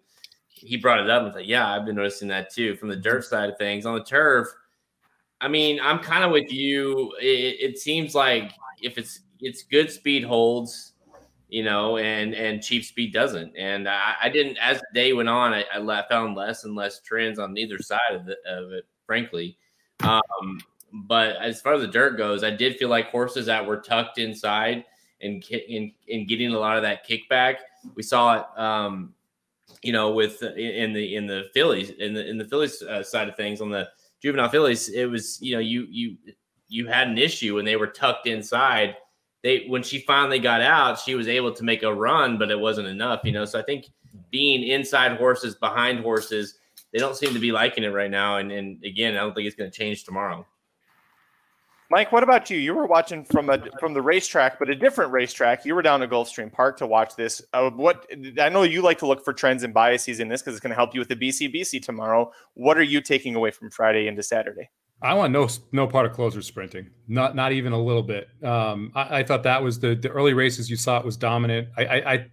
[0.49, 3.25] he brought it up and like, yeah, I've been noticing that too from the dirt
[3.25, 3.87] side of things.
[3.87, 4.49] On the turf,
[5.41, 7.15] I mean, I'm kind of with you.
[7.21, 8.53] It, it seems like
[8.83, 10.95] if it's it's good speed holds,
[11.49, 13.57] you know, and and cheap speed doesn't.
[13.57, 17.01] And I, I didn't as the day went on, I, I, found less and less
[17.01, 19.57] trends on either side of, the, of it, frankly.
[20.01, 20.61] Um,
[20.93, 24.19] but as far as the dirt goes, I did feel like horses that were tucked
[24.19, 24.85] inside
[25.21, 27.57] and in, in getting a lot of that kickback.
[27.95, 29.15] We saw it, um,
[29.83, 33.29] you know, with in the in the fillies in the in the fillies uh, side
[33.29, 33.89] of things on the
[34.21, 34.89] juvenile fillies.
[34.89, 36.17] It was you know you you
[36.69, 38.97] you had an issue when they were tucked inside
[39.47, 42.59] they when she finally got out, she was able to make a run, but it
[42.59, 43.45] wasn't enough, you know.
[43.45, 43.87] So I think
[44.31, 46.59] being inside horses, behind horses,
[46.93, 48.39] they don't seem to be liking it right now.
[48.39, 50.45] And, and again, I don't think it's going to change tomorrow.
[51.89, 52.59] Mike, what about you?
[52.59, 55.65] You were watching from a from the racetrack, but a different racetrack.
[55.65, 57.41] You were down to Gulfstream Park to watch this.
[57.53, 58.05] Uh, what
[58.41, 60.73] I know you like to look for trends and biases in this because it's going
[60.73, 62.33] to help you with the BCBC tomorrow.
[62.55, 64.71] What are you taking away from Friday into Saturday?
[65.03, 68.29] I want no no part of closer sprinting, not not even a little bit.
[68.43, 71.69] Um, I, I, thought that was the the early races you saw it was dominant.
[71.77, 72.27] I, I, I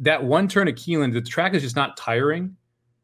[0.00, 2.56] that one turn at Keeneland, the track is just not tiring,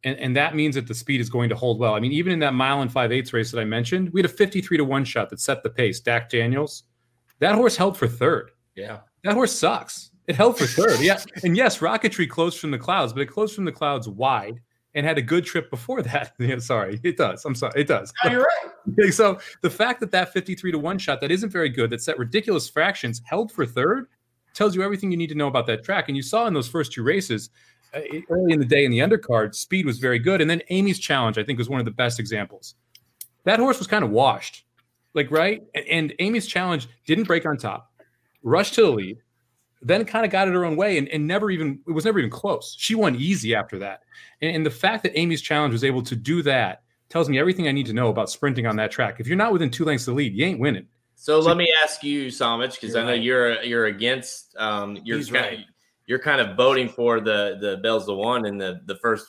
[0.05, 1.94] and and that means that the speed is going to hold well.
[1.94, 4.30] I mean, even in that mile and five eighths race that I mentioned, we had
[4.30, 5.98] a fifty three to one shot that set the pace.
[5.98, 6.84] Dak Daniels,
[7.40, 8.52] that horse held for third.
[8.76, 10.10] Yeah, that horse sucks.
[10.28, 11.01] It held for third.
[11.01, 14.60] Yeah, and yes, Rocketry closed from the clouds, but it closed from the clouds wide
[14.94, 16.32] and had a good trip before that.
[16.39, 17.44] yeah, sorry, it does.
[17.44, 18.12] I'm sorry, it does.
[18.24, 18.47] No, you're
[18.97, 19.12] right.
[19.14, 22.19] so the fact that that 53 to one shot that isn't very good, that set
[22.19, 24.09] ridiculous fractions, held for third,
[24.55, 26.09] tells you everything you need to know about that track.
[26.09, 27.51] And you saw in those first two races,
[27.94, 28.01] uh,
[28.31, 30.40] early in the day in the undercard, speed was very good.
[30.40, 32.74] And then Amy's challenge, I think, was one of the best examples.
[33.44, 34.64] That horse was kind of washed,
[35.14, 35.62] like right.
[35.74, 37.93] And, and Amy's challenge didn't break on top,
[38.43, 39.19] rushed to the lead,
[39.82, 42.18] then kind of got it her own way and, and never even it was never
[42.18, 42.74] even close.
[42.78, 44.00] She won easy after that.
[44.40, 47.68] And, and, the fact that Amy's challenge was able to do that tells me everything
[47.68, 49.16] I need to know about sprinting on that track.
[49.18, 50.86] If you're not within two lengths of the lead, you ain't winning.
[51.16, 53.22] So, so let me ask you, Somich, because I know right.
[53.22, 55.59] you're you're against um you're kind right.
[55.59, 55.64] of,
[56.06, 59.26] you're kind of voting for the the Bells the one in the the first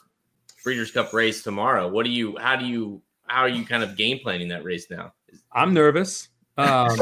[0.64, 1.88] Breeders' Cup race tomorrow.
[1.88, 4.86] What do you how do you how are you kind of game planning that race
[4.90, 5.12] now?
[5.52, 6.28] I'm nervous.
[6.56, 6.96] Um,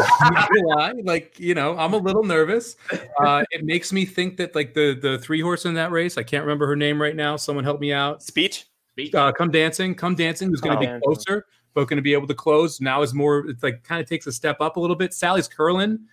[1.05, 2.77] like you know, I'm a little nervous.
[3.19, 6.23] Uh, it makes me think that like the the three horse in that race, I
[6.23, 7.37] can't remember her name right now.
[7.37, 8.23] Someone help me out.
[8.23, 8.67] Speech.
[8.93, 9.15] Speech.
[9.15, 9.95] Uh, come dancing.
[9.95, 10.49] Come dancing.
[10.49, 12.81] Who's going to oh, be closer, but going to be able to close.
[12.81, 13.47] Now is more.
[13.49, 15.13] It's like kind of takes a step up a little bit.
[15.13, 16.07] Sally's Curlin.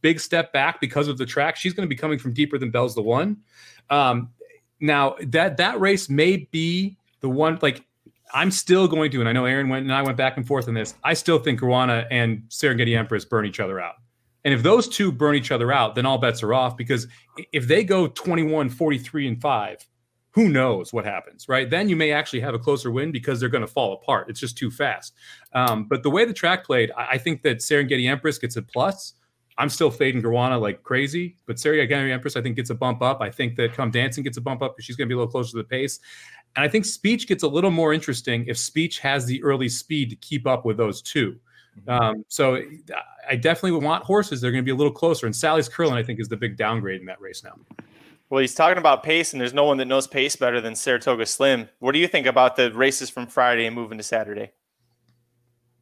[0.00, 1.56] big step back because of the track.
[1.56, 3.38] She's going to be coming from deeper than Bell's the one.
[3.90, 4.30] Um,
[4.80, 7.84] now that that race may be the one like
[8.36, 10.68] I'm still going to, and I know Aaron went and I went back and forth
[10.68, 10.94] on this.
[11.02, 13.94] I still think Ruana and Serengeti Empress burn each other out.
[14.44, 17.08] And if those two burn each other out, then all bets are off because
[17.52, 19.88] if they go 21, 43, and 5,
[20.32, 21.70] who knows what happens, right?
[21.70, 24.28] Then you may actually have a closer win because they're going to fall apart.
[24.28, 25.14] It's just too fast.
[25.54, 28.62] Um, but the way the track played, I, I think that Serengeti Empress gets a
[28.62, 29.14] plus.
[29.58, 33.20] I'm still fading Caruana like crazy, but Serengeti Empress, I think, gets a bump up.
[33.20, 35.18] I think that Come Dancing gets a bump up because she's going to be a
[35.18, 35.98] little closer to the pace.
[36.56, 40.10] And I think Speech gets a little more interesting if Speech has the early speed
[40.10, 41.38] to keep up with those 2
[41.88, 42.62] um, so
[43.28, 44.40] I definitely want horses.
[44.40, 45.26] They're going to be a little closer.
[45.26, 47.56] And Sally's Curlin, I think, is the big downgrade in that race now.
[48.28, 51.26] Well, he's talking about pace, and there's no one that knows pace better than Saratoga
[51.26, 51.68] Slim.
[51.78, 54.50] What do you think about the races from Friday and moving to Saturday?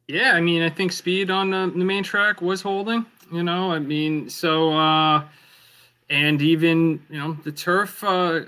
[0.07, 3.07] Yeah, I mean, I think speed on the, the main track was holding.
[3.31, 5.23] You know, I mean, so uh,
[6.09, 8.03] and even you know the turf.
[8.03, 8.41] Uh,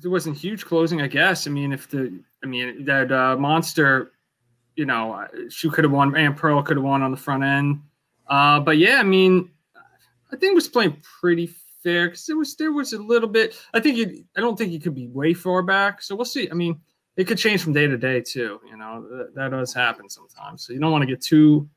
[0.00, 1.46] there wasn't huge closing, I guess.
[1.46, 2.12] I mean, if the,
[2.42, 4.12] I mean that uh, monster,
[4.76, 7.80] you know, she could have won, and Pearl could have won on the front end.
[8.26, 9.50] Uh, but yeah, I mean,
[10.32, 11.50] I think it was playing pretty
[11.82, 13.58] fair because there was there was a little bit.
[13.74, 16.02] I think you, I don't think you could be way far back.
[16.02, 16.50] So we'll see.
[16.50, 16.80] I mean,
[17.16, 18.60] it could change from day to day too.
[18.68, 20.66] You know, that, that does happen sometimes.
[20.66, 21.68] So you don't want to get too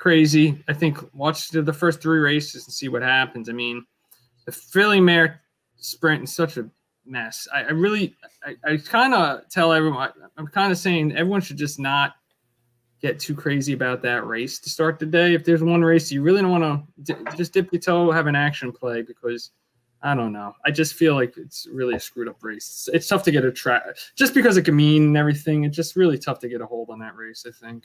[0.00, 0.64] crazy.
[0.66, 3.50] I think watch the, first three races and see what happens.
[3.50, 3.84] I mean,
[4.46, 5.42] the Filly Mare
[5.76, 6.68] sprint is such a
[7.04, 7.46] mess.
[7.54, 11.58] I, I really, I, I kind of tell everyone, I'm kind of saying everyone should
[11.58, 12.14] just not
[13.02, 15.34] get too crazy about that race to start the day.
[15.34, 18.26] If there's one race you really don't want to d- just dip your toe, have
[18.26, 19.50] an action play because
[20.02, 20.54] I don't know.
[20.64, 22.68] I just feel like it's really a screwed up race.
[22.70, 23.82] It's, it's tough to get a track
[24.16, 25.64] just because it can mean and everything.
[25.64, 27.44] It's just really tough to get a hold on that race.
[27.46, 27.84] I think.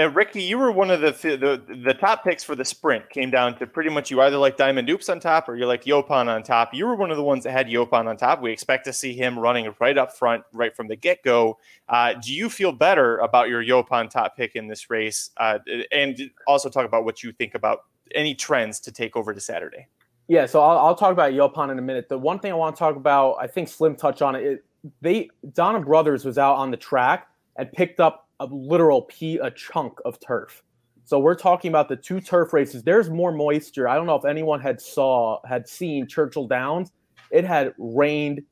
[0.00, 3.08] Uh, Ricky, you were one of the, the the top picks for the sprint.
[3.10, 5.84] Came down to pretty much you either like Diamond Oops on top or you like
[5.84, 6.74] Yaupon on top.
[6.74, 8.42] You were one of the ones that had Yaupon on top.
[8.42, 11.58] We expect to see him running right up front, right from the get go.
[11.88, 15.30] Uh, do you feel better about your Yaupon top pick in this race?
[15.36, 15.58] Uh,
[15.92, 17.80] and also talk about what you think about
[18.14, 19.86] any trends to take over to Saturday.
[20.26, 22.08] Yeah, so I'll, I'll talk about Yaupon in a minute.
[22.08, 24.42] The one thing I want to talk about, I think Slim touched on it.
[24.42, 24.64] it
[25.00, 29.50] they Donna Brothers was out on the track and picked up a literal pea a
[29.50, 30.62] chunk of turf.
[31.04, 32.82] So we're talking about the two turf races.
[32.82, 33.88] There's more moisture.
[33.88, 36.92] I don't know if anyone had saw had seen Churchill Downs.
[37.30, 38.42] It had rained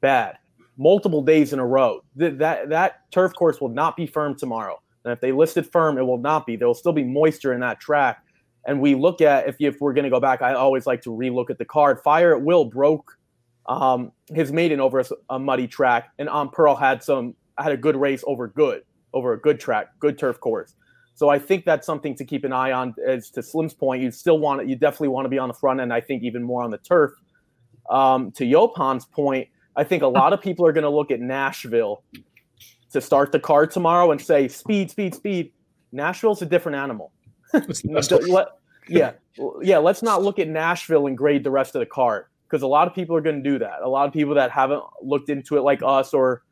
[0.00, 0.38] bad
[0.78, 2.02] multiple days in a row.
[2.16, 4.80] That that that turf course will not be firm tomorrow.
[5.04, 6.56] And if they listed firm, it will not be.
[6.56, 8.22] There will still be moisture in that track.
[8.66, 11.10] And we look at if, if we're going to go back, I always like to
[11.10, 12.00] relook at the card.
[12.02, 13.16] Fire at Will broke
[13.66, 17.76] um, his maiden over a, a muddy track, and Aunt Pearl had some had a
[17.76, 18.82] good race over good
[19.14, 20.74] over a good track, good turf course.
[21.14, 22.94] So I think that's something to keep an eye on.
[23.06, 25.54] As to Slim's point, you still want to, you definitely want to be on the
[25.54, 25.92] front end.
[25.92, 27.12] I think even more on the turf.
[27.88, 31.20] Um, to Yaupon's point, I think a lot of people are going to look at
[31.20, 32.02] Nashville
[32.92, 35.52] to start the card tomorrow and say speed, speed, speed.
[35.92, 37.12] Nashville's a different animal.
[38.88, 39.12] yeah,
[39.62, 39.78] yeah.
[39.78, 42.86] Let's not look at Nashville and grade the rest of the card because a lot
[42.86, 43.82] of people are going to do that.
[43.82, 46.42] A lot of people that haven't looked into it like us or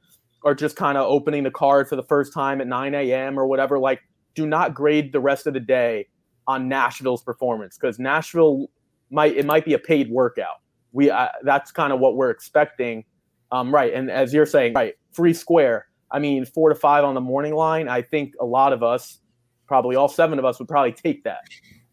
[0.45, 3.39] are just kind of opening the card for the first time at 9 a.m.
[3.39, 4.01] or whatever, like
[4.35, 6.07] do not grade the rest of the day
[6.47, 8.69] on Nashville's performance because Nashville
[9.11, 10.61] might it might be a paid workout.
[10.93, 13.05] We uh, that's kind of what we're expecting,
[13.51, 13.93] um, right?
[13.93, 15.87] And as you're saying, right, free square.
[16.11, 17.89] I mean, four to five on the morning line.
[17.89, 19.21] I think a lot of us,
[19.67, 21.41] probably all seven of us, would probably take that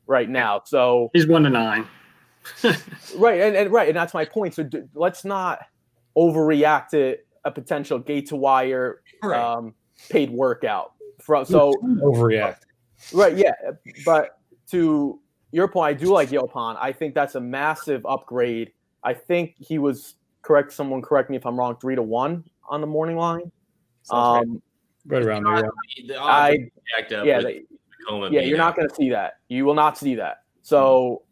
[0.06, 0.62] right now.
[0.66, 1.88] So he's one to nine.
[3.16, 4.54] right, and, and right, and that's my point.
[4.56, 5.60] So do, let's not
[6.18, 9.40] overreact to a potential gate to wire right.
[9.40, 9.74] um,
[10.10, 10.94] paid workout.
[11.20, 12.62] From so overreact.
[13.14, 13.54] Right, yeah,
[14.06, 14.40] but
[14.72, 15.20] to
[15.52, 16.78] your point, I do like Yaupon.
[16.80, 18.72] I think that's a massive upgrade.
[19.04, 20.72] I think he was correct.
[20.72, 21.78] Someone correct me if I'm wrong.
[21.80, 23.52] Three to one on the morning line.
[24.10, 24.62] Um,
[25.06, 25.70] right around there.
[25.98, 26.58] Yeah, I,
[27.10, 27.62] yeah, they,
[28.32, 29.40] yeah you're not going to see that.
[29.48, 30.44] You will not see that.
[30.62, 31.24] So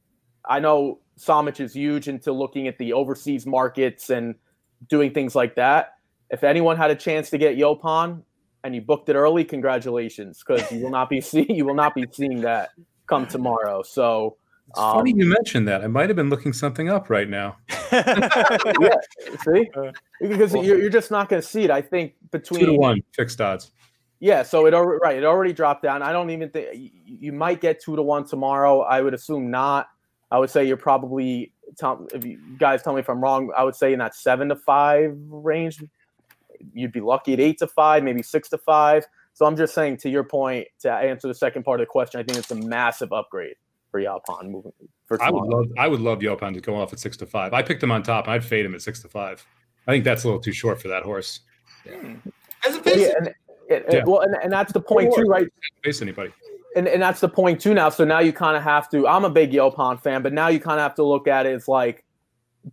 [0.45, 0.53] mm-hmm.
[0.53, 4.35] I know Somich is huge into looking at the overseas markets and
[4.87, 5.93] doing things like that
[6.29, 8.23] if anyone had a chance to get Yaupon
[8.63, 11.95] and you booked it early, congratulations, because you will not be see you will not
[11.95, 12.69] be seeing that
[13.07, 13.81] come tomorrow.
[13.83, 14.37] So
[14.69, 15.83] it's um, funny you mentioned that.
[15.83, 17.57] I might have been looking something up right now.
[17.91, 18.95] yeah,
[19.43, 19.69] see,
[20.21, 21.71] because well, you're, you're just not going to see it.
[21.71, 23.71] I think between two to one fixed odds.
[24.19, 25.17] Yeah, so it already right.
[25.17, 26.03] It already dropped down.
[26.03, 28.81] I don't even think you might get two to one tomorrow.
[28.81, 29.87] I would assume not.
[30.29, 33.51] I would say you're probably tell if you guys tell me if I'm wrong.
[33.57, 35.81] I would say in that seven to five range,
[36.73, 39.05] you'd be lucky at eight to five, maybe six to five.
[39.33, 42.19] So I'm just saying, to your point, to answer the second part of the question,
[42.19, 43.55] I think it's a massive upgrade
[43.91, 44.71] for Yaupon moving
[45.07, 47.53] for I would love I would love Yaupon to go off at six to five.
[47.53, 49.45] I picked him on top I'd fade him at six to five.
[49.87, 51.39] I think that's a little too short for that horse.
[51.89, 52.15] Hmm.
[52.65, 53.27] As a Well, yeah, face, and,
[53.71, 54.03] and- Yeah.
[54.05, 55.47] well, and, and that's the point too, right?
[55.83, 56.31] Face anybody.
[56.75, 57.89] and, and that's the point too now.
[57.89, 59.07] So now you kind of have to.
[59.07, 61.53] I'm a big Yaupon fan, but now you kind of have to look at it
[61.55, 62.03] as like,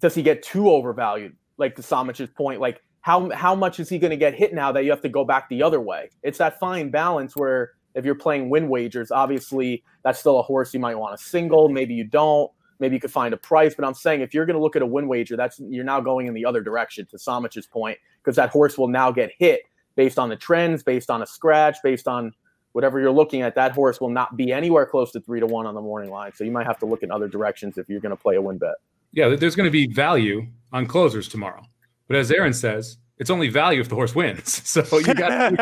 [0.00, 1.36] does he get too overvalued?
[1.56, 4.72] Like to Somich's point, like how how much is he going to get hit now
[4.72, 6.10] that you have to go back the other way?
[6.24, 10.74] It's that fine balance where if you're playing win wagers, obviously that's still a horse
[10.74, 11.68] you might want to single.
[11.68, 12.50] Maybe you don't.
[12.80, 13.76] Maybe you could find a price.
[13.76, 16.00] But I'm saying if you're going to look at a win wager, that's you're now
[16.00, 19.60] going in the other direction to Somich's point because that horse will now get hit
[19.94, 22.32] based on the trends, based on a scratch, based on
[22.72, 25.64] whatever you're looking at, that horse will not be anywhere close to three to one
[25.64, 26.32] on the morning line.
[26.34, 28.42] So you might have to look in other directions if you're going to play a
[28.42, 28.74] win bet.
[29.12, 31.62] Yeah, there's going to be value on closers tomorrow.
[32.08, 34.62] But as Aaron says, it's only value if the horse wins.
[34.66, 35.52] So you got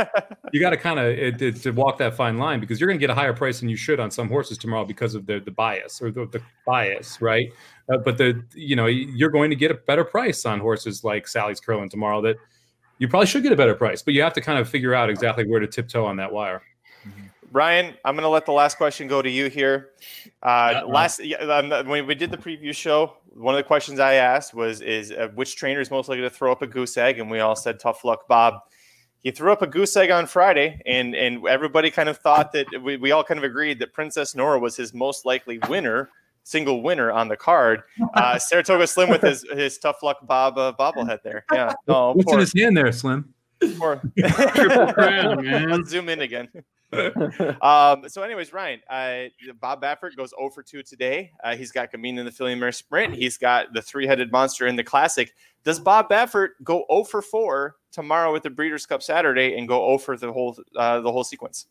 [0.52, 3.00] you got to kind of to, to walk that fine line because you're going to
[3.00, 5.52] get a higher price than you should on some horses tomorrow because of the the
[5.52, 7.52] bias or the, the bias, right?
[7.88, 11.28] Uh, but the you know you're going to get a better price on horses like
[11.28, 12.36] Sally's Curlin tomorrow that
[12.98, 15.10] you probably should get a better price, but you have to kind of figure out
[15.10, 16.62] exactly where to tiptoe on that wire.
[17.52, 19.90] Ryan, I'm going to let the last question go to you here.
[20.42, 24.14] Uh, last yeah, um, when we did the preview show, one of the questions I
[24.14, 27.18] asked was, "Is uh, which trainer is most likely to throw up a goose egg?"
[27.18, 28.60] And we all said, "Tough luck, Bob."
[29.22, 32.66] He threw up a goose egg on Friday, and and everybody kind of thought that
[32.82, 36.10] we, we all kind of agreed that Princess Noor was his most likely winner,
[36.42, 37.82] single winner on the card.
[38.14, 41.44] Uh, Saratoga Slim with his his tough luck Bob uh, bobblehead there.
[41.52, 43.34] Yeah, no, What's poor, in his hand there, Slim?
[43.78, 44.00] poor.
[44.18, 45.70] Triple crown, man.
[45.70, 46.48] Let's zoom in again.
[47.62, 49.24] um, so, anyways, Ryan, uh,
[49.60, 51.32] Bob Baffert goes 0 for 2 today.
[51.42, 53.14] Uh, he's got Gamine in the Filly Mare Sprint.
[53.14, 55.32] He's got the three headed monster in the Classic.
[55.64, 59.86] Does Bob Baffert go 0 for 4 tomorrow with the Breeders' Cup Saturday and go
[59.86, 61.66] 0 for the whole uh, the whole sequence?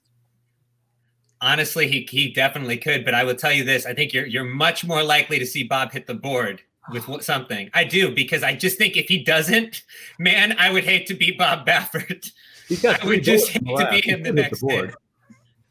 [1.42, 4.46] Honestly, he he definitely could, but I will tell you this: I think you're you're
[4.46, 7.70] much more likely to see Bob hit the board with something.
[7.74, 9.84] I do because I just think if he doesn't,
[10.20, 12.32] man, I would hate to be Bob Baffert.
[12.68, 14.06] He's got I would just bullets hate to be left.
[14.06, 14.92] him the hit the next day.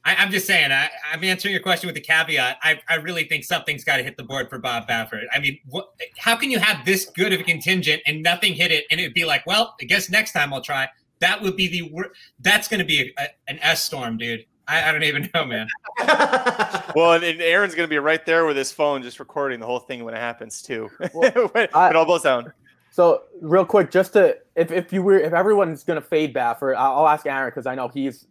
[0.04, 0.16] Board.
[0.18, 0.72] I, I'm just saying.
[0.72, 2.58] I, I'm answering your question with a caveat.
[2.62, 5.24] I, I really think something's got to hit the board for Bob Baffert.
[5.32, 5.88] I mean, what,
[6.18, 9.14] how can you have this good of a contingent and nothing hit it, and it'd
[9.14, 10.88] be like, well, I guess next time I'll try.
[11.20, 14.44] That would be the wor- that's going to be a, a, an S storm, dude.
[14.66, 15.68] I, I don't even know, man.
[16.94, 19.66] Well, and, and Aaron's going to be right there with his phone just recording the
[19.66, 20.90] whole thing when it happens, too.
[21.14, 22.52] Well, when I- it all blows down.
[22.90, 26.98] So real quick, just to if, if you were if everyone's gonna fade Baffert, I'll,
[26.98, 28.26] I'll ask Aaron because I know he's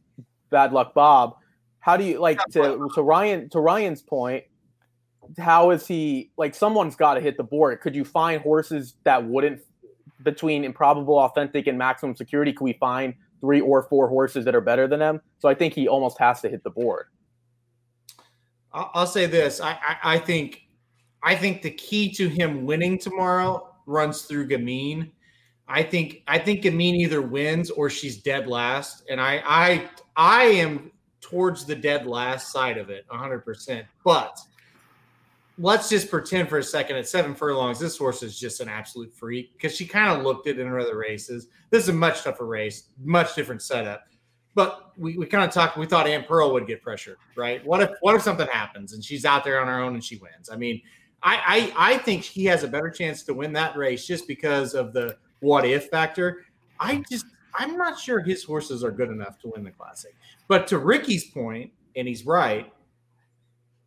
[0.51, 1.35] bad luck Bob.
[1.81, 4.45] How do you like to to Ryan to Ryan's point?
[5.37, 6.55] How is he like?
[6.55, 7.81] Someone's got to hit the board.
[7.81, 9.61] Could you find horses that wouldn't
[10.23, 12.53] between improbable, authentic, and maximum security?
[12.53, 15.21] Could we find three or four horses that are better than them?
[15.39, 17.07] So I think he almost has to hit the board.
[18.71, 19.59] I'll I'll say this.
[19.59, 20.61] I, I I think
[21.23, 25.11] I think the key to him winning tomorrow runs through Gamine.
[25.67, 30.43] I think I think Gamine either wins or she's dead last, and I I I
[30.43, 30.91] am
[31.21, 33.45] towards the dead last side of it, 100.
[33.45, 34.37] percent But
[35.57, 39.13] let's just pretend for a second at seven furlongs, this horse is just an absolute
[39.13, 41.47] freak because she kind of looked it in her other races.
[41.69, 44.05] This is a much tougher race, much different setup.
[44.53, 45.77] But we, we kind of talked.
[45.77, 47.65] We thought Aunt Pearl would get pressured, right?
[47.65, 50.17] What if what if something happens and she's out there on her own and she
[50.17, 50.49] wins?
[50.51, 50.81] I mean,
[51.23, 54.73] I I, I think he has a better chance to win that race just because
[54.73, 56.45] of the what if factor.
[56.81, 60.15] I just I'm not sure his horses are good enough to win the classic.
[60.47, 62.71] But to Ricky's point, and he's right,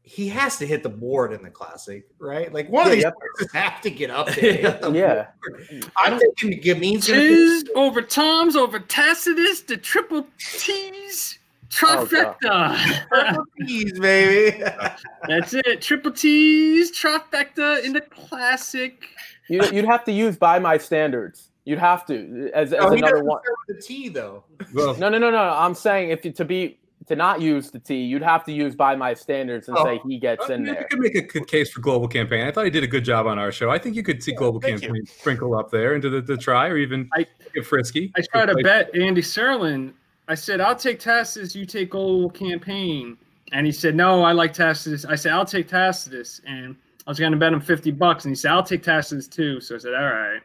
[0.03, 2.53] he has to hit the board in the classic, right?
[2.53, 3.15] Like one of Yeah, these yep.
[3.21, 4.51] horses have to get up there.
[4.51, 5.27] and hit the Yeah.
[5.49, 5.91] board.
[5.97, 11.39] I'm thinking Gamine's gonna Tiz over Tom's over Tacitus, the triple T's
[11.71, 12.37] trifecta.
[12.45, 14.63] Oh, triple T's, baby.
[15.29, 15.81] That's it.
[15.81, 19.09] Triple T's trifecta in the classic.
[19.49, 21.51] You, you'd have to use by my standards.
[21.65, 23.41] You'd have to as, as Oh, he another one.
[23.43, 24.45] start with the T though.
[24.75, 25.39] Well, No, no, no, no.
[25.39, 28.75] I'm saying if you, to be to not use the T, you'd have to use
[28.75, 29.85] by my standards and Oh.
[29.85, 30.87] say he gets in you there.
[30.91, 32.47] could make a good case for global campaign.
[32.47, 33.71] I thought he did a good job on our show.
[33.71, 34.89] I think you could see global thank you.
[34.89, 38.13] campaign sprinkle up there into the, the tri or even I- get frisky.
[38.17, 39.93] I tried to bet Andy Serling.
[40.29, 43.19] I said, I'll take Tacitus, you take global Campaign.
[43.53, 45.05] And he said, No, I like Tacitus.
[45.05, 46.41] I said, I'll take Tacitus.
[46.47, 46.75] And
[47.07, 48.25] I was going to bet him 50 bucks.
[48.25, 49.61] And he said, I'll take Tacitus too.
[49.61, 50.41] So I said, All right.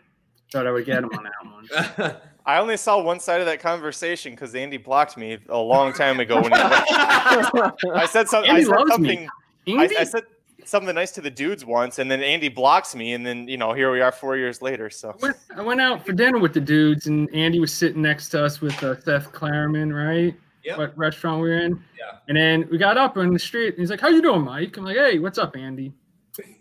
[0.52, 2.16] Thought I would get him on that one.
[2.46, 6.20] I only saw one side of that conversation because Andy blocked me a long time
[6.20, 6.58] ago when he.
[6.58, 8.50] I said something.
[8.50, 9.30] I Andy said loves something.
[9.66, 9.78] me.
[9.78, 9.98] I, Andy?
[9.98, 10.24] I said
[10.66, 13.74] something nice to the dudes once, and then Andy blocks me, and then you know
[13.74, 14.90] here we are four years later.
[14.90, 18.30] So went, I went out for dinner with the dudes, and Andy was sitting next
[18.30, 20.36] to us with uh, Seth Klarman, right?
[20.64, 20.78] Yep.
[20.78, 21.82] what restaurant we were in.
[21.98, 22.18] Yeah.
[22.28, 23.70] And then we got up on the street.
[23.70, 25.94] And he's like, "How you doing, Mike?" I'm like, "Hey, what's up, Andy?"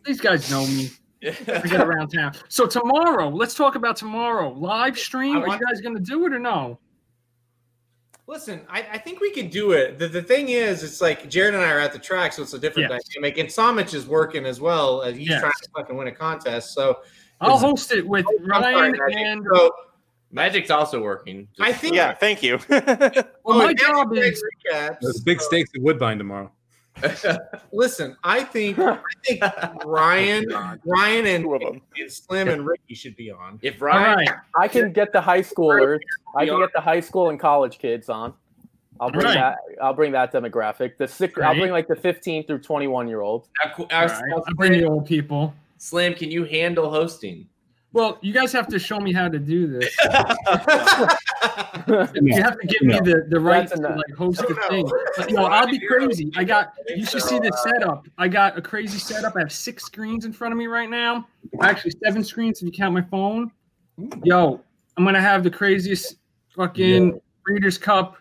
[0.04, 0.90] These guys know me.
[1.22, 1.30] I
[1.66, 2.32] get around town.
[2.48, 4.50] So tomorrow, let's talk about tomorrow.
[4.50, 5.36] Live stream.
[5.36, 6.78] Are you want- guys gonna do it or no?
[8.26, 9.98] Listen, I, I think we could do it.
[9.98, 12.52] The, the thing is, it's like Jared and I are at the track, so it's
[12.52, 13.02] a different Yes.
[13.14, 13.38] dynamic.
[13.38, 15.00] And Somich is working as well.
[15.00, 15.40] As he's Yes.
[15.40, 16.74] trying to fucking win a contest.
[16.74, 16.98] So
[17.40, 19.16] I'll host it with oh, I'm sorry, Ryan Magic.
[19.18, 19.70] and So
[20.30, 21.48] Magic's also working.
[21.58, 22.58] I think Yeah, thank you.
[22.68, 24.42] well, Oh, my job is.
[25.00, 26.52] There's big stakes at Woodbine tomorrow.
[27.72, 29.42] Listen, I think I think
[29.84, 30.46] Ryan,
[30.84, 31.80] Ryan, and, Two of 'em.
[31.98, 33.58] and Slim and Ricky should be on.
[33.62, 34.26] if all Ryan.
[34.58, 36.00] I can get the high schoolers.
[36.36, 38.34] I can get the high school and college kids on.
[39.00, 39.34] I'll bring Right.
[39.34, 39.58] that.
[39.80, 40.96] I'll bring that demographic.
[40.98, 41.38] The six.
[41.40, 43.48] I'll bring like the 15 through 21 year olds.
[43.64, 44.22] now, qu- All uh, right.
[44.34, 45.54] I'll bring the old people.
[45.76, 47.46] Slim, can you handle hosting?
[47.92, 49.96] Well, you guys have to show me how to do this.
[51.88, 53.96] You have to give me the, the right That's to enough.
[53.96, 54.86] like host the thing.
[55.16, 56.30] But, yo, I'll be crazy.
[56.36, 58.06] I got you should see this setup.
[58.18, 59.36] I got a crazy setup.
[59.36, 61.26] I have six screens in front of me right now.
[61.62, 63.50] Actually, seven screens if you count my phone.
[64.22, 64.60] Yo,
[64.96, 66.16] I'm gonna have the craziest
[66.54, 68.16] fucking Breeders' Cup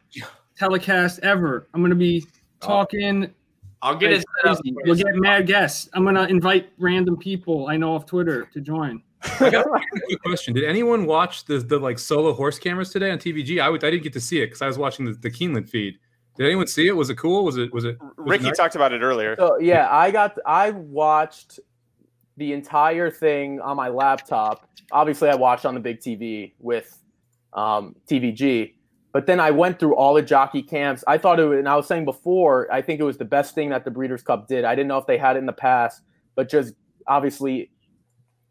[0.58, 1.68] telecast ever.
[1.74, 2.26] I'm gonna be
[2.62, 3.34] talking.
[3.82, 4.58] I'll get like it set up.
[4.60, 4.76] crazy.
[4.86, 5.90] We'll get mad guests.
[5.94, 9.02] I'm gonna invite random people I know off Twitter to join.
[9.22, 13.62] Quick question: Did anyone watch the the like solo horse cameras today on TVG?
[13.62, 15.70] I would, I didn't get to see it because I was watching the, the Keeneland
[15.70, 15.98] feed.
[16.36, 16.96] Did anyone see it?
[16.96, 17.44] Was it cool?
[17.44, 18.00] Was it was it?
[18.00, 18.58] was it Ricky nice?
[18.58, 19.36] talked about it earlier.
[19.38, 20.38] So yeah, I got.
[20.46, 21.60] I watched
[22.38, 24.70] the entire thing on my laptop.
[24.92, 27.04] Obviously, I watched on the big TV with
[27.54, 28.74] um, TVG.
[29.14, 31.04] But then I went through all the jockey camps.
[31.08, 33.56] I thought it, was, and I was saying before, I think it was the best
[33.56, 34.64] thing that the Breeders' Cup did.
[34.64, 36.04] I didn't know if they had it in the past,
[36.36, 36.76] but just
[37.08, 37.72] obviously,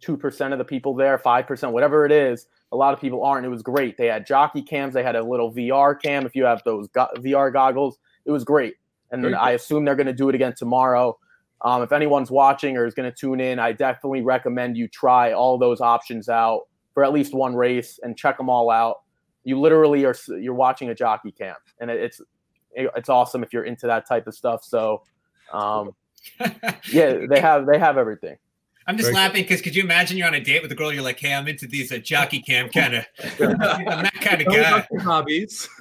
[0.00, 3.24] two percent of the people there, five percent, whatever it is, a lot of people
[3.24, 3.46] aren't.
[3.46, 3.96] It was great.
[3.96, 4.94] They had jockey cams.
[4.94, 6.26] They had a little VR cam.
[6.26, 8.74] If you have those go- VR goggles, it was great.
[9.12, 11.16] And Very I assume they're going to do it again tomorrow.
[11.62, 15.32] Um, if anyone's watching or is going to tune in, I definitely recommend you try
[15.32, 16.62] all those options out
[16.92, 18.96] for at least one race and check them all out.
[19.44, 22.20] You literally are you're watching a jockey camp, and it- it's
[22.72, 24.62] it- it's awesome if you're into that type of stuff.
[24.64, 25.02] So,
[25.52, 25.92] um,
[26.92, 28.36] yeah, they have they have everything.
[28.86, 30.92] I'm just Very laughing because could you imagine you're on a date with a girl?
[30.92, 33.06] You're like, hey, I'm into these uh, jockey cam kind of.
[33.40, 34.86] I'm that kind of guy.
[35.00, 35.68] hobbies.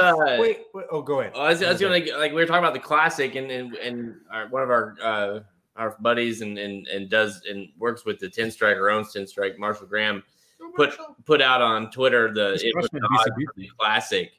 [0.00, 1.32] Uh, Wait, wait, oh, go ahead.
[1.36, 4.16] I was, I was gonna like we were talking about the classic and and, and
[4.32, 5.40] our, one of our uh,
[5.76, 9.28] our buddies and, and and does and works with the ten strike or owns ten
[9.28, 10.24] strike Marshall Gramm
[10.74, 14.32] put put out on Twitter the, it was the it, odds for the classic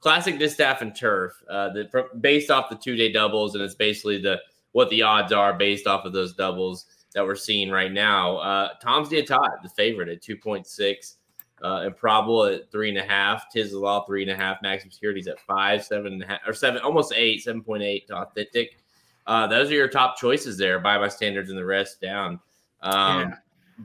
[0.00, 4.20] classic distaff and turf uh, the, based off the two day doubles and it's basically
[4.20, 4.38] the
[4.72, 8.36] what the odds are based off of those doubles that we're seeing right now.
[8.36, 11.16] Uh, Tom's d'Etat, the favorite at two point six.
[11.60, 14.92] Uh, Improbable at three and a half, Tiz the Law three and a half, Maximum
[14.92, 18.14] Securities at five, seven and a half, or seven, almost eight, seven point eight to
[18.14, 18.78] Authentic.
[19.26, 22.38] Uh, those are your top choices there, by my standards, and the rest down.
[22.80, 23.34] Um,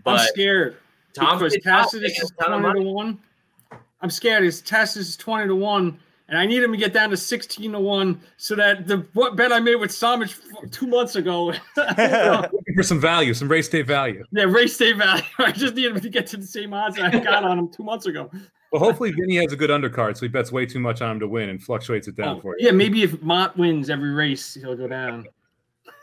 [0.05, 0.77] I'm scared.
[1.13, 3.19] Tom's because been top, Tacitus making is a ton of twenty to one.
[4.01, 4.43] I'm scared.
[4.43, 5.99] His Tacitus is twenty to one,
[6.29, 9.35] and I need him to get down to sixteen to one, so that the what
[9.35, 10.39] bet I made with Samich
[10.71, 14.23] two months ago, for some value, some race day value.
[14.31, 15.23] yeah, race day value.
[15.39, 17.69] I just need him to get to the same odds that I got on him
[17.69, 18.29] two months ago.
[18.71, 21.19] Well, hopefully Vinny has a good undercard, so he bets way too much on him
[21.19, 22.65] to win and fluctuates it down Oh, for you.
[22.65, 25.27] yeah, maybe if Mott wins every race, he'll go down.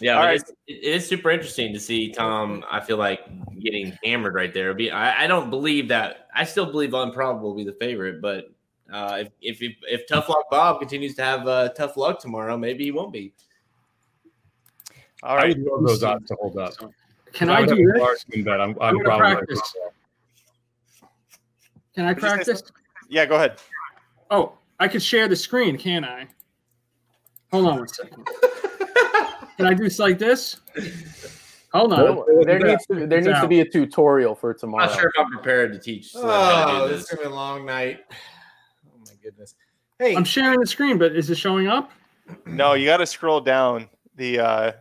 [0.00, 0.40] Yeah, All but right.
[0.40, 2.64] it's, it is super interesting to see Tom.
[2.68, 3.20] I feel like
[3.60, 4.74] getting hammered right there.
[4.74, 6.26] Be I, I don't believe that.
[6.34, 8.46] I still believe Improbable will be the favorite, but
[8.92, 12.56] uh, if, if if if Tough Luck Bob continues to have uh, tough luck tomorrow,
[12.56, 13.32] maybe he won't be.
[15.22, 16.74] All right, I would love those odds to hold up.
[17.32, 18.24] Can If I do this?
[18.44, 19.60] bet, I'm, I'm I'm gonna practice.
[19.60, 21.08] right.
[21.94, 22.62] Can I Did practice?
[23.08, 23.58] Yeah, go ahead.
[24.30, 26.26] Oh, I could share the screen, can't I?
[27.50, 28.26] Hold on one second.
[29.58, 30.60] Can I do this like this?
[31.72, 32.24] Hold on.
[32.44, 34.84] There needs to be, there It's needs to be a tutorial for tomorrow.
[34.84, 34.96] I'm tomorrow.
[34.96, 36.12] not sure if I'm prepared to teach.
[36.12, 37.18] Slim how to Oh, this is this.
[37.18, 38.00] gonna be a long night.
[39.22, 39.54] Oh my goodness.
[39.98, 41.90] Hey, I'm sharing the screen, but is it showing up?
[42.46, 44.38] No, you got to scroll down the.
[44.40, 44.72] uh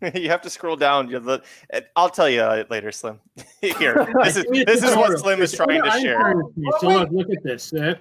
[0.14, 1.08] You have to scroll down.
[1.08, 1.44] You look-
[1.96, 3.18] I'll tell you uh, later, Slim.
[3.62, 6.18] Here, this is this is what Slim is trying to share.
[6.18, 6.64] trying to see.
[6.80, 7.72] So look, look at this.
[7.72, 7.94] eh?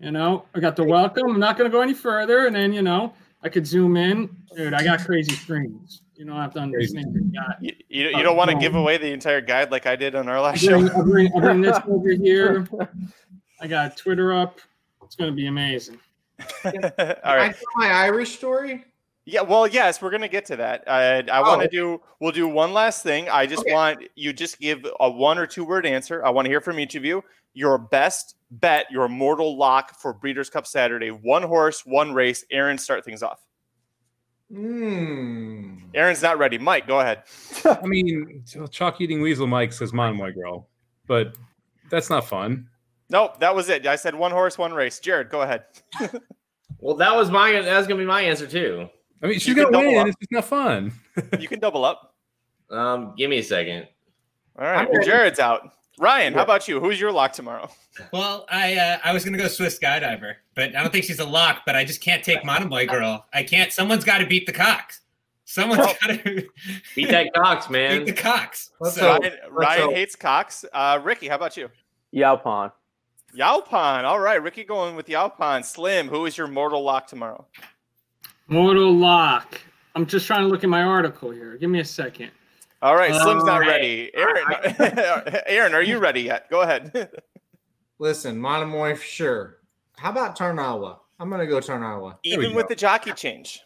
[0.00, 1.28] You know, I got the welcome.
[1.28, 4.34] I'm not going to go any further, and then you know, I could zoom in.
[4.56, 6.02] Dude, I got crazy screens.
[6.14, 7.32] You know, I've done this thing.
[7.34, 10.14] Got You, you, you don't want to give away the entire guide like I did
[10.14, 10.98] on our last I bring, show.
[10.98, 12.66] I bring, I bring this over here.
[13.60, 14.58] I got Twitter up.
[15.06, 15.98] It's going to be amazing.
[16.64, 18.84] All Can I my Irish story?
[19.28, 20.84] Yeah, well, yes, we're gonna get to that.
[20.86, 21.64] Uh, I want Oh.
[21.64, 22.00] to do.
[22.20, 23.28] We'll do one last thing.
[23.28, 23.72] I just Okay.
[23.72, 26.24] want you just give a one or two word answer.
[26.24, 27.24] I want to hear from each of you.
[27.52, 31.08] Your best bet, your mortal lock for Breeders' Cup Saturday.
[31.10, 32.44] One horse, one race.
[32.52, 33.40] Aaron, start things off.
[34.52, 35.78] Hmm.
[35.92, 36.56] Aaron's not ready.
[36.58, 37.24] Mike, go ahead.
[37.64, 40.68] I mean, chalk eating weasel Mike says Monomoy girl,
[41.08, 41.36] but
[41.90, 42.68] that's not fun.
[43.08, 43.86] Nope, that was it.
[43.86, 44.98] I said one horse, one race.
[45.00, 45.64] Jared, go ahead.
[46.78, 48.88] Well, that was my that was gonna be my answer too.
[49.22, 49.96] I mean, she's You gonna win.
[49.98, 50.06] up.
[50.08, 50.92] It's just not fun.
[51.40, 52.14] You can double up.
[52.70, 53.88] Um, give me a second.
[54.58, 55.02] All right, well.
[55.02, 55.70] Jared's out.
[55.98, 56.78] Ryan, how about you?
[56.78, 57.70] Who's your lock tomorrow?
[58.12, 61.24] Well, I uh, I was gonna go Swiss skydiver, but I don't think she's a
[61.24, 61.62] lock.
[61.64, 63.24] But I just can't take Monomoy girl.
[63.32, 63.72] I can't.
[63.72, 65.00] Someone's got to beat the Cox.
[65.46, 65.94] Someone's Oh.
[66.06, 66.46] got to
[66.94, 67.90] Beat that Cox, man.
[67.90, 68.04] beat man.
[68.04, 68.70] the Cox.
[68.90, 69.16] So.
[69.18, 69.94] Ryan, Ryan go.
[69.94, 70.66] hates Cox.
[70.74, 71.70] Uh, Ricky, how about you?
[72.14, 72.70] Yaupon.
[73.36, 74.04] Yaupon.
[74.04, 75.64] All right, Ricky going with Yaupon.
[75.64, 77.46] Slim, who is your mortal lock tomorrow?
[78.48, 79.60] Mortal Lock.
[79.94, 81.56] I'm just trying to look at my article here.
[81.56, 82.30] Give me a second.
[82.82, 83.68] All right, Slim's not All right.
[83.68, 84.10] ready.
[84.14, 84.44] Aaron,
[85.46, 86.48] Aaron, are you ready yet?
[86.50, 87.10] Go ahead.
[87.98, 89.56] Listen, Monomoy sure.
[89.96, 90.98] How about Tarnawa?
[91.18, 92.16] I'm gonna go Tarnawa.
[92.24, 92.56] we Even go.
[92.56, 93.62] with the jockey change.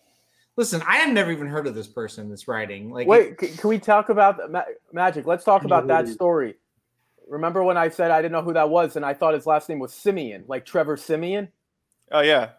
[0.56, 2.90] Listen, I have never even heard of this person that's writing.
[2.90, 5.26] Like, Wait, c- can we talk about the Ma- Magic?
[5.26, 6.56] Let's talk about that story.
[7.30, 9.68] Remember when I said I didn't know who that was, and I thought his last
[9.68, 11.48] name was Simeon, like Trevor Simeon?
[12.10, 12.50] Oh yeah.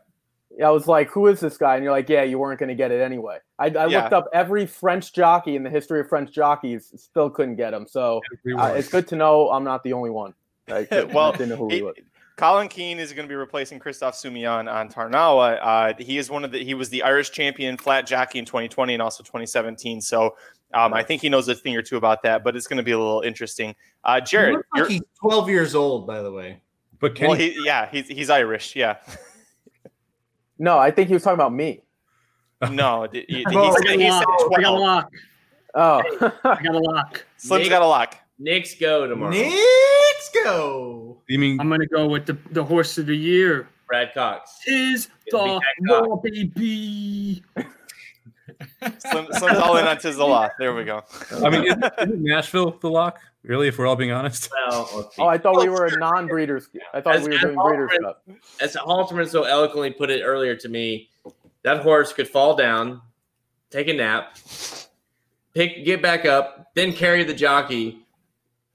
[0.63, 2.75] I was like, "Who is this guy?" And you're like, "Yeah, you weren't going to
[2.75, 4.01] get it anyway." I, I Yeah.
[4.01, 7.87] looked up every French jockey in the history of French jockeys, still couldn't get him.
[7.87, 8.21] So
[8.59, 10.33] uh, it's good to know I'm not the only one.
[10.67, 11.95] I Well, didn't know who he He- was.
[12.37, 15.59] Colin Keane is going to be replacing Christophe Soumillon on Tarnawa.
[15.61, 18.93] Uh, he is one of the he was the Irish champion flat jockey in 2020
[18.93, 20.01] and also 2017.
[20.01, 20.35] So
[20.73, 22.43] um, I think he knows a thing or two about that.
[22.43, 23.75] But it's going to be a little interesting.
[24.03, 26.61] Uh, Jared, looks you're, like he's 12 years old, by the way.
[26.99, 28.75] But can well, he, he, yeah, he's he's Irish.
[28.75, 28.97] Yeah.
[30.59, 31.81] No, I think he was talking about me.
[32.69, 34.79] No, he, he, he Oh, said, he said I got a 12.
[34.79, 35.11] lock.
[35.73, 36.01] Oh,
[36.43, 37.25] I got a lock.
[37.37, 38.15] Slim's Nick- got a lock.
[38.37, 39.31] Knicks go tomorrow.
[39.33, 41.17] Let's go.
[41.27, 43.67] you mean I'm gonna go with the, the horse of the year.
[43.87, 44.59] Brad Cox.
[44.67, 46.07] Is It'll the be that guy.
[46.07, 47.43] Raw Baby.
[48.99, 51.03] Slim, Slim's all in on Tizzle There we go.
[51.43, 53.19] I mean, isn't, isn't Nashville the lock?
[53.43, 54.49] Really, if we're all being honest.
[54.69, 56.69] Well, oh, I thought we were a non-breeders.
[56.93, 58.23] I thought As- we were doing Breeders Alfred- Cup.
[58.61, 61.09] as Halterman so eloquently put it earlier to me,
[61.63, 63.01] that horse could fall down,
[63.71, 64.37] take a nap,
[65.53, 68.05] pick, get back up, then carry the jockey.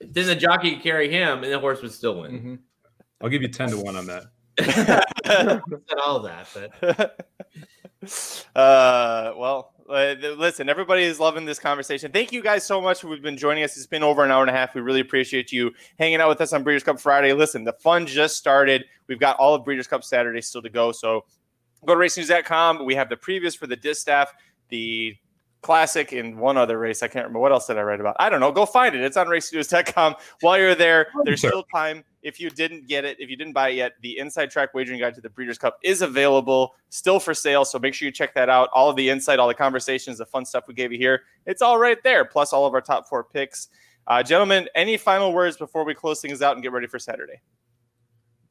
[0.00, 2.32] Then the jockey could carry him, and the horse would still win.
[2.32, 2.58] Mhm.
[3.22, 4.24] I'll give you ten to one on that.
[6.04, 6.48] All that,
[6.82, 7.26] but
[8.56, 12.10] uh, well, th- Uh, listen, everybody is loving this conversation.
[12.10, 13.76] Thank you guys so much who've been joining us.
[13.76, 14.74] It's been over an hour and a half.
[14.74, 17.32] We really appreciate you hanging out with us on Breeders' Cup Friday.
[17.32, 18.84] Listen, the fun just started.
[19.06, 20.90] We've got all of Breeders' Cup Saturday still to go.
[20.90, 21.24] So
[21.84, 22.84] go to racenews.com.
[22.84, 24.32] We have the previews for the distaff,
[24.70, 25.14] the
[25.66, 27.02] classic, and one other race.
[27.02, 27.40] I can't remember.
[27.40, 28.14] What else did I write about?
[28.20, 28.52] I don't know.
[28.52, 29.00] Go find it.
[29.00, 30.14] It's on racenews.com.
[30.40, 32.04] While you're there, there's still time.
[32.22, 35.00] If you didn't get it, if you didn't buy it yet, the Inside Track Wagering
[35.00, 37.64] Guide to the Breeders' Cup is available, still for sale.
[37.64, 38.68] So make sure you check that out.
[38.72, 41.62] All of the insight, all the conversations, the fun stuff we gave you here, it's
[41.62, 42.24] all right there.
[42.24, 43.66] Plus all of our top four picks.
[44.06, 47.40] Uh, gentlemen, any final words before we close things out and get ready for Saturday?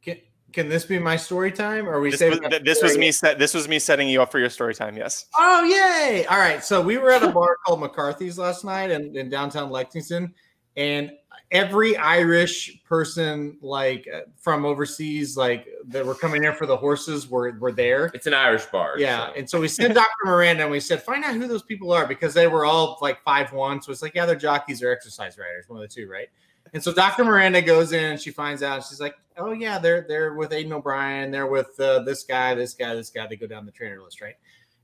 [0.02, 0.18] can,
[0.56, 1.88] can this be my story time?
[1.88, 3.38] Or are we This saving was, this was me set.
[3.38, 4.96] This was me setting you up for your story time.
[4.96, 5.26] Yes.
[5.38, 6.26] Oh yay!
[6.28, 9.70] All right, so we were at a bar called McCarthy's last night in, in downtown
[9.70, 10.34] Lexington,
[10.78, 11.12] and
[11.52, 17.30] every Irish person like uh, from overseas, like that were coming here for the horses,
[17.30, 18.10] were were there.
[18.14, 18.96] It's an Irish bar.
[18.98, 19.34] Yeah, so.
[19.34, 20.08] and so we sent Dr.
[20.24, 23.22] Miranda and we said, find out who those people are because they were all like
[23.24, 23.82] five one.
[23.82, 26.30] So it's like, yeah, they're jockeys or exercise riders, one of the two, right?
[26.76, 27.24] And so Dr.
[27.24, 28.84] Miranda goes in and she finds out.
[28.84, 31.32] She's like, oh yeah, they're they're with Aidan O'Brien.
[31.32, 33.26] They're with uh, this guy, this guy, this guy.
[33.28, 34.36] They go down the trainer list, right?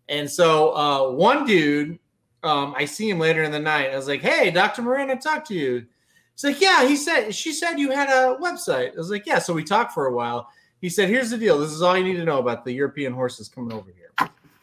[0.08, 2.00] And so uh, one dude,
[2.44, 3.92] um, I see him later in the night.
[3.92, 4.84] I was like, hey, Dr.
[4.84, 5.86] Miranda, talk to you.
[6.34, 6.88] He's like, yeah.
[6.88, 8.94] He said she said you had a website.
[8.94, 9.40] I was like, yeah.
[9.40, 10.48] So we talked for a while.
[10.80, 11.60] He said, here's the deal.
[11.60, 14.01] This is all you need to know about the European horses coming over here.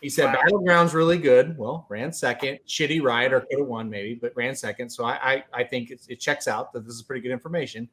[0.01, 1.59] He said Battleground's really good.
[1.59, 4.91] Well, ran second, shitty ride or could have won maybe, but ran second.
[4.91, 7.89] So I I, I think it, it checks out that this is pretty good information.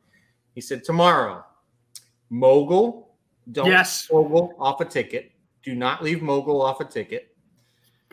[0.54, 1.44] He said tomorrow,
[2.30, 3.16] Mogul,
[3.52, 4.08] don't Yes.
[4.12, 5.32] Mogul off a ticket.
[5.64, 7.36] Do not leave Mogul off a ticket.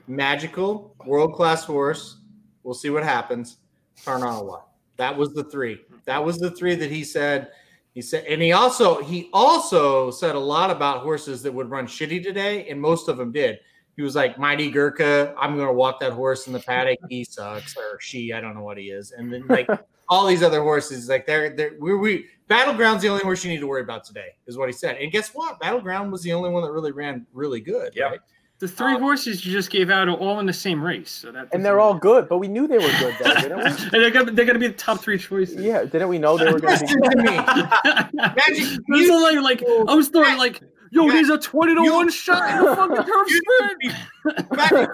[0.07, 2.19] Magical, world class horse.
[2.63, 3.59] We'll see what happens.
[4.05, 4.63] Tarnawa.
[4.97, 5.81] That was the three.
[6.05, 7.51] That was the three that he said.
[7.95, 11.87] He said, and he also he also said a lot about horses that would run
[11.87, 13.59] shitty today, and most of them did.
[13.97, 16.99] He was like, Mighty Gurkha, I'm going to walk that horse in the paddock.
[17.09, 19.13] He sucks, or she, I don't know what he is.
[19.13, 19.69] And then like
[20.09, 23.61] all these other horses, like they're they're we we Battleground's the only horse you need
[23.61, 24.97] to worry about today, is what he said.
[24.97, 25.59] And guess what?
[25.61, 27.95] Battleground was the only one that really ran really good.
[27.95, 28.11] Yep.
[28.11, 28.21] Right?
[28.63, 31.33] The three um, horses you just gave out are all in the same race, so
[31.33, 33.65] that And they're all good, but we knew they were good, though, didn't we?
[33.65, 35.57] and they're gonna they're gonna be the top three choices.
[35.57, 36.95] Yeah, didn't we know they were going to be?
[36.95, 38.13] Listen to me.
[38.13, 40.63] Magic, you, like, like I was throwing like,
[40.93, 44.51] yo, these are twenty to You- one shot in the fucking turf sprint.
[44.57, 44.91] Magic,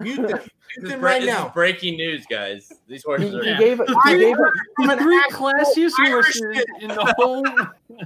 [0.00, 1.48] mute them, mute This, them bre- right this is now.
[1.54, 2.72] breaking news, guys.
[2.88, 3.44] These He, horses are.
[3.44, 3.88] he gave it.
[4.04, 4.52] I- He gave it.
[4.80, 6.64] I'm an Three actual classiest horses Irishman.
[6.80, 7.46] in the whole.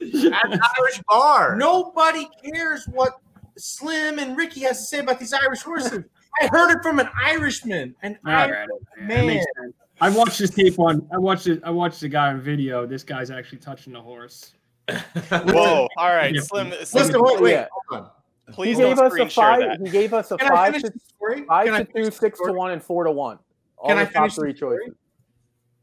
[0.00, 1.56] an Irish bar.
[1.56, 3.18] Nobody cares what
[3.56, 6.04] Slim and Ricky has to say about these Irish horses.
[6.42, 7.94] I heard it from an Irishman.
[8.02, 8.68] An All Irish
[8.98, 9.26] right, man.
[9.26, 9.74] makes sense.
[10.02, 11.08] I watched this tape on.
[11.10, 11.62] I watched it.
[11.64, 12.84] I watched the guy on video.
[12.84, 14.52] This guy's actually touching the horse.
[14.88, 15.88] Whoa!
[15.96, 16.40] All right, Yeah.
[16.42, 16.70] Slim.
[16.70, 17.66] Listen, Slim wait, wait, Yeah.
[17.88, 18.10] hold on.
[18.48, 19.60] He please gave don't us a share five.
[19.60, 19.80] that.
[19.84, 21.44] He gave us a Can I five finish to the story?
[21.46, 23.38] five Can to two, the six to one, and four to one.
[23.76, 24.78] All Can the I top finish the three story?
[24.86, 24.96] choices.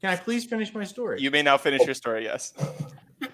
[0.01, 1.21] Can I please finish my story?
[1.21, 1.85] You may now finish oh.
[1.85, 2.23] your story.
[2.23, 2.53] Yes.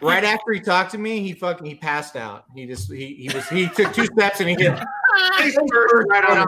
[0.01, 2.45] right after he talked to me, he fucking he passed out.
[2.55, 4.77] He just he he was he took two steps and he hit
[5.37, 5.57] face
[6.09, 6.47] right on.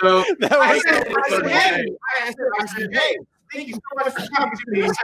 [0.00, 1.86] So That I was said, I said, hey,
[2.22, 3.16] I said, I said, hey,
[3.52, 4.82] thank you so much for talking to me.
[4.82, 4.94] Said,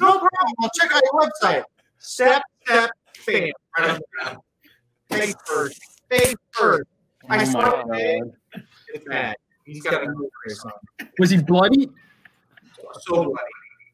[0.00, 0.54] no problem.
[0.60, 1.64] I'll check out your website.
[1.98, 2.90] Step, step,
[3.26, 4.38] bam, right on the ground.
[5.10, 5.80] Face first,
[6.10, 6.88] face first.
[7.30, 8.34] I Oh saw my it.
[8.88, 9.36] It's bad.
[9.64, 10.72] He's got a good face on.
[11.18, 11.90] Was he bloody?
[13.00, 13.38] So bloody.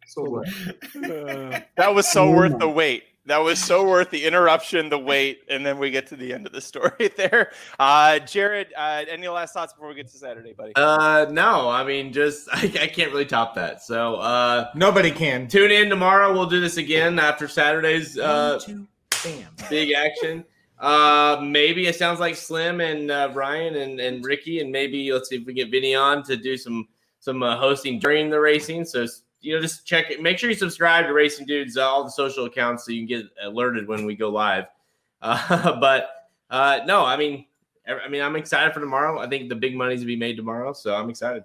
[0.07, 0.51] So bloody.
[1.77, 3.05] that was so Oh worth the wait.
[3.27, 6.47] That was so worth the interruption, the wait, and then we get to the end
[6.47, 7.53] of the story there.
[7.79, 10.73] Uh, Jared, uh, any last thoughts before we get to Saturday, buddy?
[10.75, 13.83] Uh, no, I mean, just I, I can't really top that.
[13.83, 15.49] So, uh, Nobody can.
[15.49, 16.33] tune in tomorrow.
[16.33, 18.89] We'll do this again after Saturday's uh, One,
[19.23, 20.45] two, big action.
[20.79, 25.29] Uh, maybe it sounds like Slim and uh, Ryan and, and Ricky, and maybe let's
[25.29, 26.89] see if we get Vinny on to do some
[27.19, 28.87] some uh, hosting during the racing.
[28.87, 29.07] So
[29.41, 30.21] you know, just check it.
[30.21, 33.07] Make sure you subscribe to Racing Dudes uh, all the social accounts so you can
[33.07, 34.67] get alerted when we go live.
[35.23, 37.45] Uh, but uh, no, I mean,
[37.87, 39.19] I mean, I'm excited for tomorrow.
[39.19, 41.45] I think the big money's to be made tomorrow, so I'm excited.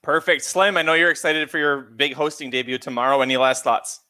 [0.00, 0.42] Perfect.
[0.42, 3.20] Slim, I know you're excited for your big hosting debut tomorrow.
[3.20, 4.00] Any last thoughts?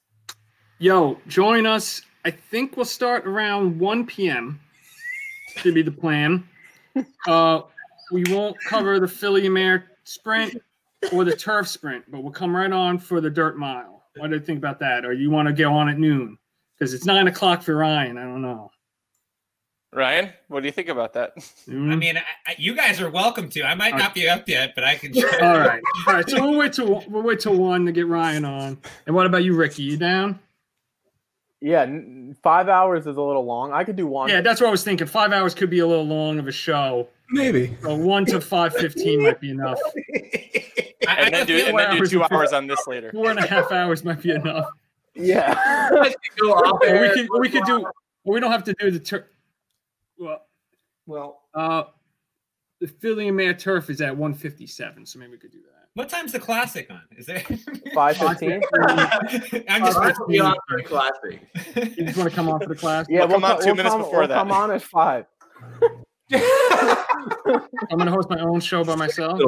[0.79, 2.03] Yo, join us.
[2.25, 4.61] I think we'll start around 1 p.m.
[5.57, 6.47] Should be the plan.
[7.29, 7.63] Uh,
[8.11, 10.61] we won't cover the Filly Mare sprint
[11.13, 14.05] or the turf sprint, but we'll come right on for the dirt mile.
[14.17, 15.05] What do you think about that?
[15.05, 16.39] Or you want to go on at noon?
[16.79, 18.19] Because it's nine o'clock for Ryan.
[18.19, 18.71] I don't know.
[19.93, 21.33] Ryan, what do you think about that?
[21.67, 21.91] Hmm?
[21.91, 23.63] I mean, I, I, you guys are welcome to.
[23.65, 25.13] I might not be up yet, but I can.
[25.43, 26.31] All right, all right.
[26.31, 28.79] So we'll wait till we'll wait till one to get Ryan on.
[29.07, 29.83] And what about you, Ricky?
[29.83, 30.39] You down?
[31.61, 31.87] Yeah,
[32.41, 33.73] five hours is a little long.
[33.73, 34.29] I could do one.
[34.29, 35.09] Yeah, that's what I was thinking.
[35.09, 37.09] Five hours could be a little long of a show.
[37.31, 37.77] Maybe.
[37.83, 39.79] So one to five fifteen might be enough.
[41.11, 43.11] I, And then do and then do two hours on this later.
[43.13, 44.69] Four and a half hours might be enough.
[45.15, 45.55] Yeah.
[46.41, 47.85] Go off Or we could we could do.
[48.25, 49.29] We don't have to do the tur-
[50.19, 50.47] Well,
[51.07, 51.85] Well, uh,
[52.81, 55.59] the Filly and Mare turf is at one fifty seven, so maybe we could do
[55.63, 55.89] that.
[55.95, 57.03] What time's the classic on?
[57.17, 57.45] Is it
[57.95, 58.63] Five fifteen.
[59.69, 59.99] I'm just.
[60.01, 61.41] That's the classic.
[61.99, 63.07] You just want to come on for the class?
[63.09, 64.35] Yeah, We'll we'll, come on co- two we'll minutes come, before we'll that.
[64.35, 65.27] Come on at five.
[67.91, 69.41] I'm gonna host my own show by myself.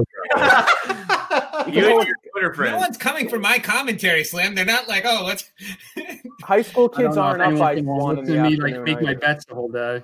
[1.69, 2.17] You and your
[2.51, 4.55] Twitter No one's coming for my commentary, Slim.
[4.55, 5.51] They're not like, oh, let's.
[6.43, 8.75] High school kids aren't if up by anyone can one in the to me like
[8.75, 8.85] afternoon.
[8.85, 9.21] make my either.
[9.21, 10.03] bets the whole day.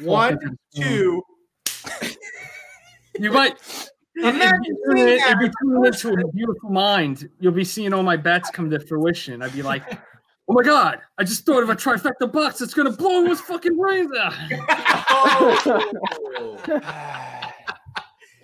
[0.00, 0.38] one,
[0.74, 1.22] two.
[3.18, 3.56] You might.
[4.16, 5.52] Imagine It'd seeing be that.
[5.62, 7.28] turning into a beautiful mind.
[7.40, 9.42] You'll be seeing all my bets come to fruition.
[9.42, 9.82] I'd be like,
[10.48, 10.98] "Oh my god!
[11.18, 14.32] I just thought of a trifecta box that's gonna blow his fucking brains out."
[15.10, 17.38] Oh.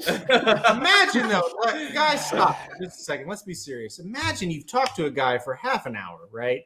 [0.06, 3.28] Imagine though, like, guys, stop just a second.
[3.28, 3.98] Let's be serious.
[3.98, 6.64] Imagine you've talked to a guy for half an hour, right?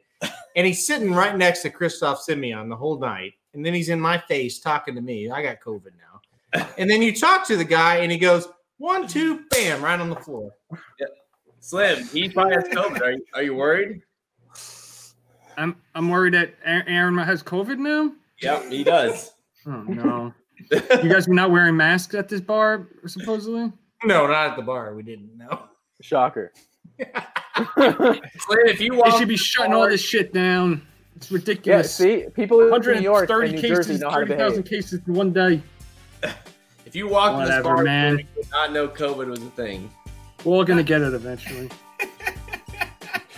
[0.55, 3.99] And he's sitting right next to Christophe Soumillon the whole night, and then he's in
[3.99, 5.29] my face talking to me.
[5.29, 6.65] I got COVID now.
[6.77, 8.47] And then you talk to the guy, and he goes
[8.77, 10.51] one, two, bam, right on the floor.
[11.59, 13.01] Slim, he probably has COVID.
[13.01, 14.01] Are you, are you worried?
[15.57, 18.11] I'm I'm worried that Aaron Aaron has COVID now.
[18.41, 19.31] Yep, he does.
[19.65, 20.33] Oh no!
[20.71, 23.71] You guys are not wearing masks at this bar, supposedly.
[24.03, 24.93] No, not at the bar.
[24.95, 25.63] We didn't know.
[26.01, 26.51] Shocker.
[26.99, 27.09] Slim,
[28.65, 30.85] if you They walk, should be shutting all this shit down.
[31.15, 31.99] It's ridiculous.
[31.99, 32.33] Yeah, ridiculous.
[32.35, 34.99] see, people in New York 130 and New Jersey cases, know how to 30,000 cases
[35.07, 35.61] in one day.
[36.85, 38.19] if you walk in this bar, man.
[38.19, 39.89] you would not know COVID was a thing.
[40.43, 41.69] We're all gonna get it eventually.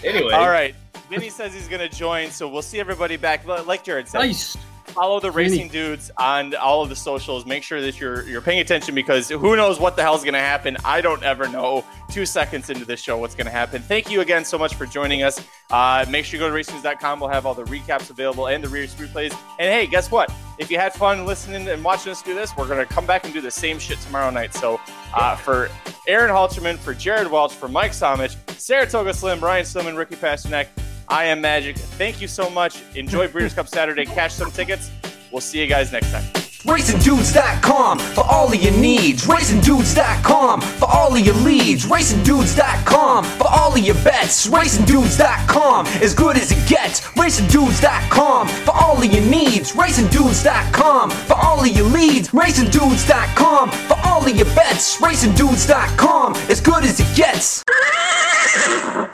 [0.06, 0.76] Anyway, All right.
[1.10, 3.46] Vinny says he's going to join, so we'll see everybody back.
[3.46, 4.56] Like Jared said, Nice.
[4.96, 7.46] Follow the racing dudes on all of the socials.
[7.46, 10.40] Make sure that you're you're paying attention because who knows what the hell's going to
[10.40, 10.78] happen.
[10.84, 11.84] I don't ever know.
[12.10, 13.82] Two seconds into this show, what's going to happen.
[13.82, 15.40] Thank you again so much for joining us.
[15.70, 17.20] Uh, make sure you go to racings.com.
[17.20, 19.32] We'll have all the recaps available and the race replays.
[19.60, 20.32] And hey, guess what?
[20.58, 23.26] if you had fun listening and watching us do this, we're going to come back
[23.26, 24.54] and do the same shit tomorrow night.
[24.54, 24.80] So
[25.14, 25.70] uh, for
[26.08, 30.68] Aaron Halterman, for Jared Welch, for Mike Somich, Saratoga Slim, Ryan Stillman, Ricky Pasternak,
[31.08, 31.78] I am Magic.
[31.78, 32.82] Thank you so much.
[32.96, 34.06] Enjoy Breeders' Cup Saturday.
[34.06, 34.92] Cash some tickets.
[35.32, 36.24] We'll see you guys next time.
[36.66, 39.28] RacingDudes.com for all of your needs.
[39.28, 41.86] RacingDudes.com for all of your leads.
[41.86, 44.48] RacingDudes.com for all of your bets.
[44.48, 47.02] RacingDudes.com as good as it gets.
[47.02, 49.74] RacingDudes.com for all of your needs.
[49.74, 52.30] RacingDudes.com for all of your leads.
[52.30, 55.00] RacingDudes.com for all of your bets.
[55.00, 57.64] RacingDudes.com as good as it gets.